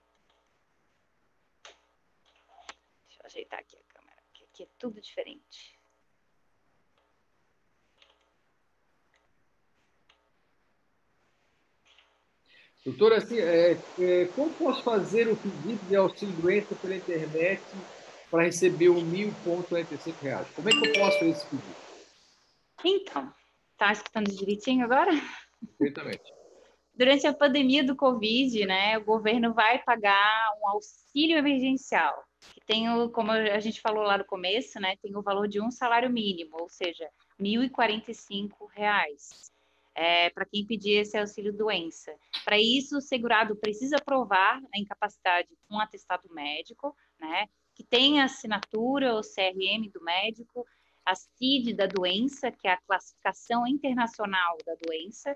Ajeitar 3.38 3.60
aqui 3.60 3.78
a 3.78 3.94
câmera, 3.94 4.18
que 4.34 4.44
aqui 4.46 4.64
é 4.64 4.68
tudo 4.80 5.00
diferente. 5.00 5.78
Doutora, 12.84 13.18
assim, 13.18 13.38
é, 13.38 13.72
é, 14.00 14.26
como 14.28 14.54
posso 14.54 14.82
fazer 14.82 15.28
o 15.28 15.36
pedido 15.36 15.86
de 15.88 15.96
auxílio 15.96 16.42
doença 16.42 16.74
pela 16.76 16.96
internet 16.96 17.62
para 18.32 18.44
receber 18.44 18.90
o 18.90 18.96
R$ 18.96 19.34
reais? 20.22 20.48
Como 20.56 20.70
é 20.70 20.72
que 20.72 20.88
eu 20.88 20.94
posso 20.94 21.20
fazer 21.20 21.32
esse 21.32 21.50
pedido? 21.50 21.76
Então, 22.86 23.34
tá 23.78 23.92
escutando 23.92 24.34
direitinho 24.34 24.86
agora? 24.86 25.12
Perfeitamente. 25.78 26.34
Durante 26.96 27.28
a 27.28 27.34
pandemia 27.34 27.84
do 27.84 27.96
Covid, 27.96 28.66
né, 28.66 28.98
o 28.98 29.04
governo 29.04 29.54
vai 29.54 29.84
pagar 29.84 30.50
um 30.62 30.70
auxílio 30.70 31.38
emergencial 31.38 32.27
que 32.40 32.62
tem 32.66 32.90
o, 32.90 33.10
como 33.10 33.32
a 33.32 33.60
gente 33.60 33.82
falou 33.82 34.04
lá 34.04 34.18
no 34.18 34.26
começo, 34.26 34.80
né, 34.80 34.96
tem 35.02 35.16
o 35.16 35.22
valor 35.22 35.48
de 35.48 35.62
um 35.62 35.72
salário 35.72 36.10
mínimo, 36.10 36.58
ou 36.60 36.70
seja, 36.70 37.10
R$ 37.40 37.46
1.045 37.46 39.52
é, 39.96 40.30
para 40.30 40.46
quem 40.46 40.66
pedir 40.66 41.00
esse 41.00 41.18
auxílio 41.18 41.52
doença. 41.52 42.14
Para 42.46 42.60
isso, 42.60 42.98
o 42.98 43.02
segurado 43.02 43.56
precisa 43.56 43.98
provar 43.98 44.62
a 44.74 44.80
incapacidade 44.80 45.50
com 45.68 45.76
um 45.76 45.80
atestado 45.80 46.32
médico, 46.32 46.96
né, 47.20 47.48
que 47.76 47.84
tenha 47.84 48.26
assinatura 48.26 49.14
ou 49.14 49.22
CRM 49.22 49.90
do 49.92 50.04
médico, 50.04 50.66
a 51.06 51.16
CID 51.16 51.74
da 51.74 51.88
doença, 51.88 52.52
que 52.52 52.68
é 52.68 52.74
a 52.74 52.82
classificação 52.82 53.66
internacional 53.66 54.58
da 54.66 54.76
doença, 54.86 55.36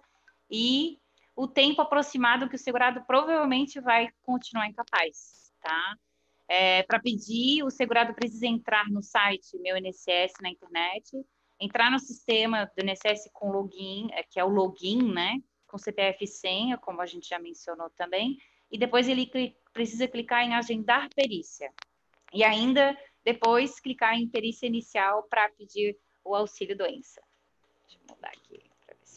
e 0.49 0.99
o 1.35 1.47
tempo 1.47 1.81
aproximado 1.81 2.49
que 2.49 2.55
o 2.55 2.59
segurado 2.59 3.03
provavelmente 3.05 3.79
vai 3.79 4.09
continuar 4.21 4.67
incapaz, 4.67 5.53
tá? 5.61 5.97
É, 6.53 6.83
para 6.83 6.99
pedir, 6.99 7.63
o 7.63 7.69
segurado 7.69 8.13
precisa 8.13 8.45
entrar 8.45 8.89
no 8.89 9.01
site 9.01 9.57
Meu 9.59 9.77
INSS 9.77 10.33
na 10.41 10.49
internet, 10.49 11.09
entrar 11.57 11.89
no 11.89 11.97
sistema 11.97 12.69
do 12.75 12.85
INSS 12.85 13.29
com 13.31 13.51
login, 13.51 14.09
é, 14.11 14.21
que 14.21 14.37
é 14.37 14.43
o 14.43 14.49
login, 14.49 15.13
né? 15.13 15.41
Com 15.65 15.77
CPF 15.77 16.25
e 16.25 16.27
senha, 16.27 16.77
como 16.77 16.99
a 16.99 17.05
gente 17.05 17.29
já 17.29 17.39
mencionou 17.39 17.89
também, 17.91 18.37
e 18.69 18.77
depois 18.77 19.07
ele 19.07 19.31
precisa 19.71 20.09
clicar 20.09 20.43
em 20.43 20.53
agendar 20.53 21.07
perícia. 21.15 21.71
E 22.33 22.43
ainda 22.43 22.97
depois 23.23 23.79
clicar 23.79 24.19
em 24.19 24.27
perícia 24.27 24.67
inicial 24.67 25.23
para 25.29 25.47
pedir 25.51 25.97
o 26.21 26.35
auxílio 26.35 26.77
doença. 26.77 27.21
Deixa 27.87 27.97
eu 27.97 28.13
mudar 28.13 28.27
aqui. 28.27 28.61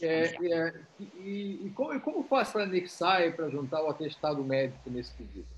É, 0.02 0.36
é, 0.36 0.80
e, 1.00 1.66
e, 1.66 1.72
como, 1.74 2.00
como 2.00 2.22
faz 2.22 2.52
para 2.52 2.62
anexar 2.62 3.22
e 3.22 3.32
para 3.32 3.48
juntar 3.48 3.82
o 3.82 3.88
atestado 3.88 4.44
médico 4.44 4.88
nesse 4.88 5.12
pedido? 5.14 5.53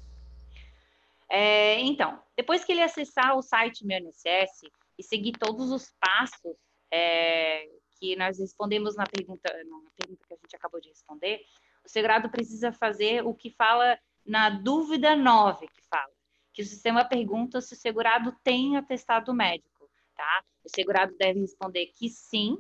É, 1.31 1.81
então, 1.81 2.22
depois 2.37 2.64
que 2.64 2.72
ele 2.72 2.83
acessar 2.83 3.37
o 3.37 3.43
site 3.43 3.85
Meu 3.85 3.99
INSS 3.99 4.61
e 4.99 5.03
seguir 5.03 5.33
todos 5.33 5.70
os 5.70 5.93
passos 6.01 6.57
é, 6.93 7.66
que 7.99 8.14
nós 8.16 8.39
respondemos 8.39 8.97
na 8.97 9.05
pergunta, 9.05 9.53
na 9.53 9.91
pergunta 9.97 10.24
que 10.27 10.35
a 10.35 10.37
gente 10.37 10.57
acabou 10.57 10.81
de 10.81 10.89
responder, 10.89 11.41
o 11.85 11.89
segurado 11.89 12.31
precisa 12.31 12.72
fazer 12.72 13.24
o 13.24 13.35
que 13.35 13.51
fala 13.51 13.99
na 14.24 14.51
dúvida 14.51 15.14
9, 15.16 15.66
que 15.68 15.83
fala, 15.89 16.12
que 16.53 16.62
o 16.62 16.66
sistema 16.66 17.05
pergunta 17.05 17.61
se 17.61 17.74
o 17.74 17.77
segurado 17.77 18.35
tem 18.43 18.77
atestado 18.77 19.33
médico, 19.35 19.89
tá? 20.16 20.45
O 20.64 20.68
segurado 20.68 21.14
deve 21.16 21.41
responder 21.41 21.87
que 21.97 22.09
sim 22.09 22.57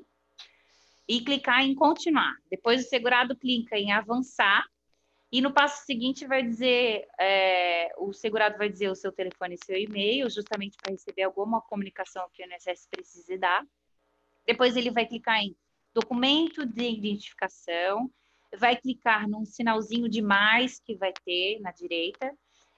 e 1.08 1.20
clicar 1.20 1.62
em 1.62 1.74
continuar. 1.74 2.34
Depois 2.50 2.84
o 2.84 2.88
segurado 2.88 3.36
clica 3.36 3.78
em 3.78 3.92
avançar 3.92 4.64
E 5.30 5.40
no 5.40 5.52
passo 5.52 5.84
seguinte 5.84 6.26
vai 6.26 6.42
dizer, 6.42 7.06
é, 7.18 7.92
o 7.98 8.12
segurado 8.12 8.56
vai 8.56 8.68
dizer 8.68 8.88
o 8.88 8.94
seu 8.94 9.10
telefone 9.10 9.56
e 9.56 9.64
seu 9.64 9.76
e-mail, 9.76 10.30
justamente 10.30 10.76
para 10.80 10.92
receber 10.92 11.24
alguma 11.24 11.60
comunicação 11.60 12.28
que 12.32 12.42
o 12.42 12.46
INSS 12.46 12.86
precise 12.88 13.36
dar. 13.36 13.66
Depois 14.46 14.76
ele 14.76 14.90
vai 14.90 15.04
clicar 15.04 15.40
em 15.40 15.56
documento 15.92 16.64
de 16.64 16.88
identificação, 16.88 18.08
vai 18.56 18.76
clicar 18.76 19.28
num 19.28 19.44
sinalzinho 19.44 20.08
de 20.08 20.22
mais 20.22 20.78
que 20.78 20.94
vai 20.94 21.12
ter 21.24 21.58
na 21.60 21.72
direita, 21.72 22.32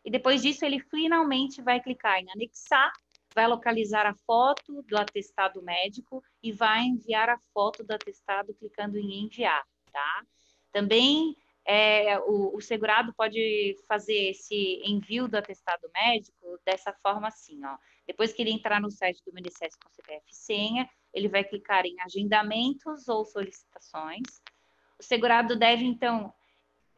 e 0.04 0.10
depois 0.10 0.40
disso 0.40 0.64
ele 0.64 0.80
finalmente 0.80 1.60
vai 1.60 1.80
clicar 1.80 2.18
em 2.18 2.30
anexar, 2.30 2.90
vai 3.34 3.46
localizar 3.46 4.06
a 4.06 4.14
foto 4.14 4.82
do 4.84 4.96
atestado 4.96 5.62
médico 5.62 6.22
e 6.42 6.50
vai 6.50 6.84
enviar 6.84 7.28
a 7.28 7.38
foto 7.52 7.84
do 7.84 7.92
atestado 7.92 8.54
clicando 8.54 8.96
em 8.96 9.24
enviar, 9.24 9.62
tá? 9.92 10.22
Também 10.72 11.36
é, 11.70 12.18
o, 12.20 12.56
o, 12.56 12.60
segurado 12.62 13.12
pode 13.14 13.76
fazer 13.86 14.30
esse 14.30 14.80
envio 14.86 15.28
do 15.28 15.36
atestado 15.36 15.86
médico 15.92 16.58
dessa 16.64 16.94
forma 17.02 17.28
assim, 17.28 17.62
ó. 17.62 17.76
Depois 18.06 18.32
que 18.32 18.40
ele 18.40 18.52
entrar 18.52 18.80
no 18.80 18.90
site 18.90 19.22
do 19.22 19.38
INSS 19.38 19.76
com 19.76 19.90
CPF 19.90 20.24
senha, 20.34 20.88
ele 21.12 21.28
vai 21.28 21.44
clicar 21.44 21.84
em 21.84 22.00
agendamentos 22.00 23.06
ou 23.06 23.22
solicitações. 23.22 24.40
O 24.98 25.02
segurado 25.02 25.58
deve, 25.58 25.84
então, 25.84 26.32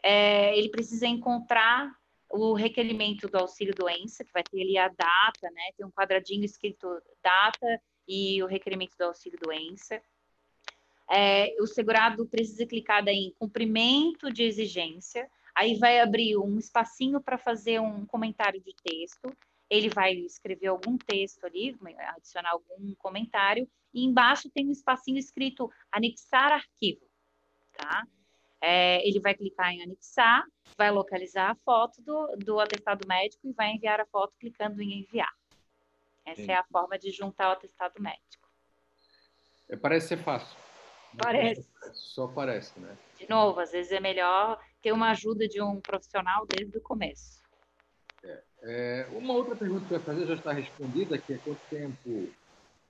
é, 0.05 0.57
ele 0.57 0.69
precisa 0.69 1.09
encontrar 1.09 1.91
o 2.31 2.55
requerimento 2.55 3.27
do 3.27 3.39
auxílio 3.39 3.75
doença, 3.75 4.25
que 4.25 4.33
vai 4.33 4.45
ter 4.45 4.63
ali 4.63 4.79
a 4.79 4.87
data, 4.87 5.51
né? 5.53 5.73
Tem 5.77 5.85
um 5.85 5.91
quadradinho 5.91 6.45
escrito 6.45 6.87
data 7.21 7.83
e 8.07 8.41
o 8.41 8.47
requerimento 8.47 8.97
do 8.97 9.07
auxílio 9.07 9.39
doença 9.43 10.01
é, 11.11 11.57
o 11.61 11.67
segurado 11.67 12.25
precisa 12.27 12.65
clicar 12.65 13.07
em 13.09 13.35
cumprimento 13.37 14.33
de 14.33 14.45
exigência, 14.45 15.29
aí 15.55 15.77
vai 15.77 15.99
abrir 15.99 16.37
um 16.37 16.57
espacinho 16.57 17.21
para 17.21 17.37
fazer 17.37 17.81
um 17.81 18.07
comentário 18.07 18.61
de 18.61 18.73
texto, 18.75 19.37
ele 19.69 19.89
vai 19.89 20.15
escrever 20.15 20.69
algum 20.69 20.97
texto 20.97 21.45
ali, 21.45 21.77
adicionar 22.17 22.51
algum 22.51 22.95
comentário, 22.95 23.69
e 23.93 24.05
embaixo 24.05 24.49
tem 24.51 24.69
um 24.69 24.73
espacinho 24.73 25.19
escrito 25.19 25.71
anexar 25.91 26.53
arquivo, 26.53 27.05
tá? 27.73 28.07
É, 28.63 29.07
ele 29.07 29.19
vai 29.19 29.35
clicar 29.35 29.73
em 29.73 29.83
anexar, 29.83 30.45
vai 30.77 30.91
localizar 30.91 31.51
a 31.51 31.55
foto 31.57 32.01
do, 32.03 32.37
do 32.37 32.61
atestado 32.61 33.07
médico 33.09 33.49
e 33.49 33.53
vai 33.53 33.73
enviar 33.73 34.01
a 34.01 34.07
foto 34.07 34.35
clicando 34.39 34.81
em 34.83 35.01
enviar. 35.01 35.33
Essa 36.25 36.43
Entendi. 36.43 36.53
é 36.53 36.57
a 36.57 36.65
forma 36.65 36.99
de 36.99 37.11
juntar 37.11 37.49
o 37.49 37.53
atestado 37.53 38.01
médico. 38.01 38.49
É, 39.69 39.77
parece 39.77 40.09
ser 40.09 40.19
fácil. 40.19 40.70
Parece. 41.17 41.69
Só 41.93 42.27
parece, 42.27 42.79
né? 42.79 42.97
De 43.19 43.29
novo, 43.29 43.61
às 43.61 43.73
vezes 43.73 43.93
é 43.93 44.01
melhor 44.01 44.59
ter 44.83 44.93
uma 44.93 45.11
ajuda 45.11 45.47
de 45.49 45.61
um 45.61 45.81
profissional 45.81 46.47
desde 46.47 46.77
o 46.77 46.81
começo. 46.81 47.41
É, 48.23 48.43
é, 48.63 49.07
uma 49.13 49.35
outra 49.35 49.57
pergunta 49.57 49.87
que 49.87 49.95
eu 49.95 49.99
ia 49.99 50.05
fazer 50.05 50.27
já 50.27 50.35
está 50.35 50.53
respondida, 50.53 51.19
que 51.19 51.35
é 51.35 51.39
quanto 51.39 51.61
tempo 51.69 52.29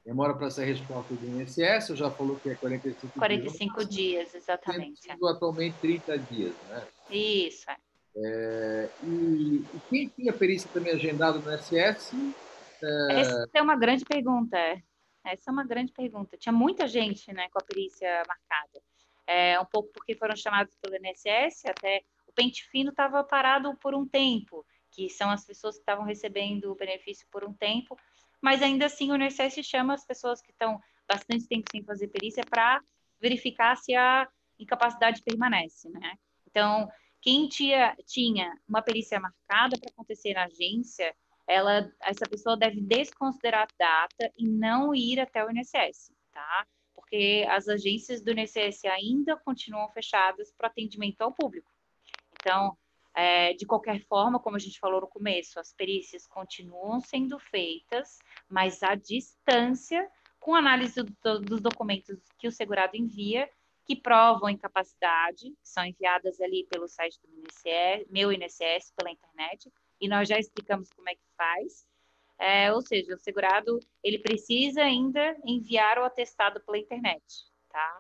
demora 0.05 0.35
para 0.35 0.51
ser 0.51 0.65
resposta 0.65 1.15
do 1.15 1.41
INSS? 1.41 1.97
Já 1.97 2.11
falou 2.11 2.37
que 2.37 2.51
é 2.51 2.55
45, 2.55 3.19
45 3.19 3.77
dias. 3.77 3.89
dias, 3.89 4.35
exatamente. 4.35 5.11
Atualmente 5.11 5.77
30 5.81 6.19
dias, 6.19 6.55
né? 6.69 6.87
Isso, 7.11 7.71
é. 7.71 7.77
É, 8.17 8.89
e, 9.05 9.65
e, 9.73 9.81
quem 9.89 10.09
tinha 10.09 10.33
perícia 10.33 10.69
também 10.73 10.93
agendada 10.93 11.39
no 11.39 11.53
INSS? 11.53 12.13
É... 12.83 13.21
Essa 13.21 13.49
é 13.55 13.63
uma 13.63 13.77
grande 13.77 14.05
pergunta. 14.05 14.57
Essa 15.25 15.51
é 15.51 15.53
uma 15.53 15.65
grande 15.65 15.93
pergunta. 15.93 16.37
Tinha 16.37 16.53
muita 16.53 16.87
gente 16.87 17.33
né, 17.33 17.49
com 17.51 17.59
a 17.59 17.65
perícia 17.65 18.23
marcada. 18.27 18.83
É, 19.27 19.61
um 19.61 19.67
pouco 19.67 19.91
porque 19.93 20.15
foram 20.17 20.35
chamados 20.35 20.77
pelo 20.77 20.97
INSS, 20.97 21.67
até 21.67 22.03
o 22.27 22.33
pente 22.33 22.65
fino 22.69 22.91
estava 22.91 23.23
parado 23.23 23.77
por 23.77 23.95
um 23.95 24.07
tempo, 24.07 24.67
que 24.91 25.09
são 25.09 25.31
as 25.31 25.45
pessoas 25.45 25.77
que 25.77 25.83
estavam 25.83 26.05
recebendo 26.05 26.73
o 26.73 26.75
benefício 26.75 27.27
por 27.31 27.45
um 27.45 27.53
tempo, 27.53 27.97
mas 28.41 28.63
ainda 28.63 28.87
assim 28.87 29.13
o 29.13 29.17
INSS 29.17 29.65
chama 29.65 29.95
as 29.95 30.05
pessoas 30.05 30.41
que 30.41 30.51
estão 30.51 30.81
bastante 31.09 31.47
tempo 31.47 31.71
sem 31.71 31.85
fazer 31.85 32.09
perícia 32.09 32.45
para 32.45 32.81
verificar 33.21 33.77
se 33.77 33.95
a 33.95 34.29
incapacidade 34.59 35.23
permanece, 35.23 35.89
né? 35.91 36.15
Então, 36.47 36.89
quem 37.21 37.49
tinha, 37.49 37.95
tinha 38.07 38.53
uma 38.69 38.83
perícia 38.83 39.21
marcada 39.21 39.77
para 39.79 39.91
acontecer 39.91 40.35
na 40.35 40.45
agência, 40.45 41.15
ela, 41.51 41.93
essa 42.01 42.25
pessoa 42.27 42.57
deve 42.57 42.81
desconsiderar 42.81 43.65
a 43.65 43.75
data 43.77 44.33
e 44.39 44.47
não 44.47 44.95
ir 44.95 45.19
até 45.19 45.45
o 45.45 45.51
INSS, 45.51 46.13
tá? 46.31 46.65
Porque 46.95 47.45
as 47.51 47.69
agências 47.69 48.23
do 48.23 48.31
INSS 48.31 48.85
ainda 48.85 49.37
continuam 49.37 49.89
fechadas 49.91 50.53
para 50.57 50.69
atendimento 50.69 51.23
ao 51.23 51.33
público. 51.33 51.69
Então, 52.35 52.79
é, 53.13 53.53
de 53.55 53.67
qualquer 53.67 54.01
forma, 54.07 54.39
como 54.39 54.55
a 54.55 54.61
gente 54.61 54.79
falou 54.79 55.01
no 55.01 55.09
começo, 55.09 55.59
as 55.59 55.73
perícias 55.73 56.25
continuam 56.25 57.01
sendo 57.01 57.37
feitas, 57.41 58.21
mas 58.49 58.81
à 58.85 58.95
distância, 58.95 60.09
com 60.39 60.55
análise 60.55 61.03
do, 61.03 61.41
dos 61.41 61.61
documentos 61.61 62.17
que 62.39 62.47
o 62.47 62.53
segurado 62.53 62.97
envia, 62.97 63.51
que 63.85 63.97
provam 63.97 64.49
incapacidade, 64.49 65.53
são 65.65 65.85
enviadas 65.85 66.41
ali 66.41 66.65
pelo 66.71 66.87
site 66.87 67.19
do 67.21 67.29
INSS, 67.29 68.07
meu 68.09 68.31
INSS, 68.31 68.93
pela 68.97 69.11
internet, 69.11 69.69
e 70.01 70.09
nós 70.09 70.29
já 70.29 70.39
explicamos 70.39 70.91
como 70.93 71.09
é 71.09 71.15
que 71.15 71.27
faz. 71.37 71.87
É, 72.39 72.73
ou 72.73 72.81
seja, 72.81 73.15
o 73.15 73.19
segurado 73.19 73.79
ele 74.03 74.19
precisa 74.19 74.83
ainda 74.83 75.37
enviar 75.45 75.99
o 75.99 76.05
atestado 76.05 76.61
pela 76.61 76.79
internet, 76.79 77.23
tá? 77.69 77.99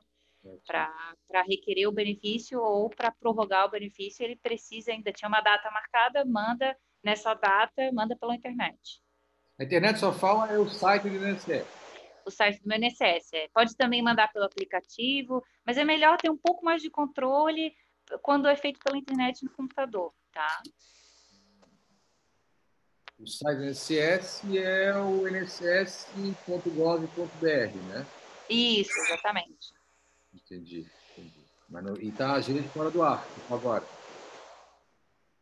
Para 0.66 1.42
requerer 1.42 1.86
o 1.86 1.92
benefício 1.92 2.58
ou 2.58 2.88
para 2.88 3.10
prorrogar 3.10 3.66
o 3.66 3.70
benefício, 3.70 4.24
ele 4.24 4.36
precisa 4.36 4.92
ainda 4.92 5.12
tinha 5.12 5.28
uma 5.28 5.42
data 5.42 5.70
marcada, 5.70 6.24
manda 6.24 6.74
nessa 7.04 7.34
data, 7.34 7.92
manda 7.92 8.16
pela 8.16 8.34
internet. 8.34 9.02
A 9.58 9.64
internet 9.64 9.98
só 9.98 10.10
fala 10.10 10.50
é 10.50 10.58
o 10.58 10.66
site 10.66 11.02
do 11.02 11.16
INSS. 11.16 11.66
O 12.24 12.30
site 12.30 12.62
do 12.62 12.74
INSS. 12.74 13.34
É. 13.34 13.48
Pode 13.48 13.76
também 13.76 14.02
mandar 14.02 14.32
pelo 14.32 14.46
aplicativo, 14.46 15.44
mas 15.66 15.76
é 15.76 15.84
melhor 15.84 16.16
ter 16.16 16.30
um 16.30 16.36
pouco 16.36 16.64
mais 16.64 16.80
de 16.80 16.88
controle 16.88 17.74
quando 18.22 18.48
é 18.48 18.56
feito 18.56 18.80
pela 18.80 18.96
internet 18.96 19.44
no 19.44 19.50
computador, 19.50 20.14
tá? 20.32 20.62
O 23.20 23.26
site 23.26 23.58
do 23.58 23.64
INSS 23.66 24.44
é 24.56 24.96
o 24.96 25.28
nss.gov.br, 25.28 26.46
né? 27.88 28.06
Isso, 28.48 28.98
exatamente. 28.98 29.74
Entendi, 30.32 30.86
entendi. 31.12 31.44
Mas 31.68 31.84
não, 31.84 31.96
e 31.98 32.08
está 32.08 32.32
a 32.32 32.40
gente 32.40 32.66
fora 32.70 32.90
do 32.90 33.02
ar, 33.02 33.22
agora? 33.50 33.84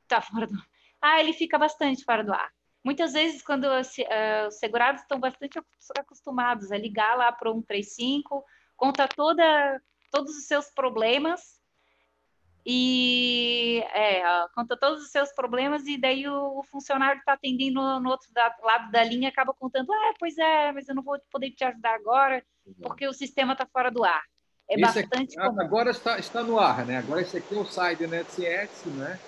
Está 0.02 0.20
fora 0.20 0.48
do 0.48 0.54
ar. 0.56 0.66
Ah, 1.00 1.20
ele 1.20 1.32
fica 1.32 1.56
bastante 1.56 2.02
fora 2.02 2.24
do 2.24 2.32
ar. 2.32 2.52
Muitas 2.82 3.12
vezes, 3.12 3.42
quando 3.42 3.66
uh, 3.66 4.48
os 4.48 4.58
segurados 4.58 5.02
estão 5.02 5.20
bastante 5.20 5.60
acostumados 5.96 6.72
a 6.72 6.76
ligar 6.76 7.16
lá 7.16 7.30
para 7.30 7.48
o 7.48 7.54
135, 7.54 8.44
conta 8.76 9.06
toda, 9.06 9.80
todos 10.10 10.36
os 10.36 10.46
seus 10.46 10.68
problemas 10.70 11.57
e 12.70 13.82
é, 13.94 14.22
conta 14.54 14.76
todos 14.76 15.02
os 15.02 15.10
seus 15.10 15.32
problemas 15.32 15.86
e 15.86 15.96
daí 15.96 16.28
o, 16.28 16.58
o 16.58 16.62
funcionário 16.64 17.18
está 17.18 17.32
atendendo 17.32 17.80
no, 17.98 18.10
outro 18.10 18.30
da, 18.34 18.54
lado 18.62 18.90
da 18.90 19.02
linha 19.02 19.30
acaba 19.30 19.54
contando, 19.54 19.90
ah, 19.90 20.12
pois 20.18 20.36
é, 20.36 20.70
mas 20.70 20.86
eu 20.86 20.94
não 20.94 21.02
vou 21.02 21.18
poder 21.32 21.50
te 21.52 21.64
ajudar 21.64 21.94
agora 21.94 22.44
porque 22.82 23.08
o 23.08 23.12
sistema 23.14 23.54
está 23.54 23.64
fora 23.64 23.90
do 23.90 24.04
ar. 24.04 24.22
É 24.68 24.74
esse 24.74 24.82
bastante 24.82 25.40
aqui, 25.40 25.60
Agora 25.62 25.90
está, 25.90 26.18
está 26.18 26.42
no 26.42 26.58
ar, 26.58 26.84
né? 26.84 26.98
Agora 26.98 27.22
esse 27.22 27.38
aqui 27.38 27.54
é 27.54 27.58
o 27.58 27.64
site 27.64 28.00
do 28.00 28.04
NSS, 28.04 28.86
né? 28.90 29.18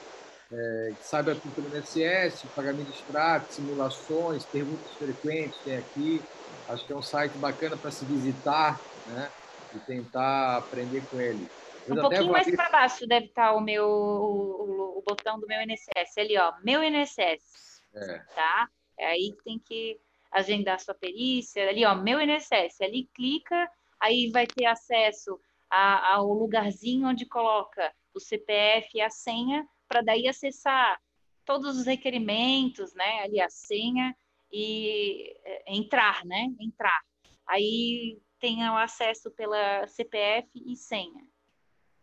É, 0.52 0.92
saiba 1.00 1.34
tudo 1.34 1.54
pelo 1.54 1.68
NSS, 1.68 2.46
pagamento 2.48 2.90
de 2.90 2.98
extrato, 2.98 3.54
simulações, 3.54 4.44
perguntas 4.44 4.92
frequentes 4.98 5.58
tem 5.64 5.78
aqui. 5.78 6.20
Acho 6.68 6.84
que 6.84 6.92
é 6.92 6.96
um 6.96 7.00
site 7.00 7.32
bacana 7.38 7.74
para 7.74 7.90
se 7.90 8.04
visitar, 8.04 8.78
né? 9.06 9.30
E 9.74 9.78
tentar 9.78 10.58
aprender 10.58 11.02
com 11.10 11.18
ele. 11.18 11.48
Um 11.92 12.00
pouquinho 12.00 12.32
mais 12.32 12.54
para 12.54 12.70
baixo 12.70 13.06
deve 13.06 13.26
estar 13.26 13.52
o 13.52 13.60
meu 13.60 13.86
o, 13.86 14.98
o, 14.98 15.02
botão 15.06 15.38
do 15.38 15.46
meu 15.46 15.60
INSS 15.62 16.18
ali, 16.18 16.36
ó, 16.38 16.52
meu 16.62 16.82
INSS, 16.82 17.82
é. 17.94 18.18
tá? 18.34 18.68
É 18.98 19.06
aí 19.06 19.32
que 19.36 19.44
tem 19.44 19.58
que 19.58 20.00
agendar 20.30 20.78
sua 20.80 20.94
perícia, 20.94 21.68
ali, 21.68 21.84
ó, 21.84 21.94
meu 21.94 22.20
INSS, 22.20 22.80
ali 22.80 23.08
clica, 23.14 23.68
aí 23.98 24.30
vai 24.30 24.46
ter 24.46 24.66
acesso 24.66 25.40
a, 25.68 26.14
ao 26.14 26.32
lugarzinho 26.32 27.08
onde 27.08 27.26
coloca 27.26 27.92
o 28.14 28.20
CPF 28.20 28.88
e 28.94 29.00
a 29.00 29.10
senha, 29.10 29.66
para 29.88 30.02
daí 30.02 30.28
acessar 30.28 31.00
todos 31.44 31.78
os 31.78 31.86
requerimentos, 31.86 32.94
né, 32.94 33.22
ali 33.22 33.40
a 33.40 33.48
senha 33.48 34.14
e 34.52 35.36
é, 35.44 35.74
entrar, 35.74 36.24
né, 36.24 36.46
entrar. 36.60 37.00
Aí 37.46 38.20
tem 38.38 38.68
o 38.68 38.76
acesso 38.76 39.30
pela 39.32 39.86
CPF 39.86 40.48
e 40.54 40.76
senha. 40.76 41.26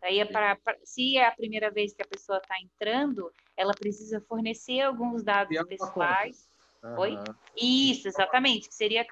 Aí 0.02 0.20
é 0.20 0.24
para, 0.24 0.56
se 0.84 1.16
é 1.16 1.26
a 1.26 1.32
primeira 1.32 1.70
vez 1.70 1.92
que 1.92 2.02
a 2.02 2.06
pessoa 2.06 2.38
está 2.38 2.54
entrando, 2.60 3.32
ela 3.56 3.72
precisa 3.72 4.20
fornecer 4.20 4.80
alguns 4.80 5.22
dados 5.22 5.58
pessoais. 5.66 6.48
Uhum. 6.82 6.98
Oi? 6.98 7.18
Isso, 7.56 8.06
exatamente. 8.06 8.68
Que 8.68 8.74
seria 8.74 9.04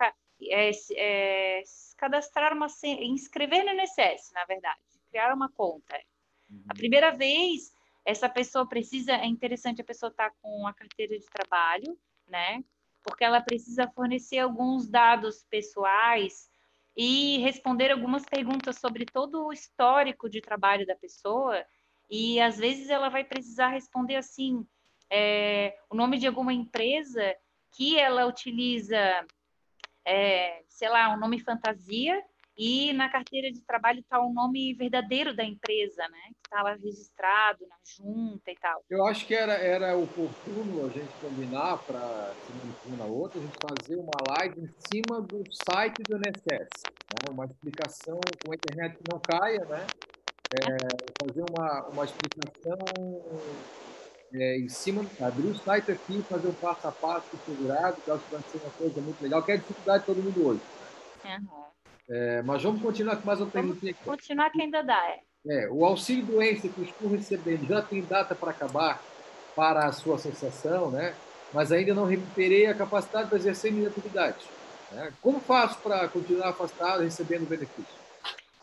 é, 0.42 0.70
é, 0.94 1.62
cadastrar 1.96 2.52
uma 2.52 2.68
inscrever 3.00 3.64
no 3.64 3.72
INSS, 3.72 4.32
na 4.32 4.44
verdade, 4.44 4.78
criar 5.10 5.34
uma 5.34 5.50
conta. 5.50 6.00
Uhum. 6.48 6.64
A 6.68 6.74
primeira 6.74 7.10
vez 7.10 7.74
essa 8.04 8.28
pessoa 8.28 8.68
precisa, 8.68 9.12
é 9.12 9.26
interessante 9.26 9.80
a 9.80 9.84
pessoa 9.84 10.10
estar 10.10 10.30
tá 10.30 10.36
com 10.40 10.66
a 10.66 10.72
carteira 10.72 11.18
de 11.18 11.26
trabalho, 11.26 11.98
né? 12.28 12.62
Porque 13.02 13.24
ela 13.24 13.40
precisa 13.40 13.88
fornecer 13.88 14.38
alguns 14.38 14.88
dados 14.88 15.44
pessoais 15.50 16.48
e 16.96 17.38
responder 17.38 17.90
algumas 17.90 18.24
perguntas 18.24 18.78
sobre 18.78 19.04
todo 19.04 19.46
o 19.46 19.52
histórico 19.52 20.30
de 20.30 20.40
trabalho 20.40 20.86
da 20.86 20.96
pessoa. 20.96 21.64
E 22.08 22.40
às 22.40 22.56
vezes 22.56 22.88
ela 22.88 23.08
vai 23.08 23.24
precisar 23.24 23.68
responder 23.68 24.16
assim: 24.16 24.66
é, 25.10 25.76
o 25.90 25.96
nome 25.96 26.18
de 26.18 26.26
alguma 26.26 26.52
empresa 26.52 27.34
que 27.72 27.98
ela 27.98 28.26
utiliza, 28.26 28.98
é, 30.04 30.62
sei 30.68 30.88
lá, 30.88 31.14
um 31.14 31.18
nome 31.18 31.38
fantasia, 31.40 32.22
e 32.56 32.92
na 32.94 33.10
carteira 33.10 33.52
de 33.52 33.60
trabalho 33.60 34.00
está 34.00 34.18
o 34.18 34.32
nome 34.32 34.72
verdadeiro 34.74 35.36
da 35.36 35.44
empresa, 35.44 36.08
né? 36.08 36.22
Que 36.28 36.46
está 36.46 36.62
lá 36.62 36.74
registrado 36.74 37.66
na 37.68 37.76
junta 37.84 38.50
e 38.50 38.54
tal. 38.56 38.82
Eu 38.88 39.06
acho 39.06 39.26
que 39.26 39.34
era, 39.34 39.52
era 39.52 39.96
oportuno 39.96 40.86
a 40.86 40.88
gente 40.88 41.12
combinar 41.20 41.76
para, 41.78 42.32
se 42.34 42.88
uma 42.88 42.96
na 42.96 43.04
outra, 43.04 43.38
a 43.38 43.42
gente 43.42 43.58
fazer 43.60 43.96
uma 43.96 44.38
live 44.38 44.60
em 44.62 44.68
cima 44.90 45.20
do 45.20 45.44
site 45.52 46.02
do 46.02 46.16
INSS. 46.16 46.68
Né? 46.84 47.30
Uma 47.30 47.44
explicação 47.44 48.18
com 48.44 48.52
a 48.52 48.54
internet 48.54 48.96
que 48.96 49.04
não 49.12 49.20
caia, 49.20 49.64
né? 49.66 49.86
É, 50.54 51.26
fazer 51.26 51.44
uma, 51.50 51.88
uma 51.88 52.04
explicação 52.04 52.78
é, 54.32 54.58
em 54.58 54.68
cima, 54.68 55.04
abrir 55.20 55.48
o 55.48 55.54
site 55.56 55.92
aqui, 55.92 56.22
fazer 56.22 56.48
um 56.48 56.54
passo 56.54 56.88
a 56.88 56.92
passo 56.92 57.36
segurado, 57.44 58.00
que 58.00 58.08
eu 58.08 58.14
acho 58.14 58.24
que 58.24 58.32
vai 58.32 58.42
ser 58.42 58.58
uma 58.58 58.70
coisa 58.70 59.00
muito 59.00 59.20
legal, 59.22 59.42
que 59.42 59.52
é 59.52 59.54
a 59.54 59.58
dificuldade 59.58 60.00
de 60.00 60.06
todo 60.06 60.22
mundo 60.22 60.46
hoje. 60.46 60.60
Uhum. 61.24 61.65
É, 62.08 62.42
mas 62.42 62.62
vamos 62.62 62.80
continuar 62.80 63.16
com 63.16 63.26
mais 63.26 63.40
uma 63.40 63.50
perguntinha 63.50 63.92
aqui. 63.92 64.04
Continuar 64.04 64.50
que 64.50 64.62
ainda 64.62 64.82
dá, 64.82 65.08
é. 65.08 65.20
é 65.48 65.68
o 65.68 65.84
auxílio 65.84 66.24
doença 66.24 66.68
que 66.68 66.82
estou 66.82 67.08
recebendo 67.10 67.66
já 67.66 67.82
tem 67.82 68.02
data 68.02 68.34
para 68.34 68.50
acabar 68.50 69.02
para 69.56 69.86
a 69.86 69.92
sua 69.92 70.16
associação, 70.16 70.90
né? 70.90 71.14
mas 71.52 71.72
ainda 71.72 71.94
não 71.94 72.04
recuperei 72.04 72.66
a 72.66 72.74
capacidade 72.74 73.28
para 73.28 73.38
exercer 73.38 73.72
minha 73.72 73.88
atividade. 73.88 74.44
Né? 74.92 75.12
Como 75.20 75.40
faço 75.40 75.78
para 75.80 76.08
continuar 76.08 76.50
afastado 76.50 77.02
recebendo 77.02 77.48
benefício? 77.48 77.94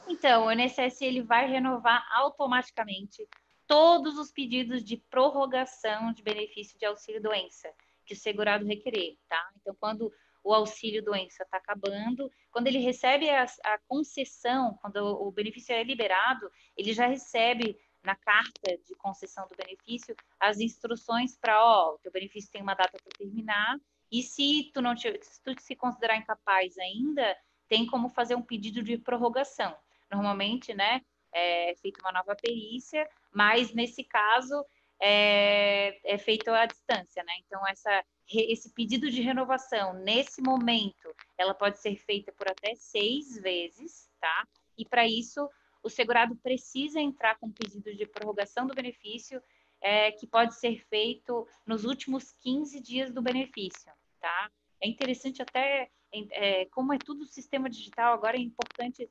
Então, 0.08 0.46
o 0.46 0.52
INSS 0.52 1.02
ele 1.02 1.22
vai 1.22 1.50
renovar 1.50 2.06
automaticamente 2.14 3.28
todos 3.68 4.18
os 4.18 4.32
pedidos 4.32 4.84
de 4.84 4.98
prorrogação 5.10 6.14
de 6.14 6.22
benefício 6.22 6.78
de 6.78 6.86
auxílio 6.86 7.22
doença 7.22 7.70
que 8.06 8.14
o 8.14 8.18
segurado 8.18 8.66
requerer, 8.66 9.16
tá? 9.30 9.42
Então, 9.60 9.76
quando 9.80 10.12
o 10.44 10.54
auxílio 10.54 11.04
doença 11.04 11.44
está 11.44 11.58
acabando. 11.58 12.30
Quando 12.52 12.68
ele 12.68 12.80
recebe 12.80 13.30
a, 13.30 13.46
a 13.64 13.78
concessão, 13.88 14.78
quando 14.82 14.98
o, 14.98 15.32
benefício 15.32 15.74
é 15.74 15.84
liberado, 15.84 16.52
ele 16.76 16.94
já 16.94 17.08
recebe 17.08 17.78
na 18.04 18.16
carta 18.16 18.78
de 18.86 18.96
concessão 18.96 19.48
do 19.48 19.56
benefício 19.56 20.16
as 20.40 20.60
instruções 20.60 21.38
para, 21.38 21.64
ó, 21.64 21.94
o 21.94 22.00
teu 22.00 22.12
benefício 22.12 22.52
tem 22.52 22.62
uma 22.62 22.74
data 22.74 22.98
para 23.02 23.18
terminar, 23.18 23.78
e 24.12 24.22
se 24.22 24.70
tu 24.74 24.82
não 24.82 24.94
te, 24.94 25.18
se 25.24 25.42
tu 25.42 25.56
se 25.60 25.76
considerar 25.76 26.18
incapaz 26.18 26.78
ainda, 26.78 27.36
tem 27.68 27.88
como 27.88 28.10
fazer 28.10 28.36
um 28.36 28.42
pedido 28.42 28.84
de 28.84 28.98
prorrogação. 28.98 29.76
Normalmente, 30.12 30.74
né, 30.74 31.02
é 31.34 31.74
feita 31.82 32.00
uma 32.04 32.12
nova 32.12 32.36
perícia, 32.36 33.10
mas 33.32 33.74
nesse 33.74 34.04
caso 34.04 34.64
é, 35.02 36.00
é 36.04 36.18
feito 36.18 36.52
à 36.52 36.66
distância, 36.66 37.24
né? 37.24 37.34
Então, 37.46 37.66
essa 37.68 38.04
esse 38.30 38.70
pedido 38.74 39.10
de 39.10 39.22
renovação, 39.22 39.94
nesse 39.94 40.42
momento, 40.42 41.14
ela 41.38 41.54
pode 41.54 41.80
ser 41.80 41.96
feita 41.98 42.32
por 42.32 42.48
até 42.48 42.74
seis 42.76 43.38
vezes, 43.38 44.10
tá? 44.20 44.48
E 44.78 44.86
para 44.86 45.08
isso, 45.08 45.50
o 45.84 45.90
segurado 45.90 46.36
precisa 46.38 47.00
entrar 47.00 47.38
com 47.38 47.52
pedido 47.52 47.94
de 47.94 48.06
prorrogação 48.06 48.66
do 48.66 48.74
benefício, 48.74 49.42
é, 49.82 50.12
que 50.12 50.26
pode 50.26 50.56
ser 50.56 50.82
feito 50.88 51.46
nos 51.68 51.84
últimos 51.84 52.32
15 52.42 52.80
dias 52.80 53.12
do 53.12 53.22
benefício, 53.22 53.92
tá? 54.20 54.50
É 54.82 54.88
interessante 54.88 55.42
até, 55.42 55.90
é, 56.32 56.66
como 56.68 56.94
é 56.94 56.98
tudo 56.98 57.26
sistema 57.26 57.70
digital, 57.70 58.14
agora 58.14 58.38
é 58.38 58.42
importante 58.42 59.10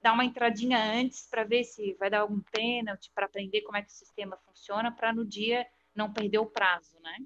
dar 0.00 0.12
uma 0.12 0.24
entradinha 0.24 0.78
antes 0.78 1.26
para 1.28 1.44
ver 1.44 1.64
se 1.64 1.94
vai 1.94 2.10
dar 2.10 2.20
algum 2.20 2.40
pênalti, 2.40 3.10
para 3.14 3.26
aprender 3.26 3.62
como 3.62 3.76
é 3.76 3.82
que 3.82 3.90
o 3.90 3.94
sistema 3.94 4.36
funciona, 4.38 4.90
para 4.90 5.12
no 5.12 5.24
dia 5.24 5.66
não 5.94 6.12
perder 6.12 6.38
o 6.38 6.46
prazo, 6.46 6.98
né? 7.00 7.18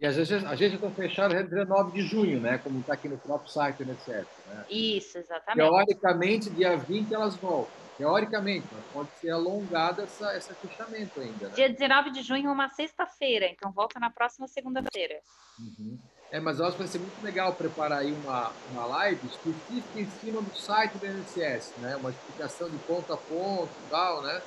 E 0.00 0.06
às 0.06 0.16
vezes 0.16 0.42
a 0.44 0.54
gente 0.54 0.76
está 0.76 0.90
fechado 0.90 1.34
até 1.34 1.42
19 1.42 1.92
de 1.92 2.02
junho, 2.06 2.40
né? 2.40 2.56
Como 2.56 2.80
está 2.80 2.94
aqui 2.94 3.06
no 3.06 3.18
próprio 3.18 3.52
site, 3.52 3.82
etc. 3.82 4.24
Né? 4.46 4.64
Isso, 4.70 5.18
exatamente. 5.18 5.68
Teoricamente, 5.68 6.50
dia 6.50 6.74
20 6.74 7.12
elas 7.12 7.36
voltam. 7.36 7.70
Teoricamente, 7.98 8.66
mas 8.72 8.82
pode 8.94 9.10
ser 9.20 9.28
alongada 9.28 10.04
essa, 10.04 10.34
esse 10.34 10.54
fechamento 10.54 11.20
ainda. 11.20 11.48
Né? 11.48 11.54
Dia 11.54 11.68
19 11.68 12.12
de 12.12 12.22
junho 12.22 12.48
é 12.48 12.50
uma 12.52 12.70
sexta-feira, 12.70 13.46
então 13.46 13.70
volta 13.70 14.00
na 14.00 14.08
próxima 14.08 14.48
segunda-feira. 14.48 15.20
Uhum. 15.58 15.98
É, 16.32 16.40
mas 16.40 16.58
eu 16.58 16.64
acho 16.64 16.76
que 16.76 16.82
vai 16.82 16.88
ser 16.88 16.98
muito 16.98 17.22
legal 17.22 17.52
preparar 17.52 17.98
aí 17.98 18.12
uma, 18.12 18.52
uma 18.72 18.86
live 18.86 19.20
específica 19.26 20.00
em 20.00 20.06
cima 20.06 20.40
do 20.40 20.56
site 20.56 20.96
do 20.96 21.06
INSS, 21.06 21.74
né? 21.76 21.96
Uma 21.96 22.08
explicação 22.08 22.70
de 22.70 22.78
ponto 22.78 23.12
a 23.12 23.18
ponto 23.18 23.70
e 23.86 23.90
tal, 23.90 24.22
né? 24.22 24.40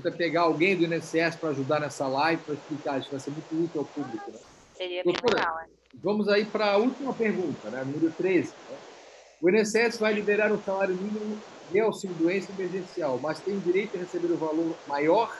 Para 0.00 0.12
pegar 0.12 0.42
alguém 0.42 0.76
do 0.76 0.84
INSS 0.84 1.34
para 1.34 1.48
ajudar 1.48 1.80
nessa 1.80 2.06
live, 2.06 2.40
para 2.42 2.54
explicar, 2.54 3.00
isso 3.00 3.10
vai 3.10 3.18
ser 3.18 3.30
muito 3.30 3.64
útil 3.64 3.80
ao 3.80 3.86
público, 3.86 4.30
né? 4.30 4.38
Seria 4.76 5.02
bem 5.02 5.12
Doutora, 5.12 5.40
legal. 5.40 5.60
É. 5.60 5.66
Vamos 5.94 6.28
aí 6.28 6.44
para 6.44 6.72
a 6.72 6.76
última 6.76 7.14
pergunta, 7.14 7.70
né? 7.70 7.82
número 7.82 8.12
13. 8.12 8.52
Né? 8.70 8.78
O 9.40 9.50
INSS 9.50 9.98
vai 9.98 10.12
liberar 10.12 10.52
o 10.52 10.62
salário 10.62 10.94
mínimo 10.94 11.40
de 11.70 11.80
auxílio 11.80 12.14
doença 12.16 12.52
emergencial, 12.52 13.18
mas 13.18 13.40
tem 13.40 13.58
direito 13.58 13.96
a 13.96 14.00
receber 14.00 14.28
o 14.28 14.36
valor 14.36 14.76
maior? 14.86 15.36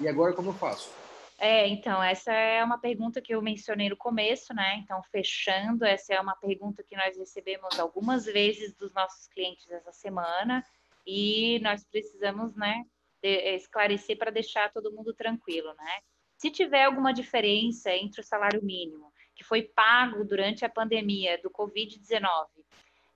E 0.00 0.08
agora 0.08 0.32
como 0.32 0.50
eu 0.50 0.54
faço? 0.54 0.90
É, 1.38 1.66
então, 1.66 2.02
essa 2.02 2.32
é 2.32 2.62
uma 2.62 2.78
pergunta 2.78 3.20
que 3.20 3.34
eu 3.34 3.42
mencionei 3.42 3.88
no 3.88 3.96
começo, 3.96 4.54
né? 4.54 4.76
Então, 4.82 5.02
fechando, 5.10 5.84
essa 5.84 6.14
é 6.14 6.20
uma 6.20 6.36
pergunta 6.36 6.82
que 6.82 6.96
nós 6.96 7.16
recebemos 7.16 7.78
algumas 7.78 8.24
vezes 8.24 8.74
dos 8.74 8.92
nossos 8.92 9.26
clientes 9.28 9.68
essa 9.70 9.92
semana 9.92 10.64
e 11.06 11.58
nós 11.60 11.84
precisamos, 11.84 12.54
né, 12.54 12.84
esclarecer 13.22 14.16
para 14.16 14.30
deixar 14.30 14.72
todo 14.72 14.92
mundo 14.92 15.12
tranquilo, 15.14 15.68
né? 15.74 15.98
Se 16.36 16.50
tiver 16.50 16.84
alguma 16.84 17.12
diferença 17.12 17.90
entre 17.92 18.20
o 18.20 18.24
salário 18.24 18.62
mínimo 18.62 19.12
que 19.34 19.44
foi 19.44 19.62
pago 19.62 20.24
durante 20.24 20.64
a 20.64 20.68
pandemia 20.68 21.40
do 21.42 21.50
Covid-19 21.50 22.46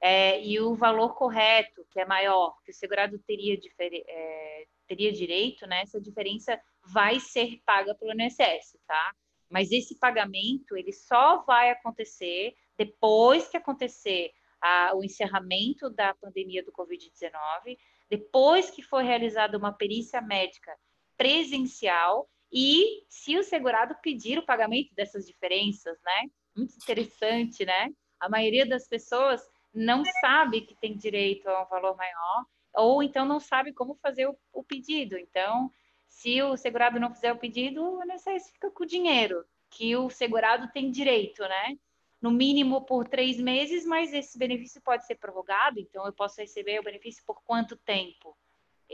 é, 0.00 0.44
e 0.44 0.60
o 0.60 0.74
valor 0.74 1.14
correto, 1.14 1.86
que 1.90 2.00
é 2.00 2.04
maior, 2.04 2.56
que 2.64 2.70
o 2.70 2.74
segurado 2.74 3.18
teria, 3.20 3.58
é, 3.80 4.66
teria 4.86 5.12
direito, 5.12 5.66
né, 5.66 5.82
essa 5.82 6.00
diferença 6.00 6.60
vai 6.84 7.20
ser 7.20 7.60
paga 7.64 7.94
pelo 7.94 8.12
INSS, 8.12 8.78
tá? 8.86 9.14
Mas 9.50 9.72
esse 9.72 9.98
pagamento, 9.98 10.76
ele 10.76 10.92
só 10.92 11.42
vai 11.44 11.70
acontecer 11.70 12.54
depois 12.76 13.48
que 13.48 13.56
acontecer 13.56 14.30
a, 14.60 14.92
o 14.94 15.02
encerramento 15.02 15.88
da 15.90 16.14
pandemia 16.14 16.62
do 16.62 16.72
Covid-19, 16.72 17.78
depois 18.10 18.70
que 18.70 18.82
for 18.82 19.02
realizada 19.02 19.56
uma 19.56 19.72
perícia 19.72 20.20
médica 20.20 20.76
presencial 21.16 22.28
e 22.52 23.04
se 23.08 23.36
o 23.36 23.42
segurado 23.42 23.94
pedir 24.02 24.38
o 24.38 24.46
pagamento 24.46 24.94
dessas 24.94 25.26
diferenças, 25.26 25.98
né? 26.02 26.30
Muito 26.56 26.74
interessante, 26.76 27.64
né? 27.64 27.90
A 28.18 28.28
maioria 28.28 28.66
das 28.66 28.88
pessoas 28.88 29.42
não 29.72 30.02
sabe 30.20 30.62
que 30.62 30.74
tem 30.80 30.96
direito 30.96 31.48
a 31.48 31.62
um 31.62 31.68
valor 31.68 31.96
maior, 31.96 32.46
ou 32.74 33.02
então 33.02 33.26
não 33.26 33.38
sabe 33.38 33.72
como 33.72 33.98
fazer 34.02 34.26
o, 34.26 34.36
o 34.52 34.64
pedido. 34.64 35.18
Então, 35.18 35.70
se 36.08 36.42
o 36.42 36.56
segurado 36.56 36.98
não 36.98 37.12
fizer 37.12 37.32
o 37.32 37.38
pedido, 37.38 37.82
o 37.82 38.02
INSS 38.04 38.50
fica 38.50 38.70
com 38.70 38.82
o 38.82 38.86
dinheiro 38.86 39.44
que 39.70 39.94
o 39.94 40.08
segurado 40.08 40.70
tem 40.72 40.90
direito, 40.90 41.42
né? 41.42 41.78
No 42.20 42.30
mínimo 42.30 42.84
por 42.84 43.06
três 43.06 43.38
meses, 43.38 43.84
mas 43.84 44.12
esse 44.12 44.38
benefício 44.38 44.80
pode 44.82 45.06
ser 45.06 45.16
prorrogado, 45.16 45.78
então 45.78 46.04
eu 46.06 46.12
posso 46.12 46.40
receber 46.40 46.80
o 46.80 46.82
benefício 46.82 47.22
por 47.26 47.42
quanto 47.44 47.76
tempo? 47.76 48.36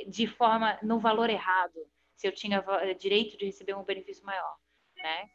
De 0.09 0.27
forma, 0.27 0.79
no 0.83 0.99
valor 0.99 1.31
errado 1.31 1.89
se 2.17 2.27
eu 2.27 2.33
tinha 2.33 2.65
direito 2.99 3.37
de 3.37 3.47
receber 3.47 3.75
um 3.75 3.85
benefício 3.85 4.25
maior, 4.25 4.57
né? 4.97 5.29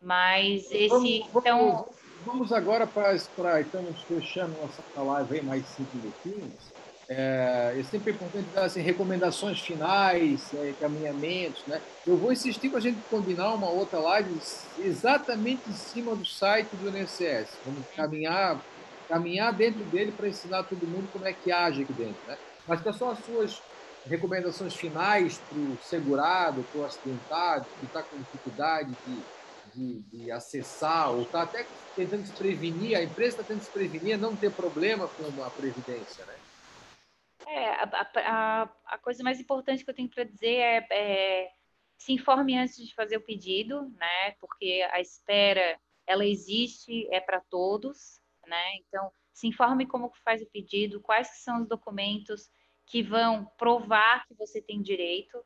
Mas 0.00 0.70
esse, 0.72 0.88
vamos, 0.88 1.10
então... 1.36 1.88
Vamos 2.24 2.52
agora 2.52 2.86
para, 2.86 3.14
estamos 3.60 4.00
fechando 4.02 4.56
nossa 4.60 4.82
live 4.96 5.34
aí 5.34 5.42
mais 5.42 5.66
cinco 5.66 5.96
minutinhos. 5.96 6.72
É, 7.08 7.76
é 7.78 7.82
sempre 7.82 8.12
importante 8.12 8.48
dar 8.54 8.64
assim, 8.64 8.80
recomendações 8.80 9.60
finais, 9.60 10.54
é, 10.54 10.72
caminhamentos, 10.80 11.66
né? 11.66 11.82
Eu 12.06 12.16
vou 12.16 12.32
insistir 12.32 12.68
para 12.68 12.78
a 12.78 12.82
gente 12.82 12.98
combinar 13.10 13.52
uma 13.52 13.68
outra 13.68 13.98
live 13.98 14.40
exatamente 14.78 15.68
em 15.68 15.72
cima 15.72 16.14
do 16.14 16.24
site 16.24 16.68
do 16.76 16.96
INSS. 16.96 17.58
Vamos 17.66 17.84
caminhar, 17.96 18.60
caminhar 19.08 19.52
dentro 19.52 19.82
dele 19.84 20.12
para 20.12 20.28
ensinar 20.28 20.62
todo 20.62 20.86
mundo 20.86 21.08
como 21.12 21.26
é 21.26 21.32
que 21.32 21.50
age 21.50 21.82
aqui 21.82 21.92
dentro, 21.92 22.22
né? 22.26 22.38
Mas 22.66 22.80
quais 22.80 22.96
são 22.96 23.10
as 23.10 23.18
suas 23.24 23.60
recomendações 24.06 24.74
finais 24.74 25.38
para 25.38 25.58
o 25.58 25.78
segurado, 25.78 26.62
para 26.64 26.80
o 26.80 26.84
acidentado, 26.84 27.66
que 27.78 27.86
está 27.86 28.02
com 28.02 28.16
dificuldade 28.16 28.92
de, 29.06 29.22
de, 29.74 30.00
de 30.02 30.30
acessar, 30.30 31.10
ou 31.10 31.22
está 31.22 31.42
até 31.42 31.66
tentando 31.94 32.26
se 32.26 32.32
prevenir, 32.32 32.96
a 32.96 33.02
empresa 33.02 33.36
está 33.36 33.42
tentando 33.42 33.64
se 33.64 33.70
prevenir, 33.70 34.18
não 34.18 34.34
ter 34.34 34.50
problema 34.50 35.08
com 35.08 35.42
a 35.42 35.50
previdência, 35.50 36.24
né? 36.24 36.34
É, 37.46 37.68
a, 37.70 38.10
a, 38.16 38.68
a 38.86 38.98
coisa 38.98 39.22
mais 39.22 39.40
importante 39.40 39.84
que 39.84 39.90
eu 39.90 39.94
tenho 39.94 40.08
para 40.08 40.24
dizer 40.24 40.56
é, 40.56 40.86
é 40.90 41.50
se 41.98 42.12
informe 42.12 42.56
antes 42.56 42.76
de 42.76 42.94
fazer 42.94 43.16
o 43.16 43.20
pedido, 43.20 43.82
né? 43.96 44.32
Porque 44.40 44.86
a 44.90 45.00
espera 45.00 45.78
ela 46.06 46.24
existe, 46.24 47.06
é 47.12 47.20
para 47.20 47.40
todos, 47.40 48.20
né? 48.46 48.76
Então, 48.76 49.12
se 49.32 49.46
informe 49.46 49.86
como 49.86 50.12
faz 50.24 50.42
o 50.42 50.46
pedido, 50.46 51.00
quais 51.00 51.28
são 51.42 51.62
os 51.62 51.68
documentos 51.68 52.50
que 52.86 53.02
vão 53.02 53.44
provar 53.56 54.26
que 54.26 54.34
você 54.34 54.60
tem 54.60 54.82
direito, 54.82 55.38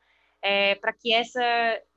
é, 0.43 0.75
para 0.77 0.93
que 0.93 1.13
essa 1.13 1.43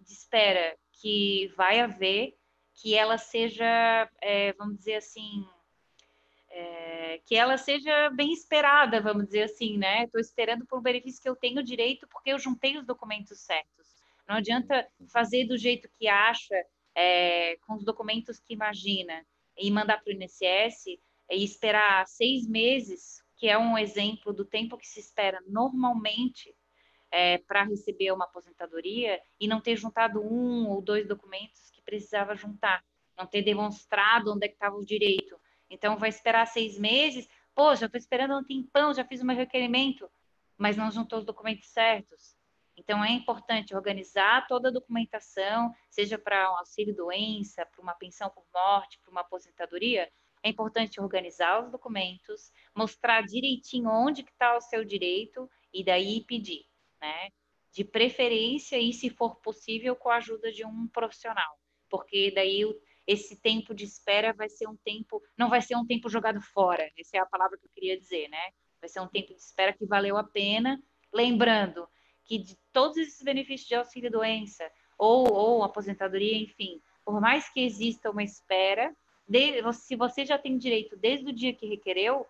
espera 0.07 0.75
que 1.01 1.51
vai 1.55 1.79
haver, 1.79 2.35
que 2.75 2.95
ela 2.95 3.17
seja, 3.17 4.09
é, 4.21 4.53
vamos 4.53 4.77
dizer 4.77 4.95
assim, 4.95 5.45
é, 6.49 7.21
que 7.25 7.35
ela 7.35 7.57
seja 7.57 8.09
bem 8.11 8.31
esperada, 8.33 9.01
vamos 9.01 9.25
dizer 9.25 9.43
assim, 9.43 9.77
né? 9.77 10.03
Estou 10.03 10.19
esperando 10.19 10.65
por 10.65 10.79
um 10.79 10.81
benefício 10.81 11.21
que 11.21 11.29
eu 11.29 11.35
tenho 11.35 11.63
direito 11.63 12.07
porque 12.07 12.31
eu 12.31 12.39
juntei 12.39 12.77
os 12.77 12.85
documentos 12.85 13.39
certos. 13.39 13.87
Não 14.27 14.35
adianta 14.35 14.87
fazer 15.11 15.45
do 15.45 15.57
jeito 15.57 15.89
que 15.97 16.07
acha, 16.07 16.55
é, 16.95 17.57
com 17.67 17.73
os 17.73 17.83
documentos 17.83 18.39
que 18.39 18.53
imagina, 18.53 19.25
e 19.57 19.69
mandar 19.69 20.01
para 20.01 20.11
o 20.11 20.13
INSS 20.13 20.85
e 21.31 21.43
esperar 21.43 22.07
seis 22.07 22.47
meses, 22.47 23.23
que 23.39 23.47
é 23.47 23.57
um 23.57 23.77
exemplo 23.77 24.33
do 24.33 24.43
tempo 24.43 24.77
que 24.77 24.85
se 24.85 24.99
espera 24.99 25.41
normalmente 25.47 26.53
é, 27.09 27.37
para 27.39 27.63
receber 27.63 28.11
uma 28.11 28.25
aposentadoria, 28.25 29.19
e 29.39 29.47
não 29.47 29.61
ter 29.61 29.75
juntado 29.77 30.21
um 30.21 30.67
ou 30.67 30.81
dois 30.81 31.07
documentos 31.07 31.71
que 31.71 31.81
precisava 31.81 32.35
juntar, 32.35 32.83
não 33.17 33.25
ter 33.25 33.41
demonstrado 33.41 34.33
onde 34.33 34.45
é 34.45 34.49
que 34.49 34.55
estava 34.55 34.75
o 34.75 34.85
direito. 34.85 35.39
Então, 35.69 35.97
vai 35.97 36.09
esperar 36.09 36.45
seis 36.45 36.77
meses, 36.77 37.27
já 37.77 37.85
estou 37.85 37.97
esperando 37.97 38.37
um 38.37 38.43
tempão, 38.43 38.93
já 38.93 39.03
fiz 39.03 39.21
o 39.21 39.25
meu 39.25 39.35
requerimento, 39.35 40.09
mas 40.57 40.77
não 40.77 40.91
juntou 40.91 41.19
os 41.19 41.25
documentos 41.25 41.67
certos. 41.69 42.37
Então, 42.77 43.03
é 43.03 43.11
importante 43.11 43.75
organizar 43.75 44.47
toda 44.47 44.69
a 44.69 44.71
documentação, 44.71 45.73
seja 45.89 46.17
para 46.17 46.51
um 46.51 46.57
auxílio-doença, 46.57 47.65
para 47.65 47.81
uma 47.81 47.93
pensão 47.93 48.29
por 48.29 48.45
morte, 48.53 48.99
para 48.99 49.11
uma 49.11 49.21
aposentadoria. 49.21 50.09
É 50.43 50.49
importante 50.49 51.01
organizar 51.01 51.63
os 51.63 51.71
documentos, 51.71 52.51
mostrar 52.75 53.21
direitinho 53.21 53.89
onde 53.89 54.21
está 54.21 54.55
o 54.55 54.61
seu 54.61 54.85
direito 54.85 55.49
e 55.73 55.83
daí 55.83 56.23
pedir, 56.25 56.65
né? 57.01 57.29
De 57.71 57.83
preferência 57.83 58.77
e, 58.77 58.93
se 58.93 59.09
for 59.09 59.35
possível, 59.41 59.95
com 59.95 60.09
a 60.09 60.15
ajuda 60.15 60.51
de 60.51 60.65
um 60.65 60.87
profissional, 60.87 61.59
porque 61.89 62.31
daí 62.31 62.63
esse 63.05 63.35
tempo 63.41 63.73
de 63.73 63.85
espera 63.85 64.33
vai 64.33 64.47
ser 64.47 64.67
um 64.67 64.77
tempo, 64.77 65.21
não 65.37 65.49
vai 65.49 65.61
ser 65.61 65.75
um 65.75 65.85
tempo 65.85 66.09
jogado 66.09 66.39
fora. 66.41 66.89
Essa 66.97 67.17
é 67.17 67.19
a 67.19 67.25
palavra 67.25 67.57
que 67.57 67.65
eu 67.65 67.71
queria 67.71 67.97
dizer, 67.97 68.27
né? 68.29 68.51
Vai 68.79 68.89
ser 68.89 69.01
um 69.01 69.07
tempo 69.07 69.33
de 69.33 69.39
espera 69.39 69.73
que 69.73 69.85
valeu 69.85 70.15
a 70.15 70.23
pena, 70.23 70.81
lembrando 71.13 71.87
que 72.23 72.37
de 72.37 72.55
todos 72.71 72.97
esses 72.97 73.21
benefícios 73.23 73.67
de 73.67 73.75
auxílio-doença 73.75 74.69
ou, 74.97 75.31
ou 75.33 75.63
aposentadoria, 75.63 76.37
enfim, 76.37 76.81
por 77.03 77.19
mais 77.19 77.49
que 77.49 77.61
exista 77.61 78.11
uma 78.11 78.21
espera, 78.21 78.95
de, 79.29 79.61
se 79.73 79.95
você 79.95 80.25
já 80.25 80.39
tem 80.39 80.57
direito 80.57 80.97
desde 80.97 81.29
o 81.29 81.33
dia 81.33 81.53
que 81.53 81.67
requereu, 81.67 82.25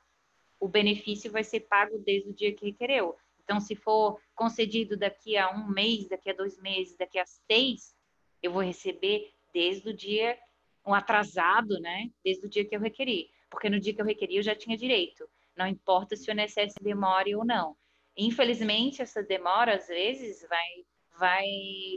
o 0.59 0.67
benefício 0.67 1.31
vai 1.31 1.45
ser 1.45 1.61
pago 1.61 1.97
desde 1.99 2.29
o 2.29 2.33
dia 2.33 2.53
que 2.53 2.65
requereu. 2.65 3.15
Então, 3.41 3.61
se 3.61 3.73
for 3.73 4.19
concedido 4.35 4.97
daqui 4.97 5.37
a 5.37 5.49
um 5.49 5.69
mês, 5.69 6.09
daqui 6.09 6.29
a 6.29 6.33
dois 6.33 6.59
meses, 6.59 6.97
daqui 6.97 7.17
a 7.17 7.25
seis, 7.25 7.95
eu 8.43 8.51
vou 8.51 8.61
receber 8.61 9.31
desde 9.53 9.89
o 9.89 9.93
dia, 9.93 10.37
um 10.85 10.93
atrasado, 10.93 11.79
né? 11.79 12.11
Desde 12.23 12.45
o 12.45 12.49
dia 12.49 12.65
que 12.65 12.75
eu 12.75 12.81
requeri. 12.81 13.31
Porque 13.49 13.69
no 13.69 13.79
dia 13.79 13.93
que 13.93 14.01
eu 14.01 14.05
requeri, 14.05 14.35
eu 14.35 14.43
já 14.43 14.53
tinha 14.53 14.77
direito. 14.77 15.27
Não 15.55 15.65
importa 15.65 16.15
se 16.15 16.29
o 16.29 16.33
INSS 16.33 16.75
demore 16.81 17.33
ou 17.33 17.45
não. 17.45 17.77
Infelizmente, 18.15 19.01
essa 19.01 19.23
demora, 19.23 19.75
às 19.75 19.87
vezes, 19.87 20.45
vai, 20.49 20.85
vai 21.17 21.47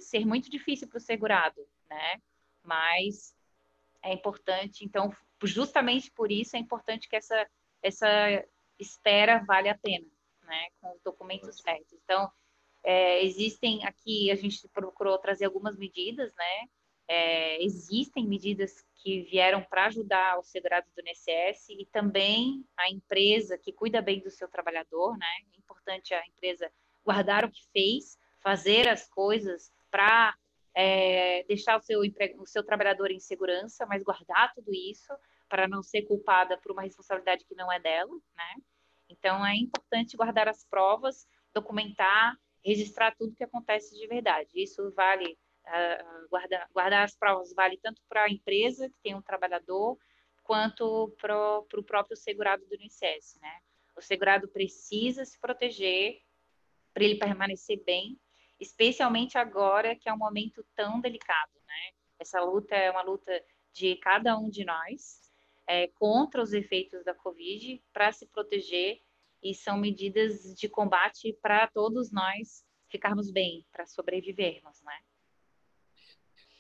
ser 0.00 0.24
muito 0.24 0.48
difícil 0.48 0.88
para 0.88 0.98
o 0.98 1.00
segurado, 1.00 1.61
né? 1.90 2.20
Mas 2.64 3.34
é 4.03 4.12
importante, 4.12 4.84
então, 4.84 5.14
justamente 5.44 6.11
por 6.11 6.30
isso, 6.30 6.57
é 6.57 6.59
importante 6.59 7.09
que 7.09 7.16
essa, 7.16 7.46
essa 7.82 8.09
espera 8.78 9.44
vale 9.46 9.68
a 9.68 9.78
pena, 9.78 10.07
né? 10.42 10.68
Com 10.80 10.92
os 10.92 11.03
documentos 11.03 11.57
certos. 11.59 11.92
Então, 11.92 12.30
é, 12.84 13.24
existem 13.24 13.84
aqui, 13.84 14.30
a 14.30 14.34
gente 14.34 14.66
procurou 14.68 15.18
trazer 15.18 15.44
algumas 15.44 15.76
medidas, 15.76 16.34
né? 16.34 16.68
É, 17.09 17.62
existem 17.62 18.26
medidas 18.26 18.84
que 18.94 19.22
vieram 19.22 19.62
para 19.62 19.86
ajudar 19.86 20.38
os 20.38 20.48
segurados 20.48 20.90
do 20.94 21.03
INSS 21.03 21.68
e 21.70 21.86
também 21.86 22.64
a 22.76 22.90
empresa 22.90 23.59
que 23.59 23.72
cuida 23.72 24.00
bem 24.00 24.20
do 24.20 24.30
seu 24.30 24.48
trabalhador, 24.48 25.16
né? 25.18 25.26
É 25.55 25.59
importante 25.59 26.14
a 26.14 26.26
empresa 26.26 26.70
guardar 27.05 27.44
o 27.44 27.50
que 27.50 27.62
fez, 27.72 28.18
fazer 28.40 28.88
as 28.88 29.09
coisas 29.09 29.72
para 29.90 30.34
é, 30.75 31.45
deixar 31.45 31.77
o 31.77 31.83
seu, 31.83 32.01
o 32.39 32.47
seu 32.47 32.64
trabalhador 32.64 33.11
em 33.11 33.20
segurança, 33.20 33.87
mas 33.87 34.03
guardar 34.03 34.53
tudo 34.55 34.73
isso 34.73 35.12
para 35.49 35.68
não 35.68 35.83
ser 35.83 36.03
culpada 36.03 36.57
por 36.59 36.73
uma 36.73 36.83
responsabilidade 36.83 37.45
que 37.45 37.55
não 37.55 37.70
é 37.70 37.79
dela, 37.79 38.12
né? 38.35 38.62
Então 39.09 39.45
é 39.47 39.55
importante 39.55 40.16
guardar 40.16 40.49
as 40.49 40.64
provas, 40.64 41.29
documentar, 41.55 42.35
registrar 42.64 43.14
tudo 43.14 43.35
que 43.35 43.45
acontece 43.45 43.95
de 43.95 44.07
verdade. 44.07 44.51
Isso 44.55 44.91
vale 44.93 45.37
uh, 45.66 46.29
guardar, 46.73 47.05
as 47.05 47.14
provas 47.14 47.53
vale 47.53 47.79
tanto 47.83 48.01
para 48.09 48.25
a 48.25 48.31
empresa 48.31 48.89
que 48.89 48.97
tem 49.03 49.14
um 49.14 49.23
trabalhador, 49.23 49.99
quanto 50.43 51.14
para 51.20 51.59
o 51.59 51.85
próprio 51.85 52.16
segurado 52.16 52.64
do 52.66 52.75
INSS, 52.75 53.39
né? 53.41 53.61
O 53.97 54.01
segurado 54.01 54.49
precisa 54.49 55.25
se 55.25 55.39
proteger 55.39 56.20
para 56.95 57.05
ele 57.05 57.18
permanecer 57.18 57.83
bem, 57.85 58.18
especialmente 58.62 59.36
agora 59.36 59.96
que 59.96 60.08
é 60.08 60.12
um 60.12 60.18
momento 60.18 60.64
tão 60.74 61.00
delicado, 61.00 61.52
né? 61.66 61.92
Essa 62.18 62.40
luta 62.40 62.74
é 62.74 62.90
uma 62.90 63.02
luta 63.02 63.32
de 63.72 63.96
cada 63.96 64.38
um 64.38 64.48
de 64.48 64.64
nós 64.64 65.20
é, 65.66 65.88
contra 65.88 66.42
os 66.42 66.52
efeitos 66.52 67.04
da 67.04 67.14
Covid 67.14 67.82
para 67.92 68.12
se 68.12 68.26
proteger 68.26 69.00
e 69.42 69.54
são 69.54 69.76
medidas 69.76 70.54
de 70.54 70.68
combate 70.68 71.36
para 71.42 71.66
todos 71.66 72.12
nós 72.12 72.64
ficarmos 72.88 73.30
bem, 73.30 73.66
para 73.72 73.86
sobrevivermos, 73.86 74.80
né? 74.82 74.98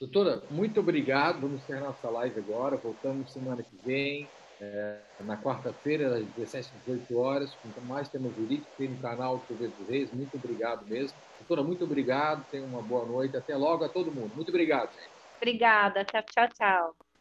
Doutora, 0.00 0.42
muito 0.50 0.80
obrigado. 0.80 1.40
Vamos 1.42 1.62
encerrar 1.62 1.82
nossa 1.82 2.10
live 2.10 2.40
agora. 2.40 2.76
Voltamos 2.76 3.32
semana 3.32 3.62
que 3.62 3.76
vem, 3.76 4.28
é, 4.64 5.02
na 5.24 5.36
quarta-feira, 5.42 6.18
às 6.18 6.26
17 6.28 6.76
18 6.78 7.16
horas, 7.18 7.56
com 7.56 7.80
mais 7.80 8.08
temas 8.08 8.34
jurídicos 8.36 8.72
aqui 8.74 8.88
no 8.88 9.00
canal 9.00 9.40
TV 9.40 9.68
dos 9.68 9.88
Reis. 9.88 10.12
Muito 10.12 10.36
obrigado 10.36 10.86
mesmo. 10.86 11.18
Doutora, 11.38 11.64
muito 11.64 11.84
obrigado. 11.84 12.46
Tenha 12.48 12.64
uma 12.64 12.80
boa 12.80 13.04
noite. 13.04 13.36
Até 13.36 13.56
logo 13.56 13.82
a 13.84 13.88
todo 13.88 14.14
mundo. 14.14 14.34
Muito 14.36 14.50
obrigado. 14.50 14.94
Obrigada. 15.40 16.04
Tchau, 16.04 16.22
tchau. 16.56 17.11